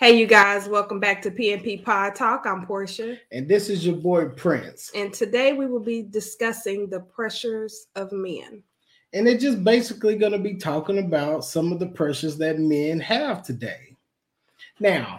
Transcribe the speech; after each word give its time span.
Hey, 0.00 0.16
you 0.16 0.28
guys, 0.28 0.68
welcome 0.68 1.00
back 1.00 1.20
to 1.22 1.30
PNP 1.32 1.84
Pod 1.84 2.14
Talk. 2.14 2.46
I'm 2.46 2.64
Porsche. 2.64 3.18
And 3.32 3.48
this 3.48 3.68
is 3.68 3.84
your 3.84 3.96
boy 3.96 4.28
Prince. 4.28 4.92
And 4.94 5.12
today 5.12 5.54
we 5.54 5.66
will 5.66 5.80
be 5.80 6.02
discussing 6.02 6.88
the 6.88 7.00
pressures 7.00 7.88
of 7.96 8.12
men. 8.12 8.62
And 9.12 9.26
it's 9.26 9.42
just 9.42 9.64
basically 9.64 10.14
going 10.14 10.30
to 10.30 10.38
be 10.38 10.54
talking 10.54 10.98
about 10.98 11.44
some 11.44 11.72
of 11.72 11.80
the 11.80 11.88
pressures 11.88 12.38
that 12.38 12.60
men 12.60 13.00
have 13.00 13.42
today. 13.42 13.96
Now, 14.78 15.18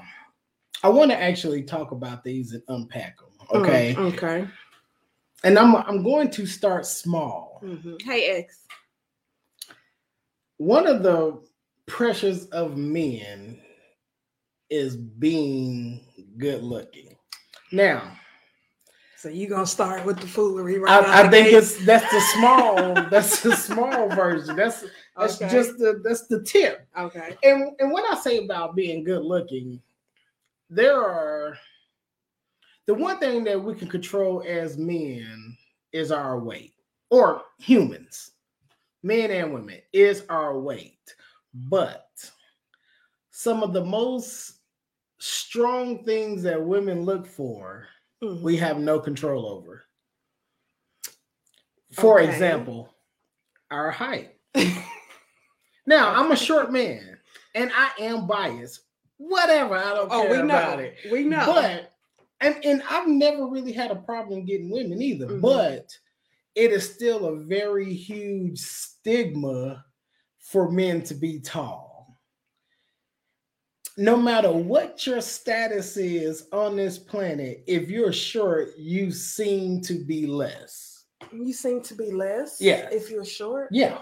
I 0.82 0.88
want 0.88 1.12
to 1.12 1.22
actually 1.22 1.64
talk 1.64 1.92
about 1.92 2.24
these 2.24 2.54
and 2.54 2.64
unpack 2.70 3.18
them. 3.18 3.62
Okay. 3.62 3.96
Mm, 3.96 4.14
okay. 4.14 4.48
And 5.44 5.60
I'm 5.60 5.76
I'm 5.76 6.04
going 6.04 6.32
to 6.32 6.46
start 6.46 6.86
small. 6.86 7.60
Mm-hmm. 7.66 7.96
Hey 8.06 8.28
X. 8.28 8.64
One 10.56 10.88
of 10.88 11.04
the 11.04 11.42
pressures 11.86 12.46
of 12.46 12.78
men 12.78 13.60
is 14.70 14.96
being 14.96 16.02
good 16.38 16.64
looking. 16.64 17.16
Now, 17.72 18.12
so 19.20 19.28
you're 19.28 19.50
gonna 19.50 19.66
start 19.66 20.06
with 20.06 20.20
the 20.20 20.28
foolery, 20.28 20.80
right? 20.80 21.04
I, 21.04 21.26
I 21.26 21.30
think 21.30 21.48
gate. 21.48 21.56
it's 21.56 21.86
that's 21.86 22.10
the 22.10 22.22
small, 22.38 22.94
that's 23.10 23.42
the 23.42 23.54
small 23.54 24.08
version. 24.10 24.56
That's 24.56 24.86
that's 25.18 25.42
okay. 25.42 25.52
just 25.52 25.78
the 25.78 26.02
that's 26.06 26.28
the 26.28 26.42
tip. 26.44 26.88
Okay. 26.98 27.36
And 27.44 27.74
and 27.80 27.92
when 27.92 28.06
I 28.10 28.16
say 28.16 28.38
about 28.38 28.78
being 28.78 29.04
good 29.04 29.26
looking, 29.26 29.82
there 30.70 30.96
are 30.96 31.58
the 32.86 32.94
one 32.94 33.20
thing 33.20 33.44
that 33.44 33.62
we 33.62 33.76
can 33.76 33.90
control 33.90 34.42
as 34.48 34.78
men 34.78 35.58
is 35.92 36.14
our 36.14 36.40
weight, 36.40 36.74
or 37.10 37.42
humans, 37.58 38.32
men 39.04 39.32
and 39.32 39.54
women, 39.54 39.80
is 39.92 40.24
our 40.30 40.58
weight. 40.58 41.14
But 41.54 42.10
some 43.32 43.64
of 43.64 43.74
the 43.74 43.84
most 43.84 44.59
strong 45.20 46.04
things 46.04 46.42
that 46.44 46.62
women 46.62 47.04
look 47.04 47.28
for, 47.28 47.86
mm-hmm. 48.24 48.44
we 48.44 48.58
have 48.58 48.80
no 48.80 49.00
control 49.00 49.48
over. 49.48 49.84
For 51.94 52.20
okay. 52.20 52.32
example, 52.32 52.94
our 53.72 53.92
height. 53.92 54.36
now, 55.86 56.14
I'm 56.14 56.32
a 56.32 56.38
short 56.38 56.72
man 56.72 57.18
and 57.56 57.72
I 57.76 57.92
am 58.00 58.28
biased. 58.28 58.82
Whatever, 59.18 59.76
I 59.76 59.94
don't 59.94 60.12
oh, 60.12 60.22
care 60.24 60.32
we 60.32 60.38
know. 60.38 60.44
about 60.44 60.80
it. 60.80 60.96
We 61.12 61.24
know. 61.26 61.46
But 61.46 61.94
and, 62.42 62.64
and 62.64 62.82
I've 62.90 63.08
never 63.08 63.48
really 63.48 63.74
had 63.74 63.92
a 63.92 63.96
problem 63.96 64.46
getting 64.46 64.70
women 64.70 65.02
either, 65.02 65.26
mm-hmm. 65.26 65.42
but 65.42 65.90
it 66.56 66.72
is 66.72 66.90
still 66.90 67.26
a 67.26 67.40
very 67.44 67.94
huge 67.94 68.60
stigma 68.60 69.84
for 70.40 70.72
men 70.72 71.02
to 71.04 71.14
be 71.14 71.40
tall 71.40 71.89
no 74.00 74.16
matter 74.16 74.50
what 74.50 75.06
your 75.06 75.20
status 75.20 75.98
is 75.98 76.48
on 76.54 76.78
this 76.78 76.98
planet, 76.98 77.64
if 77.68 77.90
you're 77.90 78.14
short, 78.14 78.70
you 78.78 79.12
seem 79.12 79.82
to 79.82 79.94
be 80.06 80.26
less. 80.26 81.04
You 81.34 81.52
seem 81.52 81.82
to 81.84 81.94
be 81.94 82.12
less. 82.12 82.62
Yeah. 82.62 82.88
If 82.92 83.12
you're 83.12 83.26
short. 83.26 83.68
Yeah. 83.72 84.00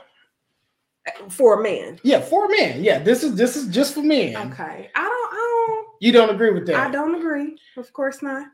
For 1.30 1.59
a 1.59 1.64
man. 1.64 2.00
Yeah, 2.04 2.22
for 2.22 2.45
a 2.45 2.50
man. 2.50 2.84
Yeah, 2.84 3.00
this 3.00 3.23
is 3.23 3.36
this 3.36 3.56
is 3.56 3.67
just 3.70 3.95
for 3.95 4.04
men. 4.04 4.36
Okay. 4.52 4.92
I 4.94 5.02
don't. 5.02 5.34
I 5.34 5.66
don't. 5.67 5.88
You 6.00 6.11
don't 6.11 6.30
agree 6.30 6.52
with 6.52 6.67
that? 6.67 6.76
I 6.76 6.92
don't 6.92 7.16
agree. 7.16 7.58
Of 7.78 7.92
course 7.94 8.22
not. 8.22 8.45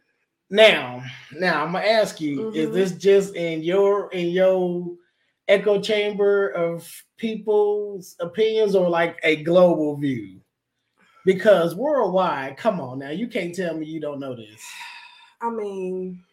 Now, 0.50 1.04
now 1.34 1.66
I'm 1.66 1.74
gonna 1.74 1.86
ask 1.86 2.22
you: 2.22 2.38
mm-hmm. 2.40 2.56
Is 2.56 2.72
this 2.72 2.92
just 2.92 3.36
in 3.36 3.64
your 3.64 4.12
in 4.12 4.28
your 4.28 4.96
echo 5.48 5.82
chamber 5.82 6.50
of 6.50 6.88
people's 7.18 8.16
opinions, 8.20 8.76
or 8.76 8.88
like 8.88 9.20
a 9.24 9.38
global 9.38 9.98
view? 9.98 10.43
Because 11.26 11.76
worldwide, 11.76 12.58
come 12.58 12.82
on 12.82 13.00
now, 13.00 13.12
you 13.12 13.28
can't 13.28 13.56
tell 13.56 13.76
me 13.76 13.86
you 13.86 14.00
don't 14.00 14.20
know 14.20 14.36
this. 14.36 14.62
I 15.42 15.50
mean, 15.50 16.24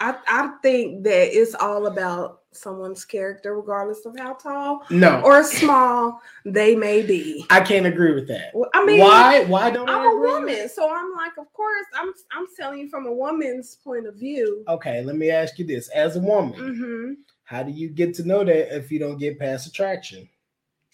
I 0.00 0.16
I 0.26 0.50
think 0.62 1.04
that 1.04 1.36
it's 1.36 1.54
all 1.54 1.86
about 1.86 2.42
someone's 2.52 3.04
character, 3.04 3.56
regardless 3.56 4.04
of 4.04 4.18
how 4.18 4.34
tall 4.34 4.84
no. 4.90 5.20
or 5.22 5.42
small 5.42 6.20
they 6.44 6.74
may 6.76 7.02
be. 7.02 7.46
I 7.50 7.60
can't 7.60 7.86
agree 7.86 8.12
with 8.12 8.28
that. 8.28 8.50
Well, 8.54 8.70
I 8.74 8.84
mean, 8.84 9.00
why? 9.00 9.44
Why 9.44 9.70
don't 9.70 9.88
I'm 9.88 10.06
a 10.06 10.20
woman, 10.20 10.68
so 10.68 10.92
I'm 10.92 11.12
like, 11.14 11.38
of 11.38 11.52
course, 11.52 11.86
I'm 11.94 12.12
I'm 12.32 12.46
telling 12.58 12.80
you 12.80 12.88
from 12.88 13.06
a 13.06 13.12
woman's 13.12 13.76
point 13.76 14.06
of 14.06 14.16
view. 14.16 14.64
Okay, 14.68 15.02
let 15.02 15.16
me 15.16 15.30
ask 15.30 15.58
you 15.58 15.66
this: 15.66 15.88
as 15.90 16.16
a 16.16 16.20
woman, 16.20 16.58
mm-hmm. 16.58 17.12
how 17.44 17.62
do 17.62 17.70
you 17.70 17.88
get 17.88 18.14
to 18.14 18.26
know 18.26 18.44
that 18.44 18.74
if 18.74 18.90
you 18.90 18.98
don't 18.98 19.18
get 19.18 19.38
past 19.38 19.66
attraction? 19.66 20.28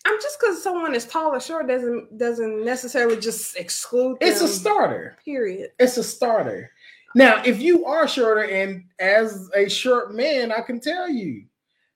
I'm 0.09 0.19
just 0.23 0.41
because 0.41 0.63
someone 0.63 0.95
is 0.95 1.05
tall 1.05 1.35
or 1.35 1.41
short 1.41 1.69
doesn't 1.69 2.17
doesn't 2.17 2.65
necessarily 2.65 3.21
just 3.21 3.59
exclude. 3.59 4.17
It's 4.23 4.41
a 4.41 4.49
starter. 4.49 5.19
Period. 5.23 5.73
It's 5.79 5.99
a 5.99 6.03
starter. 6.03 6.71
Now, 7.15 7.43
if 7.45 7.61
you 7.61 7.85
are 7.85 8.09
shorter, 8.09 8.45
and 8.45 8.85
as 8.99 9.51
a 9.55 9.69
short 9.69 10.15
man, 10.15 10.51
I 10.51 10.63
can 10.63 10.81
tell 10.81 11.11
you, 11.11 11.45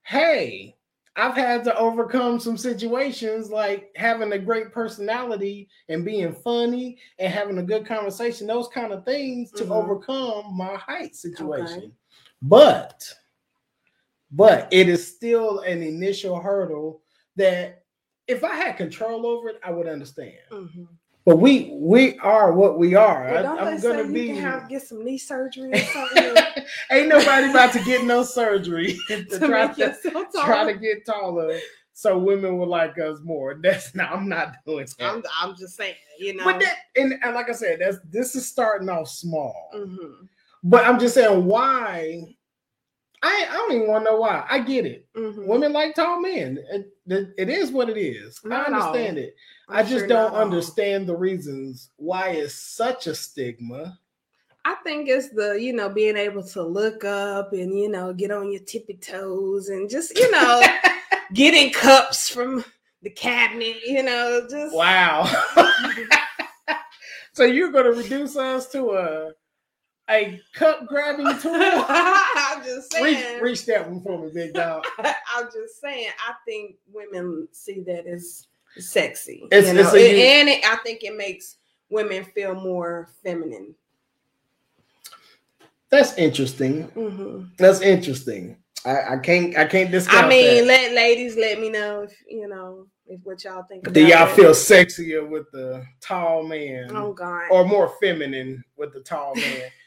hey, 0.02 0.76
I've 1.16 1.34
had 1.34 1.64
to 1.64 1.78
overcome 1.78 2.38
some 2.38 2.58
situations 2.58 3.48
like 3.48 3.90
having 3.96 4.32
a 4.32 4.38
great 4.38 4.72
personality 4.72 5.70
and 5.88 6.04
being 6.04 6.34
funny 6.34 6.98
and 7.18 7.32
having 7.32 7.56
a 7.58 7.62
good 7.62 7.86
conversation, 7.86 8.46
those 8.46 8.68
kind 8.68 8.92
of 8.92 9.06
things 9.06 9.50
to 9.52 9.62
mm-hmm. 9.62 9.72
overcome 9.72 10.54
my 10.54 10.76
height 10.76 11.16
situation. 11.16 11.78
Okay. 11.78 11.92
But 12.42 13.10
but 14.30 14.68
it 14.70 14.90
is 14.90 15.06
still 15.06 15.60
an 15.60 15.82
initial 15.82 16.38
hurdle 16.38 17.02
that 17.36 17.81
if 18.26 18.44
I 18.44 18.54
had 18.54 18.76
control 18.76 19.26
over 19.26 19.50
it, 19.50 19.60
I 19.64 19.70
would 19.70 19.86
understand. 19.86 20.38
Mm-hmm. 20.50 20.84
But 21.24 21.36
we 21.36 21.70
we 21.74 22.18
are 22.18 22.52
what 22.52 22.78
we 22.78 22.96
are. 22.96 23.30
Well, 23.30 23.58
I, 23.58 23.70
am 23.70 23.80
gonna 23.80 24.08
be 24.08 24.28
have, 24.28 24.68
get 24.68 24.82
some 24.82 25.04
knee 25.04 25.18
surgery 25.18 25.72
or 25.72 25.78
something. 25.78 26.36
Ain't 26.90 27.08
nobody 27.08 27.48
about 27.50 27.72
to 27.74 27.84
get 27.84 28.04
no 28.04 28.24
surgery 28.24 28.98
to, 29.08 29.24
to 29.24 29.38
try 29.38 29.72
to 29.72 29.96
try 30.44 30.72
to 30.72 30.78
get 30.78 31.06
taller. 31.06 31.58
So 31.92 32.18
women 32.18 32.58
will 32.58 32.66
like 32.66 32.98
us 32.98 33.20
more. 33.22 33.54
That's 33.62 33.94
not. 33.94 34.10
I'm 34.10 34.28
not 34.28 34.56
doing 34.66 34.88
that. 34.98 35.08
I'm, 35.08 35.22
I'm 35.40 35.54
just 35.56 35.76
saying, 35.76 35.94
you 36.18 36.34
know. 36.34 36.44
But 36.44 36.58
that, 36.60 36.76
and, 36.96 37.14
and 37.22 37.34
like 37.34 37.48
I 37.48 37.52
said, 37.52 37.78
that's 37.80 37.98
this 38.10 38.34
is 38.34 38.48
starting 38.48 38.88
off 38.88 39.08
small. 39.08 39.70
Mm-hmm. 39.76 40.24
But 40.64 40.86
I'm 40.86 40.98
just 40.98 41.14
saying, 41.14 41.44
why 41.44 42.34
I, 43.22 43.46
I 43.48 43.52
don't 43.54 43.72
even 43.72 43.88
want 43.88 44.04
to 44.04 44.10
know 44.10 44.16
why. 44.18 44.44
I 44.48 44.58
get 44.58 44.84
it. 44.84 45.06
Mm-hmm. 45.16 45.46
Women 45.46 45.72
like 45.72 45.94
tall 45.94 46.20
men. 46.20 46.58
It, 46.72 46.91
it 47.06 47.48
is 47.48 47.70
what 47.70 47.88
it 47.88 47.98
is. 47.98 48.40
Not 48.44 48.68
I 48.68 48.76
understand 48.76 49.18
it. 49.18 49.34
I'm 49.68 49.78
i 49.78 49.82
just 49.82 50.00
sure 50.00 50.06
don't 50.06 50.34
understand 50.34 51.02
all. 51.02 51.14
the 51.14 51.16
reasons 51.16 51.90
why 51.96 52.30
it's 52.30 52.54
such 52.54 53.06
a 53.06 53.14
stigma. 53.14 53.98
I 54.64 54.76
think 54.84 55.08
it's 55.08 55.30
the, 55.30 55.54
you 55.60 55.72
know, 55.72 55.88
being 55.88 56.16
able 56.16 56.44
to 56.44 56.62
look 56.62 57.04
up 57.04 57.52
and, 57.52 57.76
you 57.76 57.88
know, 57.88 58.12
get 58.12 58.30
on 58.30 58.52
your 58.52 58.62
tippy 58.62 58.94
toes 58.94 59.68
and 59.68 59.90
just, 59.90 60.16
you 60.16 60.30
know, 60.30 60.62
getting 61.34 61.72
cups 61.72 62.28
from 62.28 62.64
the 63.02 63.10
cabinet, 63.10 63.78
you 63.84 64.04
know, 64.04 64.46
just. 64.48 64.74
Wow. 64.74 65.24
so 67.32 67.42
you're 67.44 67.72
going 67.72 67.86
to 67.86 68.00
reduce 68.00 68.36
us 68.36 68.68
to 68.68 68.92
a 68.92 69.32
a 70.12 70.40
cup 70.54 70.86
grabbing 70.86 71.26
tool. 71.40 71.52
I'm 71.54 72.62
just 72.64 72.92
saying. 72.92 73.34
Reach, 73.34 73.42
reach, 73.42 73.66
that 73.66 73.88
one 73.88 74.02
for 74.02 74.18
me, 74.24 74.30
big 74.32 74.54
dog. 74.54 74.84
I'm 74.98 75.46
just 75.46 75.80
saying. 75.80 76.10
I 76.26 76.34
think 76.46 76.76
women 76.92 77.48
see 77.52 77.80
that 77.86 78.06
as 78.06 78.46
sexy. 78.78 79.46
It's, 79.50 79.68
you 79.68 79.74
know? 79.74 79.80
it's 79.80 79.94
and 79.94 80.48
it, 80.48 80.64
I 80.64 80.76
think 80.76 81.02
it 81.02 81.16
makes 81.16 81.56
women 81.90 82.24
feel 82.24 82.54
more 82.54 83.08
feminine. 83.22 83.74
That's 85.90 86.16
interesting. 86.16 86.88
Mm-hmm. 86.88 87.44
That's 87.58 87.82
interesting. 87.82 88.56
I, 88.84 89.14
I, 89.14 89.16
can't. 89.18 89.56
I 89.56 89.66
can't 89.66 89.90
discount. 89.90 90.24
I 90.24 90.28
mean, 90.28 90.66
that. 90.66 90.66
let 90.66 90.92
ladies 90.92 91.36
let 91.36 91.60
me 91.60 91.70
know 91.70 92.02
if 92.02 92.12
you 92.28 92.48
know 92.48 92.86
if 93.06 93.20
what 93.22 93.44
y'all 93.44 93.62
think. 93.64 93.92
Do 93.92 94.04
y'all 94.04 94.26
feel 94.26 94.50
sexier 94.52 95.28
with 95.28 95.50
the 95.52 95.84
tall 96.00 96.42
man? 96.42 96.90
Oh 96.96 97.12
God. 97.12 97.44
Or 97.50 97.64
more 97.64 97.92
feminine 98.00 98.64
with 98.76 98.92
the 98.92 99.00
tall 99.00 99.34
man? 99.36 99.62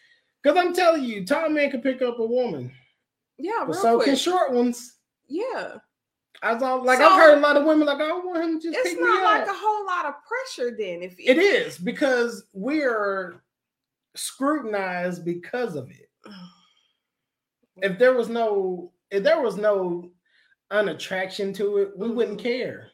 Because 0.46 0.64
I'm 0.64 0.76
telling 0.76 1.04
you, 1.04 1.26
tall 1.26 1.50
men 1.50 1.72
can 1.72 1.82
pick 1.82 2.04
up 2.04 2.20
a 2.20 2.26
woman. 2.26 2.72
Yeah, 3.40 3.64
but 3.66 3.78
so 3.78 3.96
quick. 3.96 4.06
can 4.06 4.16
short 4.16 4.54
ones. 4.54 4.98
Yeah. 5.28 5.78
I 6.44 6.54
was 6.54 6.86
like, 6.86 7.00
so, 7.00 7.08
I've 7.08 7.20
heard 7.20 7.38
a 7.40 7.42
lot 7.42 7.58
of 7.58 7.66
women 7.66 7.88
like, 7.88 8.00
I 8.00 8.12
want 8.12 8.44
him 8.44 8.62
to 8.62 8.72
just. 8.72 8.86
It's 8.86 9.02
not 9.02 9.24
like 9.24 9.48
a 9.48 9.54
whole 9.54 9.88
lot 9.88 10.06
of 10.06 10.14
pressure 10.24 10.78
then. 10.78 11.02
If 11.02 11.16
it 11.18 11.40
is 11.40 11.80
because 11.80 12.44
we're 12.54 13.42
scrutinized 14.16 15.26
because 15.26 15.76
of 15.76 15.90
it. 15.90 16.10
if 17.78 17.98
there 17.98 18.14
was 18.14 18.30
no, 18.30 18.92
if 19.10 19.24
there 19.24 19.42
was 19.42 19.58
no 19.58 20.12
unattraction 20.70 21.54
to 21.54 21.78
it, 21.78 21.98
we 21.98 22.06
mm-hmm. 22.06 22.18
wouldn't 22.18 22.40
care. 22.40 22.92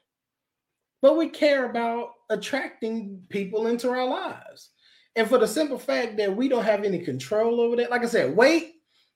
But 1.01 1.17
we 1.17 1.27
care 1.27 1.69
about 1.69 2.11
attracting 2.29 3.23
people 3.27 3.67
into 3.67 3.89
our 3.89 4.07
lives. 4.07 4.69
And 5.15 5.27
for 5.27 5.37
the 5.37 5.47
simple 5.47 5.77
fact 5.77 6.17
that 6.17 6.35
we 6.35 6.47
don't 6.47 6.63
have 6.63 6.83
any 6.83 6.99
control 6.99 7.59
over 7.59 7.75
that, 7.75 7.91
like 7.91 8.03
I 8.03 8.07
said, 8.07 8.35
weight, 8.35 8.75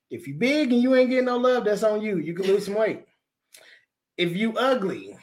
if 0.09 0.27
you 0.27 0.35
big 0.35 0.71
and 0.71 0.81
you 0.81 0.95
ain't 0.95 1.09
getting 1.09 1.25
no 1.25 1.37
love, 1.37 1.65
that's 1.65 1.83
on 1.83 2.01
you. 2.01 2.17
You 2.17 2.33
can 2.33 2.45
lose 2.45 2.65
some 2.65 2.75
weight. 2.75 3.05
If 4.17 4.35
you 4.35 4.57
ugly, 4.57 5.17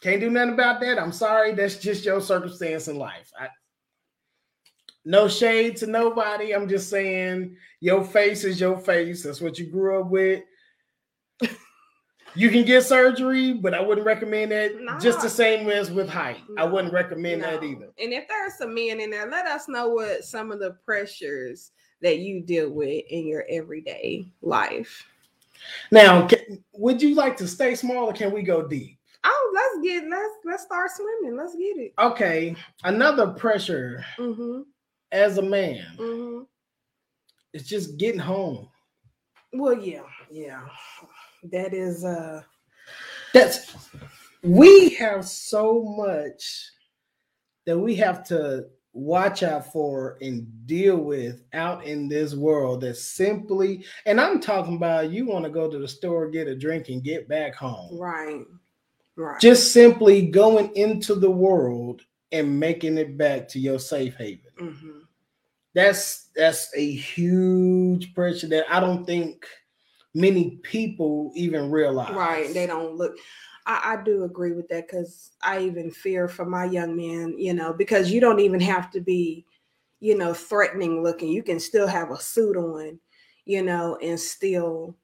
can't 0.00 0.20
do 0.20 0.30
nothing 0.30 0.54
about 0.54 0.80
that. 0.80 0.98
I'm 0.98 1.12
sorry. 1.12 1.54
That's 1.54 1.76
just 1.76 2.04
your 2.04 2.20
circumstance 2.20 2.88
in 2.88 2.96
life. 2.96 3.30
I, 3.38 3.48
No 5.04 5.28
shade 5.28 5.76
to 5.78 5.86
nobody. 5.86 6.54
I'm 6.54 6.68
just 6.68 6.90
saying 6.90 7.56
your 7.80 8.04
face 8.04 8.44
is 8.44 8.60
your 8.60 8.78
face. 8.78 9.22
That's 9.24 9.40
what 9.40 9.58
you 9.58 9.66
grew 9.66 10.00
up 10.00 10.10
with. 10.10 10.42
You 12.38 12.50
can 12.50 12.64
get 12.64 12.84
surgery, 12.84 13.52
but 13.52 13.74
I 13.74 13.80
wouldn't 13.80 14.06
recommend 14.06 14.52
that. 14.52 14.80
Nah. 14.80 14.98
Just 15.00 15.20
the 15.20 15.28
same 15.28 15.68
as 15.68 15.90
with 15.90 16.08
height. 16.08 16.38
I 16.56 16.64
wouldn't 16.64 16.92
recommend 16.94 17.42
that 17.42 17.64
either. 17.64 17.88
And 17.98 18.12
if 18.12 18.28
there 18.28 18.46
are 18.46 18.50
some 18.56 18.74
men 18.74 19.00
in 19.00 19.10
there, 19.10 19.28
let 19.28 19.46
us 19.46 19.68
know 19.68 19.88
what 19.88 20.24
some 20.24 20.52
of 20.52 20.60
the 20.60 20.72
pressures 20.84 21.72
that 22.00 22.18
you 22.18 22.40
deal 22.40 22.70
with 22.70 23.04
in 23.10 23.26
your 23.26 23.44
everyday 23.50 24.28
life. 24.40 25.04
Now, 25.90 26.28
ca- 26.28 26.58
would 26.74 27.02
you 27.02 27.16
like 27.16 27.36
to 27.38 27.48
stay 27.48 27.74
small 27.74 28.04
or 28.08 28.12
can 28.12 28.32
we 28.32 28.42
go 28.42 28.66
deep? 28.66 28.96
Oh, 29.24 29.52
let's 29.52 29.84
get 29.84 30.08
let's 30.08 30.34
let's 30.44 30.62
start 30.62 30.90
swimming. 30.92 31.36
Let's 31.36 31.54
get 31.56 31.76
it. 31.76 31.92
Okay, 31.98 32.54
another 32.84 33.26
pressure 33.32 34.04
Mm-hmm. 34.16 34.60
as 35.10 35.38
a 35.38 35.42
man 35.42 35.84
Mm-hmm. 35.98 36.42
is 37.52 37.66
just 37.66 37.96
getting 37.98 38.20
home. 38.20 38.68
Well, 39.52 39.76
yeah, 39.76 40.02
yeah. 40.30 40.60
That 41.44 41.74
is 41.74 42.04
uh 42.04 42.42
That's 43.32 43.74
we 44.42 44.90
have 44.90 45.26
so 45.26 45.82
much 45.82 46.70
that 47.66 47.78
we 47.78 47.94
have 47.96 48.24
to 48.28 48.66
watch 48.92 49.42
out 49.42 49.70
for 49.72 50.16
and 50.20 50.46
deal 50.66 50.96
with 50.96 51.42
out 51.52 51.84
in 51.84 52.08
this 52.08 52.34
world 52.34 52.80
that 52.80 52.96
simply 52.96 53.84
and 54.06 54.20
I'm 54.20 54.40
talking 54.40 54.76
about 54.76 55.10
you 55.10 55.26
want 55.26 55.44
to 55.44 55.50
go 55.50 55.70
to 55.70 55.78
the 55.78 55.88
store, 55.88 56.30
get 56.30 56.48
a 56.48 56.56
drink, 56.56 56.88
and 56.88 57.02
get 57.02 57.28
back 57.28 57.54
home. 57.54 57.98
right. 57.98 58.44
Right. 59.16 59.40
Just 59.40 59.72
simply 59.72 60.28
going 60.28 60.70
into 60.76 61.16
the 61.16 61.30
world 61.30 62.02
and 62.30 62.60
making 62.60 62.98
it 62.98 63.18
back 63.18 63.48
to 63.48 63.58
your 63.58 63.80
safe 63.80 64.14
haven. 64.16 64.40
mm-hmm. 64.60 64.98
That's 65.74 66.28
that's 66.36 66.70
a 66.76 66.90
huge 66.92 68.14
pressure 68.14 68.46
that 68.48 68.64
I 68.70 68.78
don't 68.80 69.04
think 69.04 69.44
many 70.14 70.58
people 70.62 71.32
even 71.34 71.70
realize. 71.70 72.14
Right. 72.14 72.52
They 72.52 72.66
don't 72.66 72.96
look. 72.96 73.16
I, 73.66 73.96
I 73.98 74.02
do 74.02 74.24
agree 74.24 74.52
with 74.52 74.68
that 74.68 74.86
because 74.88 75.30
I 75.42 75.60
even 75.60 75.90
fear 75.90 76.28
for 76.28 76.44
my 76.44 76.64
young 76.64 76.96
man, 76.96 77.34
you 77.38 77.54
know, 77.54 77.72
because 77.72 78.10
you 78.10 78.20
don't 78.20 78.40
even 78.40 78.60
have 78.60 78.90
to 78.92 79.00
be, 79.00 79.44
you 80.00 80.16
know, 80.16 80.32
threatening 80.32 81.02
looking. 81.02 81.28
You 81.28 81.42
can 81.42 81.60
still 81.60 81.86
have 81.86 82.10
a 82.10 82.20
suit 82.20 82.56
on, 82.56 82.98
you 83.44 83.62
know, 83.62 83.98
and 84.02 84.18
still 84.18 84.96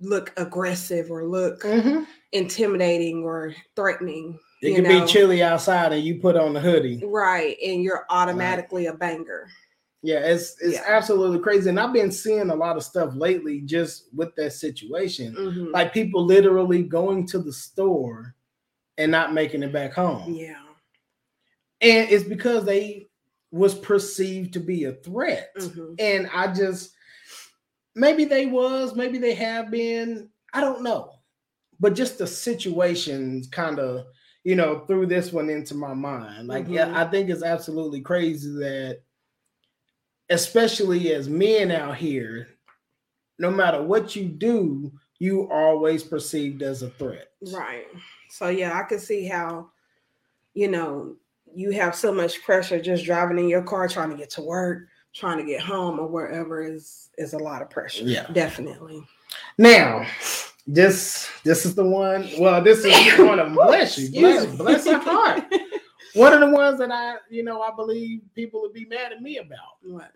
look 0.00 0.32
aggressive 0.36 1.10
or 1.10 1.24
look 1.24 1.62
Mhm. 1.62 2.06
intimidating 2.32 3.22
or 3.22 3.54
threatening. 3.76 4.38
It 4.60 4.74
can 4.74 4.84
know. 4.84 5.00
be 5.00 5.06
chilly 5.06 5.42
outside 5.42 5.92
and 5.92 6.04
you 6.04 6.20
put 6.20 6.36
on 6.36 6.52
the 6.52 6.60
hoodie. 6.60 7.02
Right. 7.04 7.56
And 7.64 7.82
you're 7.82 8.06
automatically 8.10 8.86
a 8.86 8.94
banger. 8.94 9.48
Yeah, 10.02 10.18
it's 10.18 10.60
it's 10.60 10.74
Yeah. 10.74 10.84
absolutely 10.86 11.38
crazy. 11.38 11.68
And 11.68 11.78
I've 11.78 11.92
been 11.92 12.10
seeing 12.10 12.50
a 12.50 12.54
lot 12.54 12.76
of 12.76 12.82
stuff 12.82 13.14
lately 13.14 13.60
just 13.60 14.12
with 14.12 14.34
that 14.36 14.52
situation. 14.52 15.34
Mhm. 15.34 15.72
Like 15.72 15.94
people 15.94 16.24
literally 16.24 16.82
going 16.82 17.26
to 17.28 17.38
the 17.38 17.52
store 17.52 18.34
and 18.98 19.12
not 19.12 19.32
making 19.32 19.62
it 19.62 19.72
back 19.72 19.92
home. 19.92 20.34
Yeah. 20.34 20.60
And 21.80 22.10
it's 22.10 22.24
because 22.24 22.64
they 22.64 23.08
was 23.52 23.74
perceived 23.74 24.52
to 24.54 24.60
be 24.60 24.84
a 24.84 24.92
threat. 24.92 25.50
Mhm. 25.56 25.94
And 26.00 26.28
I 26.32 26.52
just 26.52 26.94
maybe 27.94 28.24
they 28.24 28.46
was, 28.46 28.96
maybe 28.96 29.18
they 29.18 29.34
have 29.34 29.70
been, 29.70 30.30
I 30.54 30.60
don't 30.60 30.82
know. 30.82 31.12
But 31.78 31.94
just 31.94 32.18
the 32.18 32.26
situations 32.26 33.48
kind 33.48 33.78
of, 33.78 34.06
you 34.44 34.56
know, 34.56 34.84
threw 34.86 35.04
this 35.06 35.32
one 35.32 35.50
into 35.50 35.74
my 35.74 35.92
mind. 35.94 36.48
Like, 36.48 36.66
Mhm. 36.66 36.74
yeah, 36.74 37.00
I 37.00 37.08
think 37.10 37.28
it's 37.30 37.42
absolutely 37.42 38.00
crazy 38.00 38.50
that, 38.58 39.02
especially 40.32 41.12
as 41.12 41.28
men 41.28 41.70
out 41.70 41.96
here, 41.96 42.48
no 43.38 43.50
matter 43.50 43.82
what 43.82 44.16
you 44.16 44.24
do, 44.24 44.92
you 45.18 45.48
always 45.50 46.02
perceived 46.02 46.62
as 46.62 46.82
a 46.82 46.90
threat. 46.90 47.28
Right. 47.52 47.86
So 48.30 48.48
yeah, 48.48 48.78
I 48.78 48.82
can 48.84 48.98
see 48.98 49.26
how, 49.26 49.68
you 50.54 50.68
know, 50.68 51.16
you 51.54 51.70
have 51.72 51.94
so 51.94 52.12
much 52.12 52.42
pressure 52.42 52.80
just 52.80 53.04
driving 53.04 53.38
in 53.38 53.48
your 53.48 53.62
car, 53.62 53.88
trying 53.88 54.10
to 54.10 54.16
get 54.16 54.30
to 54.30 54.42
work, 54.42 54.88
trying 55.14 55.38
to 55.38 55.44
get 55.44 55.60
home 55.60 56.00
or 56.00 56.06
wherever 56.06 56.62
is 56.62 57.10
is 57.18 57.34
a 57.34 57.38
lot 57.38 57.62
of 57.62 57.68
pressure. 57.68 58.04
Yeah. 58.04 58.26
Definitely. 58.32 59.02
Now, 59.58 60.06
this 60.66 61.28
this 61.44 61.66
is 61.66 61.74
the 61.74 61.84
one. 61.84 62.28
Well, 62.38 62.62
this 62.62 62.84
is 62.84 63.18
one 63.18 63.38
of. 63.38 63.52
Bless 63.54 63.98
you, 63.98 64.10
bless, 64.20 64.46
bless 64.46 64.86
her 64.86 64.98
heart. 64.98 65.44
One 66.14 66.34
of 66.34 66.40
the 66.40 66.50
ones 66.50 66.78
that 66.78 66.90
I, 66.90 67.16
you 67.30 67.42
know, 67.42 67.62
I 67.62 67.74
believe 67.74 68.20
people 68.34 68.60
would 68.60 68.74
be 68.74 68.84
mad 68.84 69.12
at 69.12 69.22
me 69.22 69.38
about. 69.38 69.78
what? 69.82 70.12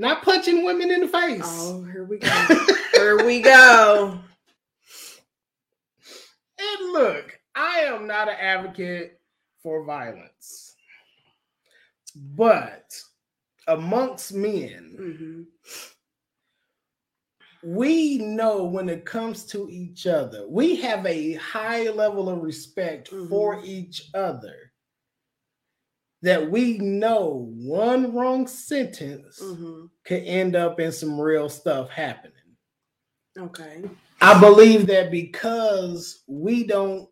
Not 0.00 0.22
punching 0.22 0.64
women 0.64 0.90
in 0.90 1.00
the 1.02 1.08
face. 1.08 1.42
Oh, 1.44 1.84
here 1.84 2.04
we 2.04 2.16
go. 2.16 2.30
here 2.94 3.24
we 3.26 3.40
go. 3.40 4.18
And 6.58 6.92
look, 6.92 7.38
I 7.54 7.80
am 7.80 8.06
not 8.06 8.28
an 8.28 8.36
advocate 8.38 9.18
for 9.62 9.82
violence, 9.84 10.74
but 12.36 12.98
amongst 13.66 14.32
men, 14.34 14.94
hmm 14.98 15.42
we 17.62 18.16
know 18.18 18.64
when 18.64 18.88
it 18.88 19.04
comes 19.04 19.44
to 19.46 19.68
each 19.70 20.06
other, 20.06 20.46
we 20.48 20.76
have 20.76 21.04
a 21.06 21.34
high 21.34 21.90
level 21.90 22.28
of 22.30 22.42
respect 22.42 23.08
for 23.28 23.56
Mhm. 23.56 23.64
each 23.66 24.10
other. 24.14 24.69
That 26.22 26.50
we 26.50 26.76
know 26.78 27.50
one 27.56 28.14
wrong 28.14 28.46
sentence 28.46 29.40
hmm 29.42 29.86
could 30.04 30.22
end 30.24 30.56
up 30.56 30.80
in 30.80 30.90
some 30.92 31.20
real 31.20 31.48
stuff 31.48 31.88
happening. 31.90 32.32
Okay. 33.38 33.82
I 34.20 34.38
believe 34.40 34.86
that 34.88 35.10
because 35.10 36.24
we 36.26 36.64
don't, 36.64 37.08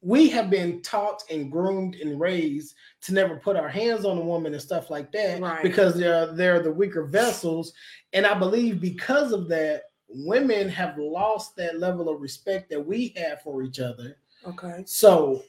we 0.00 0.28
have 0.30 0.48
been 0.48 0.80
taught 0.82 1.22
and 1.30 1.50
groomed 1.50 1.96
and 1.96 2.18
raised 2.20 2.74
to 3.02 3.12
never 3.14 3.36
put 3.36 3.56
our 3.56 3.68
hands 3.68 4.04
on 4.04 4.16
a 4.16 4.22
woman 4.24 4.52
and 4.54 4.62
stuff 4.62 4.90
like 4.90 5.12
that 5.12 5.40
Right. 5.40 5.62
because 5.62 5.94
they're 5.94 6.32
they're 6.32 6.62
the 6.62 6.72
weaker 6.72 7.04
vessels. 7.04 7.72
And 8.12 8.26
I 8.26 8.34
believe 8.38 8.80
because 8.80 9.32
of 9.32 9.48
that, 9.48 9.82
women 10.08 10.68
have 10.68 10.96
lost 10.98 11.56
that 11.56 11.78
level 11.78 12.08
of 12.08 12.20
respect 12.20 12.70
that 12.70 12.84
we 12.84 13.12
have 13.16 13.42
for 13.42 13.62
each 13.62 13.80
other. 13.80 14.16
Okay. 14.46 14.82
So 14.86 15.42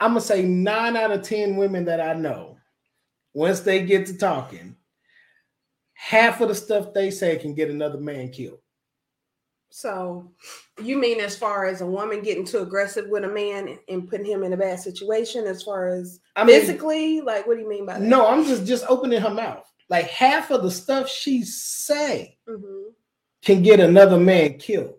I'm 0.00 0.10
gonna 0.10 0.20
say 0.20 0.42
nine 0.42 0.96
out 0.96 1.10
of 1.12 1.22
ten 1.22 1.56
women 1.56 1.84
that 1.86 2.00
I 2.00 2.14
know, 2.14 2.58
once 3.32 3.60
they 3.60 3.84
get 3.84 4.06
to 4.06 4.18
talking, 4.18 4.76
half 5.94 6.40
of 6.40 6.48
the 6.48 6.54
stuff 6.54 6.92
they 6.92 7.10
say 7.10 7.36
can 7.36 7.54
get 7.54 7.70
another 7.70 7.98
man 7.98 8.30
killed. 8.30 8.58
So 9.70 10.30
you 10.80 10.98
mean 10.98 11.20
as 11.20 11.36
far 11.36 11.66
as 11.66 11.80
a 11.80 11.86
woman 11.86 12.22
getting 12.22 12.44
too 12.44 12.58
aggressive 12.58 13.08
with 13.08 13.24
a 13.24 13.28
man 13.28 13.76
and 13.88 14.08
putting 14.08 14.26
him 14.26 14.44
in 14.44 14.52
a 14.52 14.56
bad 14.56 14.78
situation 14.78 15.46
as 15.46 15.64
far 15.64 15.88
as 15.88 16.20
I 16.36 16.44
mean, 16.44 16.60
physically? 16.60 17.20
Like 17.20 17.46
what 17.46 17.56
do 17.56 17.62
you 17.62 17.68
mean 17.68 17.84
by 17.86 17.94
that? 17.94 18.02
no, 18.02 18.28
I'm 18.28 18.44
just 18.44 18.66
just 18.66 18.84
opening 18.88 19.20
her 19.20 19.34
mouth. 19.34 19.68
Like 19.88 20.06
half 20.06 20.50
of 20.50 20.62
the 20.62 20.70
stuff 20.70 21.08
she 21.08 21.42
say 21.42 22.38
hmm 22.48 22.90
can 23.42 23.62
get 23.62 23.80
another 23.80 24.18
man 24.18 24.58
killed. 24.58 24.94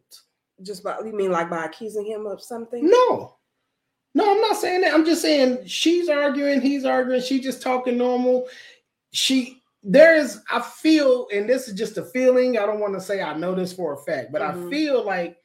Just 0.61 0.83
by 0.83 0.97
you 0.99 1.13
mean 1.13 1.31
like 1.31 1.49
by 1.49 1.65
accusing 1.65 2.05
him 2.05 2.25
of 2.25 2.41
something? 2.41 2.89
No, 2.89 3.34
no, 4.15 4.31
I'm 4.33 4.41
not 4.41 4.57
saying 4.57 4.81
that. 4.81 4.93
I'm 4.93 5.05
just 5.05 5.21
saying 5.21 5.59
she's 5.67 6.09
arguing, 6.09 6.61
he's 6.61 6.85
arguing, 6.85 7.21
she 7.21 7.39
just 7.39 7.61
talking 7.61 7.97
normal. 7.97 8.47
She 9.11 9.61
there 9.83 10.15
is, 10.15 10.41
I 10.49 10.61
feel, 10.61 11.27
and 11.31 11.47
this 11.47 11.67
is 11.67 11.75
just 11.75 11.99
a 11.99 12.05
feeling. 12.05 12.57
I 12.57 12.65
don't 12.65 12.79
want 12.79 12.95
to 12.95 13.01
say 13.01 13.21
I 13.21 13.37
know 13.37 13.53
this 13.53 13.71
for 13.71 13.93
a 13.93 13.97
fact, 13.97 14.31
but 14.31 14.41
Mhm. 14.41 14.67
I 14.67 14.69
feel 14.71 15.05
like 15.05 15.37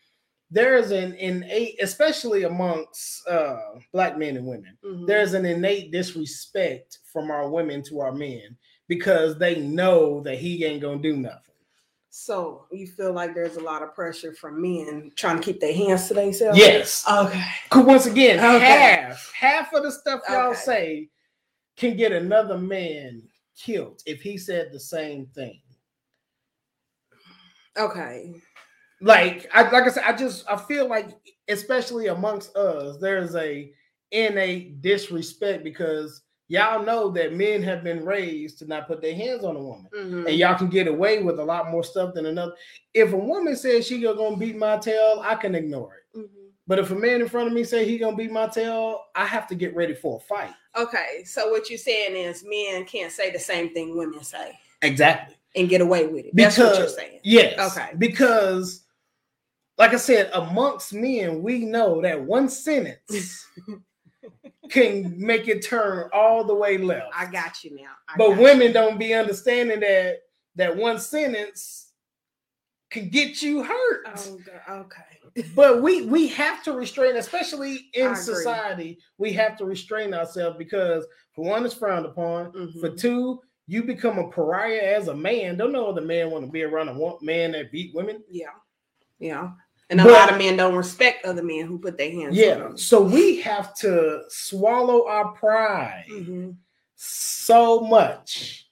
there 0.51 0.77
is 0.77 0.91
an 0.93 1.13
innate, 1.15 1.81
especially 1.83 2.45
amongst 2.45 3.29
uh 3.29 3.59
black 3.93 4.17
men 4.17 4.37
and 4.37 4.47
women, 4.47 4.79
Mhm. 4.85 5.07
there's 5.07 5.35
an 5.35 5.45
innate 5.45 5.91
disrespect 5.93 6.99
from 7.13 7.31
our 7.31 7.51
women 7.51 7.83
to 7.85 8.01
our 8.01 8.13
men 8.13 8.57
because 8.89 9.37
they 9.39 9.57
know 9.61 10.21
that 10.23 10.39
he 10.39 10.65
ain't 10.65 10.81
gonna 10.81 11.03
do 11.03 11.17
nothing. 11.17 11.50
So 12.11 12.67
you 12.73 12.89
feel 12.89 13.13
like 13.13 13.35
there's 13.35 13.57
a 13.57 13.63
lot 13.63 13.83
of 13.83 13.95
pressure 13.95 14.35
from 14.35 14.61
men 14.61 15.13
trying 15.15 15.37
to 15.37 15.43
keep 15.43 15.61
their 15.61 15.73
hands 15.73 16.09
to 16.09 16.15
themselves? 16.15 16.59
Yes. 16.59 17.05
Okay. 17.09 17.45
Cause 17.71 17.85
once 17.87 18.07
again, 18.07 18.39
Okay. 18.57 18.67
half 18.67 19.33
half 19.33 19.73
of 19.73 19.85
the 19.85 19.93
stuff 19.93 20.21
y'all 20.29 20.51
Okay. 20.51 20.61
say 20.61 21.09
can 21.77 21.97
get 21.97 22.11
another 22.13 22.59
man 22.59 23.23
killed 23.57 24.03
if 24.07 24.21
he 24.21 24.37
said 24.37 24.73
the 24.73 24.81
same 24.81 25.27
thing. 25.27 25.63
Okay. 27.79 28.35
Like 29.01 29.49
I 29.55 29.71
like 29.71 29.85
I 29.85 29.89
said, 29.91 30.05
I 30.05 30.13
just 30.13 30.45
I 30.49 30.57
feel 30.57 30.89
like 30.89 31.11
especially 31.49 32.09
amongst 32.09 32.55
us, 32.57 32.99
there's 33.01 33.37
a 33.37 33.73
innate 34.11 34.83
disrespect 34.83 35.63
because 35.63 36.23
y'all 36.51 36.85
know 36.85 37.09
that 37.13 37.33
men 37.33 37.63
have 37.63 37.85
been 37.85 38.05
raised 38.05 38.59
to 38.59 38.67
not 38.67 38.89
put 38.89 39.01
their 39.01 39.15
hands 39.15 39.45
on 39.45 39.55
a 39.55 39.63
woman. 39.63 39.89
Mhm. 39.97 40.27
And 40.27 40.35
y'all 40.37 40.59
can 40.59 40.69
get 40.69 40.89
away 40.89 41.23
with 41.23 41.39
a 41.39 41.45
lot 41.45 41.71
more 41.71 41.85
stuff 41.85 42.13
than 42.13 42.27
another. 42.27 42.53
If 42.93 43.13
a 43.13 43.17
woman 43.17 43.55
says 43.55 43.87
she 43.87 44.01
gonna 44.01 44.37
beat 44.37 44.57
my 44.57 44.77
tail, 44.77 45.23
I 45.25 45.37
can 45.37 45.55
ignore 45.55 45.95
it. 45.95 46.19
Mhm. 46.19 46.29
But 46.67 46.81
if 46.81 46.91
a 46.91 46.97
man 46.97 47.21
in 47.21 47.29
front 47.29 47.47
of 47.47 47.53
me 47.53 47.63
say 47.63 47.85
he 47.85 47.99
gonna 47.99 48.17
beat 48.17 48.33
my 48.33 48.49
tail, 48.49 49.07
I 49.15 49.27
have 49.27 49.47
to 49.47 49.55
get 49.55 49.77
ready 49.77 49.95
for 49.95 50.17
a 50.17 50.21
fight. 50.21 50.53
Okay, 50.77 51.23
so 51.25 51.51
what 51.53 51.71
you're 51.71 51.79
saying 51.79 52.17
is 52.17 52.45
men 52.45 52.85
can't 52.85 53.13
say 53.13 53.31
the 53.31 53.39
same 53.39 53.73
thing 53.73 53.97
women 53.97 54.25
say 54.25 54.59
Exactly. 54.83 55.37
and 55.55 55.69
get 55.69 55.81
away 55.81 56.09
with 56.09 56.27
it. 56.27 56.33
That's 56.35 56.59
what 56.59 56.77
you're 56.79 56.89
saying. 56.89 57.21
Yes. 57.23 57.77
Okay. 57.77 57.91
Because, 57.97 58.83
like 59.79 59.95
I 59.95 59.99
said, 59.99 60.31
amongst 60.33 60.93
men, 60.93 61.43
we 61.45 61.65
know 61.65 62.01
that 62.03 62.21
one 62.21 62.49
sentence 62.49 63.47
can 64.71 65.15
make 65.19 65.49
it 65.49 65.65
turn 65.65 66.09
all 66.13 66.45
the 66.45 66.55
way 66.55 66.79
left. 66.79 67.13
I 67.15 67.27
got 67.27 67.63
you 67.65 67.77
now. 67.77 67.93
I 68.09 68.17
but 68.17 68.29
got 68.31 68.37
you. 68.37 68.43
women 68.43 68.73
don't 68.73 68.99
be 68.99 69.15
understanding 69.15 69.81
that 69.81 70.19
that 70.57 70.77
one 70.77 70.99
sentence 70.99 71.93
can 72.91 73.09
get 73.09 73.41
you 73.41 73.63
hurt. 73.63 74.07
Oh, 74.17 74.39
okay. 74.69 75.45
But 75.55 75.81
we 75.81 76.07
we 76.07 76.27
have 76.29 76.63
to 76.65 76.73
restrain, 76.73 77.17
especially 77.17 77.89
in 77.95 78.17
society, 78.17 78.99
we 79.19 79.33
have 79.35 79.57
to 79.59 79.65
restrain 79.65 80.13
ourselves 80.13 80.57
because 80.59 81.07
for 81.35 81.45
one, 81.45 81.65
it's 81.65 81.75
frowned 81.75 82.07
upon. 82.07 82.53
For 82.81 82.91
Mhm. 82.91 82.99
two, 82.99 83.41
you 83.69 83.85
become 83.85 84.19
a 84.19 84.29
pariah 84.29 84.97
as 84.97 85.07
a 85.07 85.15
man. 85.15 85.57
Don't 85.57 85.71
know 85.71 85.87
other 85.87 86.01
man 86.01 86.31
want 86.33 86.45
to 86.47 86.51
be 86.51 86.65
around 86.65 86.89
a 86.89 87.25
man 87.25 87.53
that 87.53 87.71
beat 87.71 87.95
women. 87.95 88.25
Yeah. 88.29 88.49
Yeah. 89.21 89.53
And 89.91 90.01
a 90.01 90.05
But- 90.05 90.13
lot 90.13 90.33
of 90.33 90.39
men 90.39 90.57
don't 90.57 90.77
respect 90.77 91.25
other 91.25 91.43
men 91.43 91.67
who 91.67 91.79
put 91.79 91.99
their 91.99 92.11
hands 92.13 92.29
on 92.29 92.35
Yeah. 92.45 92.55
them. 92.55 92.77
So 92.79 93.03
we 93.03 93.41
have 93.41 93.75
to 93.79 94.23
swallow 94.29 95.07
our 95.09 95.33
pride 95.33 96.07
Mhm. 96.09 96.57
so 96.95 97.81
much 97.81 98.69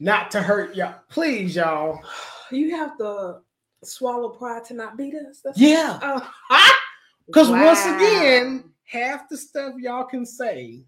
not 0.00 0.30
to 0.32 0.40
hurt 0.42 0.74
y'all. 0.74 1.00
Please, 1.10 1.56
y'all. 1.56 2.00
You 2.50 2.76
have 2.76 2.96
to 2.98 3.40
swallow 3.82 4.28
pride 4.30 4.64
to 4.66 4.74
not 4.74 4.96
beat 4.96 5.14
us. 5.14 5.40
That's- 5.42 5.58
Yeah. 5.60 5.98
Oh. 6.02 6.34
Because 7.26 7.48
once 7.48 7.82
Wow. 7.84 7.96
again, 7.96 8.74
half 8.84 9.28
the 9.30 9.36
stuff 9.38 9.74
y'all 9.78 10.04
can 10.04 10.26
say 10.26 10.84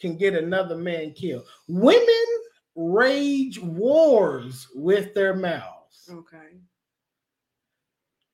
can 0.00 0.16
get 0.16 0.34
another 0.34 0.76
man 0.76 1.12
killed. 1.14 1.44
Women 1.66 2.26
rage 2.76 3.60
wars 3.60 4.68
with 4.74 5.14
their 5.14 5.34
mouths. 5.34 6.08
Okay. 6.08 6.60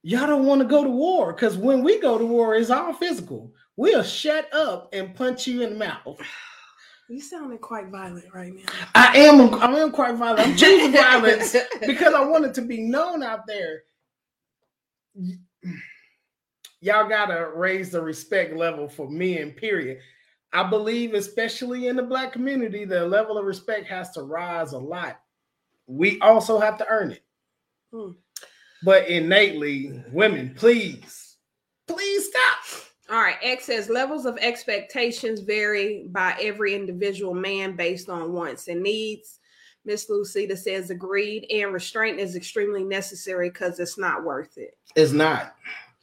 Y'all 0.07 0.27
don't 0.27 0.45
want 0.45 0.61
to 0.61 0.69
go 0.69 0.85
to 0.85 0.91
war 0.91 1.33
because 1.33 1.57
when 1.57 1.83
we 1.83 1.99
go 1.99 2.19
to 2.19 2.27
war, 2.27 2.55
it's 2.55 2.69
all 2.69 2.93
physical. 2.93 3.51
We'll 3.77 4.03
shut 4.03 4.53
up 4.53 4.91
and 4.93 5.15
punch 5.15 5.47
you 5.47 5.63
in 5.63 5.71
the 5.71 5.77
mouth. 5.77 6.21
You 7.09 7.23
sounding 7.23 7.57
quite 7.57 7.89
violent 7.89 8.27
right 8.35 8.55
now. 8.55 8.71
I 8.95 9.17
am 9.17 9.55
I 9.55 9.79
am 9.79 9.91
quite 9.91 10.17
violent. 10.17 10.47
I'm 10.47 10.57
choosing 10.57 10.93
violence 10.93 11.57
because 11.87 12.13
I 12.13 12.23
want 12.23 12.45
it 12.45 12.53
to 12.55 12.61
be 12.61 12.83
known 12.83 13.23
out 13.23 13.47
there. 13.47 13.85
Y'all 16.83 17.09
gotta 17.09 17.49
raise 17.55 17.91
the 17.91 18.03
respect 18.03 18.55
level 18.55 18.87
for 18.87 19.09
men, 19.09 19.53
period. 19.53 20.01
I 20.53 20.69
believe, 20.69 21.15
especially 21.15 21.89
in 21.89 21.97
the 21.97 22.03
black 22.03 22.31
community, 22.31 22.85
the 22.85 23.07
level 23.07 23.39
of 23.39 23.47
respect 23.47 23.87
has 23.87 24.11
to 24.13 24.23
rise 24.23 24.73
a 24.73 24.79
lot. 24.79 25.19
We 25.87 26.21
also 26.21 26.61
have 26.61 26.77
to 26.77 26.87
earn 26.89 27.13
it. 27.13 27.25
Hmm. 27.91 28.11
But 28.85 29.09
innately, 29.09 30.03
women, 30.13 30.55
please, 30.55 31.37
please 31.87 32.29
stop. 32.29 32.85
All 33.11 33.21
right. 33.21 33.37
X 33.43 33.67
says 33.67 33.89
levels 33.89 34.27
of 34.27 34.39
expectations 34.39 35.41
vary 35.41 36.07
by 36.09 36.37
every 36.41 36.75
individual 36.75 37.35
man 37.35 37.77
based 37.77 38.09
on 38.09 38.33
wants 38.33 38.69
and 38.69 38.83
needs. 38.83 39.41
Miss 39.85 40.09
Lucida 40.09 40.57
says 40.57 40.91
agreed, 40.91 41.47
and 41.51 41.73
restraint 41.73 42.19
is 42.19 42.37
extremely 42.37 42.83
necessary 42.83 43.51
because 43.51 43.79
it's 43.79 43.99
not 43.99 44.25
worth 44.25 44.57
it. 44.57 44.77
It's 44.97 45.13
not. 45.13 45.55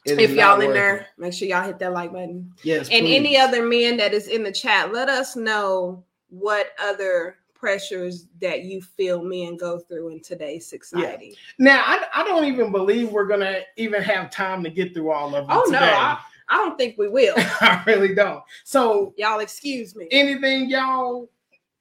It 0.04 0.20
if 0.20 0.30
y'all 0.32 0.60
in 0.60 0.72
there, 0.72 0.96
it. 0.96 1.06
make 1.18 1.32
sure 1.32 1.48
y'all 1.48 1.64
hit 1.64 1.78
that 1.80 1.92
like 1.92 2.12
button. 2.12 2.52
yes, 2.62 2.88
And 2.90 3.06
any 3.06 3.36
other 3.36 3.64
men 3.66 3.96
that 3.96 4.14
is 4.14 4.28
in 4.28 4.42
the 4.42 4.52
chat, 4.52 4.92
let 4.92 5.08
us 5.08 5.36
know 5.36 6.04
what 6.28 6.70
other 6.80 7.36
pressures 7.62 8.26
that 8.40 8.64
you 8.64 8.82
feel 8.82 9.22
men 9.22 9.56
go 9.56 9.78
through 9.78 10.08
in 10.08 10.20
today's 10.20 10.68
society. 10.68 11.36
Yeah. 11.58 11.76
Now, 11.76 11.82
I, 11.86 12.04
I 12.12 12.24
don't 12.24 12.44
even 12.44 12.72
believe 12.72 13.10
we're 13.10 13.28
gonna 13.28 13.60
even 13.76 14.02
have 14.02 14.30
time 14.30 14.64
to 14.64 14.70
get 14.70 14.92
through 14.92 15.12
all 15.12 15.28
of 15.36 15.46
them. 15.46 15.56
Oh 15.56 15.70
no. 15.70 15.78
I, 15.78 16.18
I 16.48 16.56
don't 16.56 16.76
think 16.76 16.98
we 16.98 17.08
will. 17.08 17.34
I 17.38 17.80
really 17.86 18.16
don't. 18.16 18.42
So, 18.64 19.14
y'all 19.16 19.38
excuse 19.38 19.94
me. 19.94 20.08
anything 20.10 20.68
y'all 20.68 21.30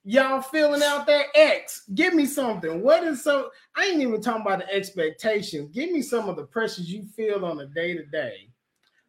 y'all 0.03 0.41
feeling 0.41 0.83
out 0.83 1.07
there? 1.07 1.25
X, 1.33 1.81
give 1.95 2.13
me 2.13 2.27
something. 2.27 2.83
What 2.83 3.03
is 3.03 3.23
so? 3.23 3.50
I 3.75 3.85
ain't 3.85 4.01
even 4.01 4.21
talking 4.21 4.43
about 4.43 4.59
the 4.59 4.71
expectations. 4.71 5.71
Give 5.73 5.91
me 5.91 6.03
some 6.03 6.29
of 6.29 6.35
the 6.35 6.43
pressures 6.43 6.91
you 6.91 7.05
feel 7.15 7.43
on 7.43 7.59
a 7.59 7.65
day 7.65 7.95
to 7.95 8.05
day. 8.05 8.50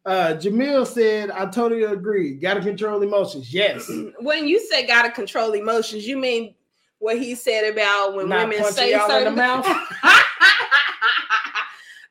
Uh, 0.07 0.37
Jamil 0.37 0.87
said, 0.87 1.31
"I 1.31 1.45
totally 1.51 1.83
agree. 1.83 2.35
Got 2.35 2.55
to 2.55 2.61
control 2.61 3.03
emotions. 3.03 3.53
Yes, 3.53 3.93
when 4.21 4.49
you 4.49 4.59
say 4.59 4.87
gotta 4.87 5.11
control 5.11 5.53
emotions, 5.53 6.09
you 6.09 6.17
mean 6.17 6.55
what 7.03 7.19
he 7.19 7.35
said 7.35 7.73
about 7.73 8.15
when 8.15 8.29
Not 8.29 8.49
women 8.49 8.63
punching 8.63 8.75
say 8.77 8.93
y'all 8.93 9.03
in 9.03 9.09
the 9.09 9.15
certain 9.19 9.35
mouth? 9.35 9.67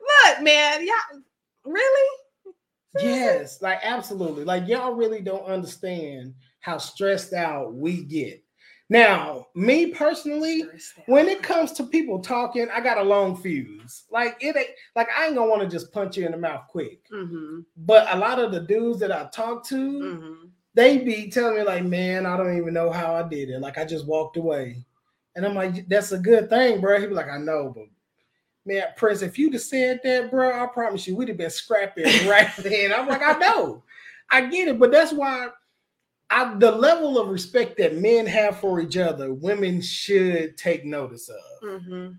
Look, 0.02 0.42
man, 0.42 0.86
y'all 0.86 1.22
really? 1.64 2.18
yes, 3.00 3.62
like 3.62 3.80
absolutely. 3.84 4.44
Like 4.44 4.68
y'all 4.68 4.94
really 4.94 5.22
don't 5.22 5.46
understand 5.46 6.34
how 6.60 6.78
stressed 6.78 7.32
out 7.32 7.74
we 7.74 8.04
get. 8.04 8.44
Now, 8.90 9.48
me 9.56 9.88
personally, 9.88 10.66
when 11.06 11.30
it 11.30 11.42
comes 11.42 11.72
to 11.74 11.86
people 11.86 12.20
talking, 12.20 12.68
I 12.74 12.82
got 12.82 12.98
a 12.98 13.04
long 13.04 13.38
fuse. 13.38 14.04
Like 14.12 14.36
it 14.42 14.58
ain't 14.58 14.68
like 14.98 15.08
I 15.18 15.28
ain't 15.28 15.36
gonna 15.36 15.50
want 15.50 15.62
to 15.62 15.70
just 15.70 15.94
punch 15.94 16.18
you 16.18 16.26
in 16.26 16.34
the 16.34 16.38
mouth 16.38 16.68
quick. 16.68 17.00
mm-hmm, 17.10 17.62
But 17.78 18.14
a 18.14 18.18
lot 18.18 18.40
of 18.40 18.52
the 18.52 18.60
dudes 18.60 19.00
that 19.00 19.14
I 19.14 19.30
talk 19.34 19.66
to, 19.68 19.76
mm-hmm. 19.76 20.48
They 20.74 21.00
be 21.00 21.30
telling 21.30 21.56
me 21.58 21.64
like, 21.64 21.84
"Man, 21.84 22.26
I 22.26 22.38
don't 22.38 22.58
even 22.58 22.74
know 22.74 22.92
how 22.92 23.14
I 23.16 23.28
did 23.28 23.50
it. 23.50 23.60
Like 23.60 23.78
I 23.78 23.86
just 23.86 24.06
walked 24.08 24.38
away." 24.38 24.78
And 25.36 25.46
I'm 25.46 25.56
like, 25.56 25.88
"That's 25.88 26.12
a 26.12 26.18
good 26.20 26.50
thing, 26.50 26.82
bro." 26.82 27.00
He 27.00 27.08
be 27.08 27.14
like, 27.14 27.30
"I 27.30 27.38
know, 27.38 27.72
but 27.76 27.86
man, 28.66 28.86
Prince, 28.96 29.22
if 29.22 29.38
you'd 29.38 29.54
have 29.54 29.62
said 29.62 30.00
that, 30.04 30.30
bro, 30.32 30.64
I 30.64 30.68
promise 30.68 31.08
you, 31.08 31.16
we'd 31.16 31.28
have 31.30 31.38
been 31.38 31.50
scrapping 31.50 32.06
right 32.28 32.50
then." 32.58 32.94
I'm 32.94 33.08
like, 33.08 33.22
"I 33.22 33.38
know, 33.40 33.84
I 34.30 34.42
get 34.48 34.68
it, 34.68 34.80
but 34.80 34.92
that's 34.92 35.14
why." 35.14 35.50
I, 36.34 36.54
the 36.58 36.72
level 36.72 37.20
of 37.20 37.28
respect 37.28 37.78
that 37.80 37.98
men 37.98 38.26
have 38.26 38.58
for 38.62 38.80
each 38.80 38.96
other, 38.96 39.34
women 39.34 39.82
should 39.82 40.56
take 40.56 40.86
notice 40.86 41.28
of 41.28 41.36
Mm-hmm. 41.62 42.14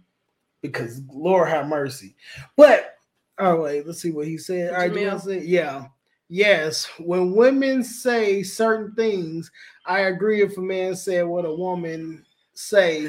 because 0.61 1.01
Lord 1.11 1.49
have 1.49 1.67
mercy. 1.67 2.15
But 2.55 2.97
oh 3.39 3.63
wait, 3.63 3.87
let's 3.87 4.03
see 4.03 4.11
what 4.11 4.27
he 4.27 4.37
said. 4.37 4.75
All 4.75 4.81
right, 4.81 4.93
Jamil. 4.93 5.13
Jamil 5.13 5.21
said, 5.23 5.45
yeah. 5.45 5.87
Yes, 6.43 6.87
when 6.99 7.35
women 7.37 7.85
say 7.85 8.43
certain 8.43 8.95
things, 8.95 9.51
I 9.85 10.01
agree 10.05 10.41
if 10.41 10.57
a 10.57 10.63
man 10.63 10.97
said 10.97 11.27
what 11.27 11.45
a 11.45 11.55
woman 11.55 12.25
say, 12.55 13.09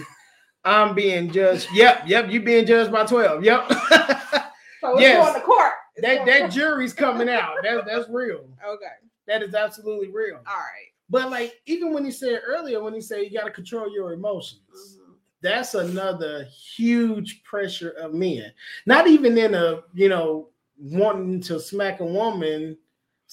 I'm 0.66 0.94
being 0.94 1.32
judged. 1.32 1.70
Yep, 1.74 2.04
yep, 2.06 2.30
you 2.30 2.42
being 2.42 2.66
judged 2.66 2.92
by 2.92 3.06
12. 3.06 3.46
Yep. 3.46 3.72
So 4.82 5.00
Yes. 5.00 5.24
going 5.24 5.34
to 5.40 5.40
court. 5.40 5.72
It's 5.96 6.06
that 6.06 6.26
that 6.26 6.52
jury's 6.52 6.92
coming 6.94 7.30
out. 7.30 7.56
That, 7.64 7.86
that's 7.86 8.10
real. 8.10 8.46
okay. 8.68 8.86
That 9.28 9.42
is 9.42 9.56
absolutely 9.56 10.10
real. 10.12 10.36
All 10.46 10.58
right. 10.58 10.92
But 11.10 11.32
like 11.32 11.54
even 11.66 11.94
when 11.94 12.04
he 12.04 12.12
said 12.12 12.42
earlier, 12.46 12.84
when 12.84 12.94
he 12.94 13.00
said 13.00 13.20
you 13.22 13.32
got 13.32 13.46
to 13.46 13.52
control 13.52 13.90
your 13.90 14.12
emotions, 14.12 15.00
Mhm. 15.00 15.14
that's 15.42 15.76
another 15.76 16.44
huge 16.76 17.42
pressure 17.44 17.92
of 17.92 18.14
men. 18.14 18.52
Not 18.86 19.08
even 19.08 19.38
in 19.38 19.56
a 19.56 19.84
you 19.94 20.10
know 20.10 20.50
wanting 20.78 21.40
to 21.44 21.62
smack 21.62 22.02
a 22.02 22.06
woman 22.06 22.78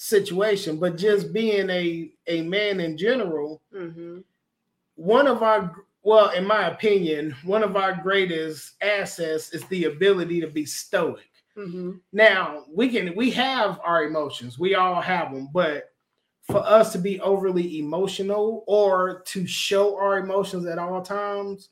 situation, 0.01 0.77
but 0.77 0.97
just 0.97 1.31
being 1.31 1.69
a 1.69 2.11
a 2.27 2.41
man 2.41 2.79
in 2.79 2.97
general. 2.97 3.61
Mhm. 3.71 4.23
One 4.95 5.27
of 5.27 5.43
our 5.43 5.85
well, 6.03 6.31
in 6.31 6.43
my 6.45 6.67
opinion, 6.69 7.35
one 7.43 7.63
of 7.63 7.75
our 7.75 7.93
greatest 8.01 8.73
assets 8.81 9.53
is 9.53 9.63
the 9.65 9.83
ability 9.85 10.41
to 10.41 10.47
be 10.47 10.65
stoic. 10.65 11.29
Mhm. 11.55 12.01
Now 12.11 12.65
we 12.67 12.89
can 12.89 13.15
we 13.15 13.29
have 13.31 13.79
our 13.83 14.03
emotions, 14.05 14.57
we 14.57 14.73
all 14.73 14.99
have 15.01 15.31
them, 15.31 15.49
but 15.53 15.93
for 16.41 16.65
us 16.65 16.91
to 16.93 16.97
be 16.97 17.21
overly 17.21 17.77
emotional 17.77 18.63
or 18.65 19.21
to 19.27 19.45
show 19.45 19.95
our 19.97 20.17
emotions 20.17 20.65
at 20.65 20.79
all 20.79 21.03
times, 21.03 21.69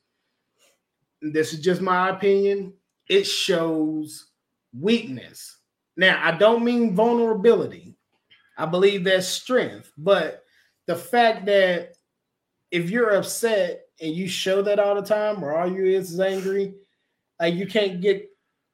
this 1.23 1.51
is 1.51 1.61
just 1.61 1.81
my 1.81 2.09
opinion, 2.09 2.73
it 3.07 3.23
shows 3.23 4.27
weakness. 4.79 5.57
Now, 5.97 6.21
I 6.23 6.37
don't 6.37 6.63
mean 6.63 6.95
vulnerability. 6.95 7.95
I 8.59 8.65
believe 8.65 9.05
that's 9.05 9.25
strength, 9.27 9.91
but 9.97 10.43
the 10.85 10.95
fact 10.95 11.45
that 11.45 11.93
if 12.71 12.89
you're 12.89 13.15
upset 13.15 13.85
and 14.01 14.13
you 14.13 14.27
show 14.27 14.61
that 14.63 14.79
all 14.79 14.95
the 14.95 15.01
time, 15.01 15.41
or 15.43 15.55
all 15.55 15.71
you 15.71 15.85
is 15.85 16.11
is 16.11 16.19
angry, 16.19 16.75
like 17.39 17.55
you 17.55 17.65
can't 17.65 18.01
get 18.01 18.29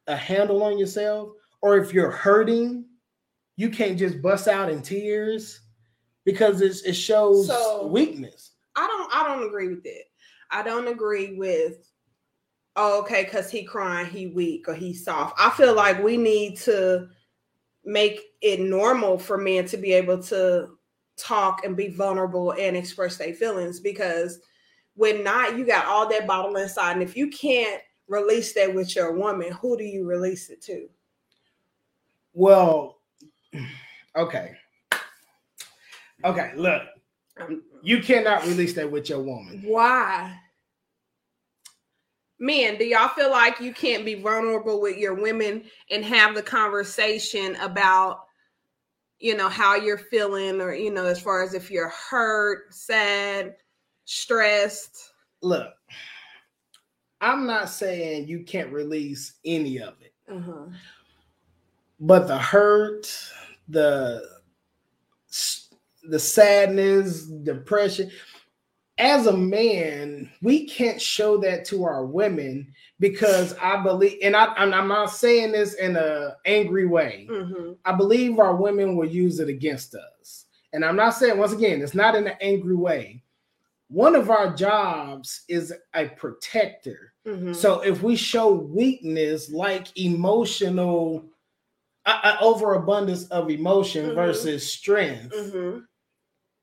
a 0.07 0.15
handle 0.15 0.63
on 0.63 0.77
yourself, 0.79 1.29
or 1.61 1.77
if 1.77 1.93
you're 1.93 2.11
hurting, 2.11 2.85
you 3.57 3.69
can't 3.69 3.97
just 3.97 4.21
bust 4.21 4.47
out 4.47 4.71
in 4.71 4.81
tears 4.81 5.61
because 6.25 6.61
it's, 6.61 6.81
it 6.81 6.93
shows 6.93 7.47
So- 7.47 7.87
weakness. 7.87 8.51
I 8.75 8.87
don't. 8.87 9.15
I 9.15 9.23
don't 9.27 9.47
agree 9.47 9.69
with 9.69 9.85
it. 9.85 10.05
I 10.51 10.61
don't 10.63 10.87
agree 10.89 11.37
with. 11.37 11.89
Oh, 12.75 12.99
okay, 13.03 13.23
because 13.23 13.49
he 13.49 13.63
crying, 13.63 14.07
he 14.07 14.27
weak 14.27 14.67
or 14.67 14.73
he 14.73 14.93
soft. 14.93 15.37
I 15.39 15.49
feel 15.51 15.73
like 15.73 16.03
we 16.03 16.17
need 16.17 16.57
to 16.57 17.07
make 17.85 18.21
it 18.41 18.59
normal 18.59 19.17
for 19.17 19.37
men 19.37 19.65
to 19.65 19.77
be 19.77 19.93
able 19.93 20.21
to 20.21 20.69
talk 21.17 21.63
and 21.63 21.77
be 21.77 21.87
vulnerable 21.87 22.51
and 22.53 22.75
express 22.75 23.17
their 23.17 23.33
feelings 23.33 23.79
because 23.79 24.39
when 24.95 25.23
not 25.23 25.57
you 25.57 25.65
got 25.65 25.85
all 25.85 26.09
that 26.09 26.27
bottle 26.27 26.55
inside 26.57 26.93
and 26.93 27.03
if 27.03 27.15
you 27.15 27.29
can't 27.29 27.81
release 28.07 28.53
that 28.53 28.73
with 28.73 28.95
your 28.95 29.13
woman 29.13 29.51
who 29.53 29.77
do 29.77 29.83
you 29.83 30.05
release 30.05 30.49
it 30.49 30.61
to 30.61 30.87
Well, 32.33 32.99
okay. 34.15 34.55
Okay, 36.23 36.51
look, 36.55 36.81
you 37.83 38.01
cannot 38.01 38.45
release 38.45 38.73
that 38.73 38.89
with 38.89 39.09
your 39.09 39.21
woman. 39.21 39.61
why 39.63 40.35
men 42.39 42.77
do 42.77 42.85
y'all 42.85 43.07
feel 43.09 43.31
like 43.31 43.59
you 43.59 43.73
can't 43.73 44.05
be 44.05 44.15
vulnerable 44.15 44.81
with 44.81 44.97
your 44.97 45.13
women 45.13 45.63
and 45.89 46.03
have 46.03 46.35
the 46.35 46.41
conversation 46.41 47.55
about 47.57 48.25
you 49.19 49.35
know 49.35 49.49
how 49.49 49.75
you're 49.75 49.97
feeling 49.97 50.59
or 50.59 50.73
you 50.73 50.91
know 50.91 51.05
as 51.05 51.19
far 51.19 51.43
as 51.43 51.53
if 51.53 51.71
you're 51.71 51.93
hurt 52.09 52.73
sad 52.73 53.55
stressed 54.03 55.13
Look, 55.45 55.75
I'm 57.21 57.45
not 57.45 57.69
saying 57.69 58.27
you 58.27 58.43
can't 58.45 58.73
release 58.73 59.33
any 59.45 59.79
of 59.79 59.93
it, 60.01 60.13
uh-huh. 60.27 60.65
but 61.99 62.27
the 62.27 62.37
hurt, 62.39 63.07
the 63.67 64.27
the 66.09 66.17
sadness, 66.17 67.27
depression. 67.27 68.09
As 68.97 69.27
a 69.27 69.35
man, 69.35 70.29
we 70.41 70.65
can't 70.67 71.01
show 71.01 71.37
that 71.39 71.65
to 71.65 71.83
our 71.83 72.05
women 72.05 72.73
because 72.99 73.53
I 73.61 73.83
believe, 73.83 74.17
and 74.23 74.35
I, 74.35 74.45
I'm 74.55 74.73
I'm 74.73 74.87
not 74.87 75.11
saying 75.11 75.51
this 75.51 75.73
in 75.73 75.97
a 75.97 76.37
angry 76.45 76.85
way. 76.87 77.27
hmm 77.29 77.73
I 77.83 77.91
believe 77.91 78.39
our 78.39 78.55
women 78.55 78.95
will 78.95 79.07
use 79.07 79.39
it 79.39 79.49
against 79.49 79.95
us. 79.95 80.45
And 80.73 80.83
I'm 80.83 80.95
not 80.95 81.11
saying, 81.11 81.37
once 81.37 81.51
again, 81.51 81.81
it's 81.81 81.93
not 81.93 82.15
in 82.15 82.25
an 82.25 82.37
angry 82.41 82.75
way. 82.75 83.21
One 83.89 84.15
of 84.15 84.29
our 84.31 84.55
jobs 84.55 85.43
is 85.49 85.73
a 85.93 86.07
protector. 86.07 87.13
hmm 87.25 87.51
So 87.53 87.81
if 87.81 88.01
we 88.01 88.15
show 88.15 88.53
weakness, 88.53 89.51
like 89.51 89.87
emotional, 89.99 91.25
uh, 92.05 92.19
uh, 92.23 92.37
overabundance 92.41 93.27
of 93.27 93.49
emotion 93.49 94.09
Mhm. 94.11 94.15
versus 94.15 94.71
strength, 94.71 95.33
hmm 95.51 95.79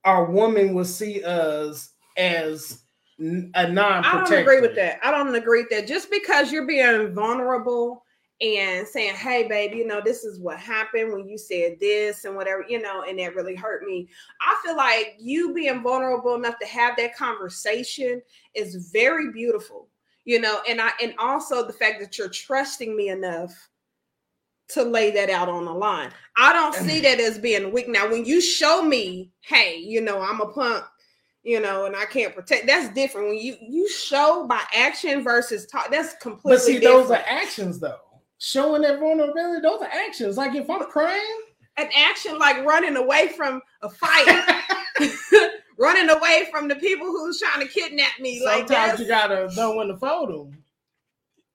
our 0.05 0.25
woman 0.33 0.75
will 0.75 0.85
see 0.85 1.23
us 1.23 1.91
as 2.17 2.83
a 3.19 3.69
non 3.69 4.05
I 4.05 4.25
don't 4.25 4.33
agree 4.33 4.61
with 4.61 4.75
that. 4.77 4.99
I 5.03 5.11
don't 5.11 5.35
agree 5.35 5.63
with 5.63 5.71
that. 5.71 5.87
Just 5.87 6.11
because 6.11 6.51
you're 6.51 6.67
being 6.67 7.15
vulnerable 7.15 8.05
and 8.41 8.87
saying, 8.87 9.15
"Hey, 9.15 9.47
baby, 9.47 9.79
you 9.79 9.87
know 9.87 10.01
this 10.05 10.25
is 10.25 10.41
what 10.41 10.59
happened 10.59 11.13
when 11.13 11.29
you 11.29 11.39
said 11.39 11.79
this 11.79 12.25
and 12.25 12.35
whatever," 12.35 12.65
you 12.69 12.81
know, 12.81 13.03
and 13.03 13.19
that 13.19 13.37
really 13.37 13.55
hurt 13.55 13.85
me. 13.85 14.09
I 14.41 14.57
feel 14.65 14.77
like 14.77 15.15
you 15.19 15.55
being 15.55 15.83
vulnerable 15.83 16.35
enough 16.35 16.59
to 16.59 16.67
have 16.67 16.97
that 16.97 17.17
conversation 17.17 18.21
is 18.55 18.91
very 18.93 19.31
beautiful, 19.31 19.89
you 20.25 20.41
know, 20.41 20.61
and 20.69 20.81
I 20.81 20.91
and 21.01 21.15
also 21.19 21.65
the 21.67 21.73
fact 21.73 22.01
that 22.01 22.19
you're 22.19 22.29
trusting 22.29 22.97
me 22.97 23.11
enough 23.11 23.53
to 24.69 24.83
lay 24.83 25.11
that 25.11 25.31
out 25.31 25.49
on 25.49 25.65
the 25.65 25.73
line. 25.73 26.11
I 26.37 26.53
don't 26.53 26.75
see 26.75 27.01
that 27.03 27.21
as 27.21 27.39
being 27.39 27.73
weak. 27.73 27.89
Now, 27.89 28.11
when 28.11 28.25
you 28.25 28.41
show 28.41 28.83
me, 28.83 29.31
hey, 29.43 29.77
you 29.77 30.01
know, 30.01 30.21
I'm 30.21 30.41
a 30.41 30.49
punk, 30.49 30.85
you 31.45 31.61
know, 31.61 31.87
and 31.87 31.97
I 31.97 32.05
can't 32.05 32.35
protect, 32.35 32.67
that's 32.67 32.93
different. 32.95 33.29
When 33.29 33.39
you 33.39 33.57
you 33.61 33.89
show 33.89 34.47
by 34.49 34.63
action 34.75 35.23
versus 35.25 35.67
talk, 35.67 35.91
that's 35.91 36.15
completely 36.21 36.57
But 36.57 36.63
see, 36.63 36.79
different. 36.79 37.09
those 37.09 37.11
are 37.11 37.25
actions 37.27 37.79
though. 37.81 37.99
Showing 38.39 38.83
that 38.83 38.99
vulnerability, 38.99 39.61
those 39.61 39.81
are 39.83 39.89
actions. 39.93 40.37
Like 40.37 40.55
if 40.55 40.69
I'm 40.71 40.85
crying, 40.87 41.41
An 41.79 41.89
action 41.97 42.39
like 42.39 42.65
running 42.65 42.97
away 42.97 43.29
from 43.37 43.61
a 43.83 43.89
fight, 43.89 44.45
running 45.79 46.11
away 46.11 46.49
from 46.51 46.69
the 46.69 46.77
people 46.77 47.07
who's 47.07 47.41
trying 47.41 47.67
to 47.67 47.73
kidnap 47.73 48.19
me. 48.21 48.41
sometimes 48.41 48.69
that. 48.69 48.99
you 49.01 49.07
gotta 49.07 49.49
know 49.57 49.75
when 49.77 49.89
to 49.89 49.97
fold 49.97 50.29
them. 50.31 50.59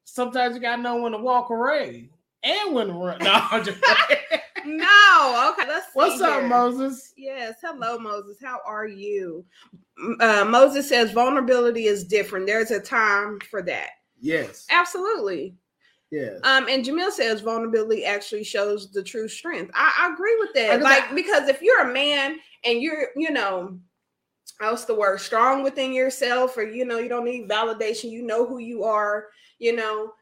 Sometimes 0.06 0.56
you 0.56 0.62
gotta 0.62 0.82
know 0.82 1.02
when 1.02 1.12
to 1.12 1.18
walk 1.20 1.50
away 1.50 2.10
and 2.48 2.74
when 2.74 2.88
to 2.88 2.94
run. 2.94 3.20
No, 3.22 3.32
I'm 3.52 3.64
just 3.64 3.78
no, 4.66 5.54
okay, 5.54 5.68
let's 5.68 5.86
see 5.88 5.92
What's 5.94 6.22
up, 6.22 6.40
here. 6.42 6.48
Moses? 6.50 7.14
Yes. 7.18 7.56
Hello, 7.62 7.98
Moses. 8.00 8.38
How 8.42 8.60
are 8.66 8.88
you? 8.88 9.46
Uh, 10.20 10.46
Moses 10.48 10.88
says 10.90 11.12
vulnerability 11.12 11.86
is 11.86 12.04
different. 12.06 12.46
There's 12.46 12.72
a 12.72 12.80
time 12.80 13.40
for 13.50 13.62
that. 13.64 13.90
Yes, 14.20 14.66
Absolutely. 14.70 15.56
yes. 16.12 16.40
Um, 16.44 16.68
and 16.70 16.84
Jamil 16.84 17.12
says 17.12 17.42
vulnerability 17.42 18.04
actually 18.06 18.44
shows 18.44 18.92
the 18.92 19.04
true 19.04 19.28
strength. 19.28 19.72
I, 19.76 19.94
I 20.00 20.14
agree 20.14 20.36
with 20.40 20.54
that. 20.56 20.80
know 20.80 20.84
Like 20.84 21.06
that- 21.08 21.16
because 21.16 21.48
if 21.48 21.62
you're 21.62 21.82
a 21.90 21.94
man 21.94 22.38
and 22.64 22.82
you're, 22.82 23.10
you 23.16 23.32
know, 23.32 23.78
what's 24.60 24.86
the 24.86 24.96
word, 24.96 25.20
strong 25.22 25.62
within 25.64 25.94
yourself, 25.94 26.58
or 26.58 26.64
you 26.64 26.84
know, 26.86 26.98
you 26.98 27.10
don't 27.10 27.26
need 27.26 27.48
validation. 27.50 28.10
You 28.12 28.24
know 28.24 28.46
who 28.46 28.58
you 28.58 28.84
are. 28.84 29.28
You 29.60 29.76
know, 29.76 30.14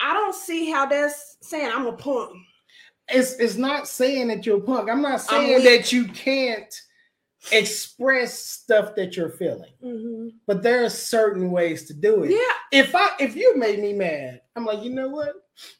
I 0.00 0.14
don't 0.14 0.34
see 0.34 0.70
how 0.70 0.86
that's 0.86 1.36
saying 1.42 1.70
I'm 1.72 1.86
a 1.86 1.92
punk. 1.92 2.30
It's 3.08 3.34
it's 3.34 3.56
not 3.56 3.88
saying 3.88 4.28
that 4.28 4.46
you're 4.46 4.58
a 4.58 4.62
punk. 4.62 4.88
I'm 4.88 5.02
not 5.02 5.20
saying 5.20 5.56
weak. 5.56 5.64
that 5.64 5.92
you 5.92 6.06
can't 6.06 6.72
express 7.52 8.38
stuff 8.38 8.94
that 8.96 9.16
you're 9.16 9.30
feeling, 9.30 9.72
mm-hmm. 9.82 10.28
but 10.46 10.62
there 10.62 10.84
are 10.84 10.90
certain 10.90 11.50
ways 11.50 11.86
to 11.86 11.94
do 11.94 12.22
it. 12.24 12.30
Yeah. 12.30 12.80
If 12.80 12.94
I 12.94 13.10
if 13.18 13.34
you 13.34 13.56
made 13.56 13.80
me 13.80 13.92
mad, 13.92 14.42
I'm 14.56 14.64
like, 14.64 14.82
you 14.82 14.90
know 14.90 15.08
what? 15.08 15.34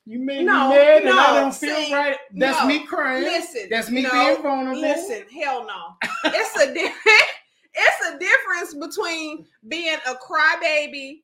You 0.05 0.19
made 0.19 0.45
No, 0.45 0.71
me 0.71 0.77
mad 0.77 0.97
and 0.99 1.05
no, 1.07 1.19
I 1.19 1.41
don't 1.41 1.55
feel 1.55 1.77
see, 1.77 1.95
right. 1.95 2.17
That's 2.35 2.61
no. 2.61 2.67
me 2.67 2.87
crying. 2.87 3.23
Listen. 3.23 3.69
That's 3.71 3.91
me 3.91 4.03
no, 4.03 4.11
being 4.11 4.43
vulnerable. 4.43 4.81
Listen, 4.81 5.25
hell 5.43 5.67
no. 5.67 5.97
It's 6.33 6.57
a 6.57 6.73
different. 6.73 6.97
It's 7.73 8.09
a 8.09 8.19
difference 8.19 8.75
between 8.75 9.47
being 9.69 9.97
a 10.09 10.15
crybaby 10.15 11.21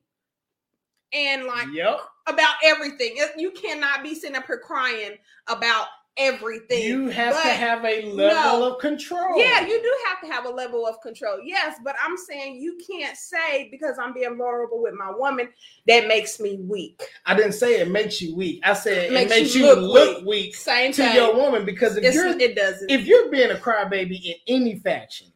and 1.12 1.44
like 1.44 1.66
Yep. 1.74 1.98
About 2.26 2.54
everything. 2.64 3.16
You 3.36 3.50
cannot 3.52 4.02
be 4.02 4.14
sitting 4.14 4.36
up 4.36 4.46
here 4.46 4.58
crying 4.58 5.16
about 5.48 5.86
everything. 6.18 6.82
You 6.82 7.08
have 7.08 7.34
to 7.42 7.48
have 7.48 7.84
a 7.84 8.10
level 8.12 8.60
no. 8.60 8.72
of 8.72 8.80
control. 8.80 9.38
Yeah, 9.38 9.60
you 9.66 9.80
do 9.82 9.94
have 10.08 10.20
to 10.22 10.26
have 10.34 10.46
a 10.46 10.48
level 10.48 10.86
of 10.86 11.00
control. 11.02 11.38
Yes, 11.44 11.76
but 11.84 11.94
I'm 12.02 12.16
saying 12.16 12.56
you 12.56 12.78
can't 12.90 13.16
say 13.16 13.68
because 13.70 13.98
I'm 13.98 14.14
being 14.14 14.36
vulnerable 14.36 14.82
with 14.82 14.94
my 14.94 15.10
woman 15.14 15.48
that 15.86 16.08
makes 16.08 16.40
me 16.40 16.58
weak. 16.62 17.02
I 17.26 17.34
didn't 17.34 17.52
say 17.52 17.80
it 17.80 17.90
makes 17.90 18.20
you 18.22 18.34
weak. 18.34 18.60
I 18.64 18.72
said 18.72 19.12
Makes 19.12 19.30
it 19.32 19.34
makes 19.40 19.54
you 19.54 19.66
look 19.66 19.78
look, 19.78 20.16
weak. 20.18 20.26
weak, 20.26 20.54
Same 20.54 20.92
to 20.92 21.02
thing. 21.02 21.14
your 21.14 21.34
woman 21.36 21.64
because 21.64 21.96
if 21.96 22.04
It's- 22.04 22.14
you're 22.14 22.28
it 22.28 22.56
doesn't. 22.56 22.90
if 22.90 23.06
you're 23.06 23.28
being 23.30 23.50
a 23.50 23.56
crybaby 23.56 24.24
in 24.24 24.34
any 24.48 24.78
faction, 24.78 25.26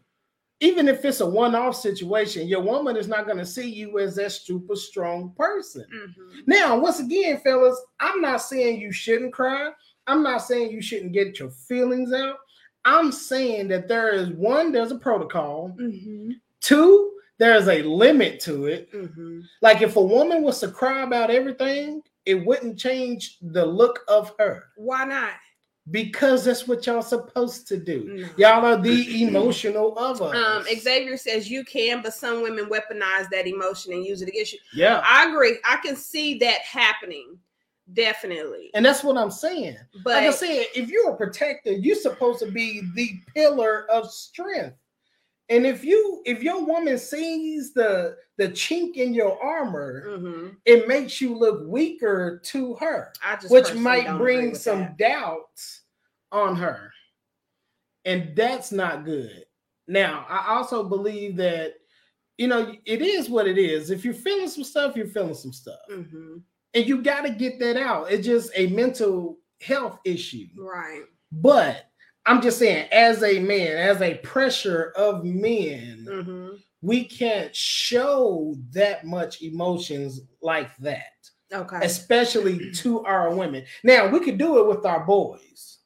even 0.60 0.88
if 0.88 1.04
it's 1.04 1.20
a 1.20 1.26
one-off 1.26 1.74
situation, 1.74 2.46
your 2.46 2.60
woman 2.60 2.96
is 2.96 3.08
not 3.08 3.24
going 3.26 3.38
to 3.38 3.46
see 3.46 3.68
you 3.68 3.98
as 3.98 4.14
that 4.16 4.32
super 4.32 4.76
strong 4.76 5.32
person. 5.36 5.86
Mhm. 5.92 6.46
Now, 6.46 6.78
once 6.78 7.00
again, 7.00 7.38
fellas, 7.38 7.80
I'm 7.98 8.20
not 8.20 8.42
saying 8.42 8.80
you 8.80 8.92
shouldn't 8.92 9.32
cry. 9.32 9.72
I'm 10.06 10.22
not 10.22 10.38
saying 10.38 10.70
you 10.70 10.82
shouldn't 10.82 11.12
get 11.12 11.38
your 11.38 11.50
feelings 11.50 12.12
out. 12.12 12.36
I'm 12.84 13.10
saying 13.12 13.68
that 13.68 13.88
there 13.88 14.12
is 14.12 14.30
one, 14.30 14.72
there's 14.72 14.92
a 14.92 14.98
protocol. 14.98 15.74
Mhm. 15.78 16.40
Two, 16.60 17.12
there's 17.38 17.68
a 17.68 17.82
limit 17.82 18.40
to 18.40 18.66
it. 18.66 18.92
Mhm. 18.92 19.42
Like 19.62 19.80
if 19.80 19.96
a 19.96 20.02
woman 20.02 20.42
was 20.42 20.60
to 20.60 20.68
cry 20.68 21.02
about 21.02 21.30
everything, 21.30 22.02
it 22.26 22.34
wouldn't 22.34 22.78
change 22.78 23.38
the 23.40 23.64
look 23.64 24.00
of 24.08 24.34
her 24.38 24.64
Why 24.76 25.04
not? 25.04 25.32
Because 25.90 26.44
that's 26.44 26.68
what 26.68 26.86
y'all 26.86 27.02
supposed 27.02 27.66
to 27.68 27.76
do. 27.76 28.04
No. 28.04 28.28
Y'all 28.36 28.64
are 28.64 28.76
the 28.76 29.22
emotional 29.22 29.96
of 29.98 30.20
us. 30.22 30.34
Um, 30.34 30.64
Xavier 30.78 31.16
says 31.16 31.50
you 31.50 31.64
can, 31.64 32.02
but 32.02 32.14
some 32.14 32.42
women 32.42 32.66
weaponize 32.66 33.28
that 33.30 33.46
emotion 33.46 33.92
and 33.92 34.04
use 34.04 34.22
it 34.22 34.28
against 34.28 34.52
you. 34.52 34.58
yeah, 34.74 35.02
I 35.04 35.28
agree. 35.28 35.58
I 35.68 35.78
can 35.84 35.96
see 35.96 36.38
that 36.38 36.60
happening, 36.60 37.38
definitely. 37.94 38.70
and 38.74 38.84
that's 38.84 39.02
what 39.02 39.16
I'm 39.16 39.30
saying. 39.30 39.78
But 40.04 40.22
like 40.22 40.28
I 40.28 40.30
said, 40.32 40.66
if 40.74 40.88
you're 40.88 41.10
a 41.10 41.16
protector, 41.16 41.72
you're 41.72 41.96
supposed 41.96 42.40
to 42.40 42.50
be 42.50 42.82
the 42.94 43.12
pillar 43.34 43.90
of 43.90 44.10
strength. 44.10 44.76
And 45.50 45.66
if 45.66 45.84
you 45.84 46.22
if 46.24 46.42
your 46.42 46.64
woman 46.64 46.96
sees 46.96 47.74
the 47.74 48.16
the 48.38 48.48
chink 48.48 48.94
in 48.94 49.12
your 49.12 49.38
armor, 49.42 50.06
Mhm. 50.06 50.56
it 50.64 50.88
makes 50.88 51.20
you 51.20 51.34
look 51.36 51.66
weaker 51.66 52.40
to 52.46 52.74
her. 52.76 53.12
Which 53.50 53.74
might 53.74 54.16
bring 54.16 54.54
some 54.54 54.80
that. 54.80 54.96
doubts 54.96 55.82
on 56.32 56.56
her. 56.56 56.90
And 58.06 58.34
that's 58.34 58.72
not 58.72 59.04
good. 59.04 59.44
Now, 59.88 60.24
I 60.28 60.54
also 60.54 60.84
believe 60.84 61.36
that, 61.36 61.74
you 62.38 62.46
know, 62.46 62.74
it 62.86 63.02
is 63.02 63.28
what 63.28 63.46
it 63.46 63.58
is. 63.58 63.90
If 63.90 64.04
you're 64.04 64.14
feeling 64.14 64.48
some 64.48 64.64
stuff, 64.64 64.96
you're 64.96 65.06
feeling 65.06 65.34
some 65.34 65.52
stuff. 65.52 65.80
Mhm. 65.90 66.42
And 66.72 66.86
you 66.88 67.02
got 67.02 67.22
to 67.22 67.30
get 67.30 67.58
that 67.58 67.76
out. 67.76 68.10
It's 68.10 68.24
just 68.24 68.52
a 68.54 68.68
mental 68.68 69.38
health 69.60 69.98
issue. 70.04 70.46
Right. 70.56 71.02
But 71.32 71.89
I'm 72.26 72.42
just 72.42 72.59
saying, 72.59 72.88
as 72.92 73.22
a 73.22 73.38
man, 73.40 73.76
as 73.76 74.00
a 74.02 74.18
pressure 74.18 74.92
of 74.96 75.24
men, 75.24 76.06
Mhm. 76.09 76.62
we 76.83 77.04
can't 77.04 77.54
show 77.54 78.54
that 78.70 79.04
much 79.04 79.42
emotions 79.42 80.20
like 80.42 80.76
that 80.78 81.12
Okay. 81.52 81.78
especially 81.83 82.70
to 82.72 83.04
our 83.04 83.35
women. 83.35 83.64
Now 83.83 84.09
we 84.09 84.20
could 84.20 84.38
do 84.38 84.59
it 84.61 84.66
with 84.66 84.87
our 84.87 85.04
boys. 85.04 85.78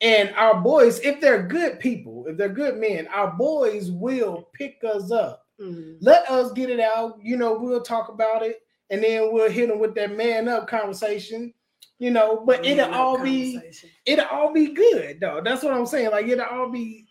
And 0.00 0.30
our 0.34 0.60
boys, 0.60 1.00
if 1.00 1.20
they're 1.20 1.42
good 1.42 1.80
people, 1.80 2.26
if 2.26 2.36
they're 2.36 2.48
good 2.48 2.76
men, 2.76 3.06
our 3.08 3.32
boys 3.32 3.90
will 3.90 4.48
pick 4.52 4.82
us 4.84 5.10
up. 5.10 5.46
Mhm. 5.60 5.96
Let 6.00 6.30
us 6.30 6.52
get 6.52 6.68
it 6.70 6.80
out. 6.80 7.18
You 7.22 7.36
know, 7.36 7.58
we'll 7.58 7.80
talk 7.80 8.08
about 8.10 8.42
it, 8.44 8.60
and 8.90 9.02
then 9.02 9.32
we'll 9.32 9.50
hit 9.50 9.68
them 9.68 9.78
with 9.78 9.94
that 9.94 10.14
man 10.14 10.48
up 10.48 10.68
conversation. 10.68 11.52
You 11.98 12.10
know, 12.10 12.42
but 12.44 12.62
Man 12.62 12.78
it'll 12.78 12.94
all 12.94 13.22
be 13.22 13.60
it'll 14.04 14.26
all 14.26 14.52
be 14.52 14.74
good 14.74 15.18
though. 15.20 15.40
That's 15.42 15.62
what 15.62 15.72
I'm 15.72 15.86
saying. 15.86 16.10
Like 16.10 16.26
it'll 16.26 16.44
all 16.44 16.70
be 16.70 17.06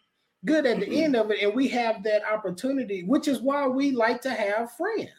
good 0.45 0.65
at 0.67 0.79
the 0.79 0.85
Mm-hmm. 0.85 1.03
end 1.03 1.15
of 1.15 1.31
it, 1.31 1.41
and 1.41 1.55
we 1.55 1.67
have 1.69 2.03
that 2.03 2.21
opportunity, 2.31 3.03
which 3.03 3.27
is 3.27 3.41
why 3.41 3.67
we 3.67 3.91
like 3.91 4.21
to 4.21 4.29
have 4.29 4.71
friends. 4.73 5.09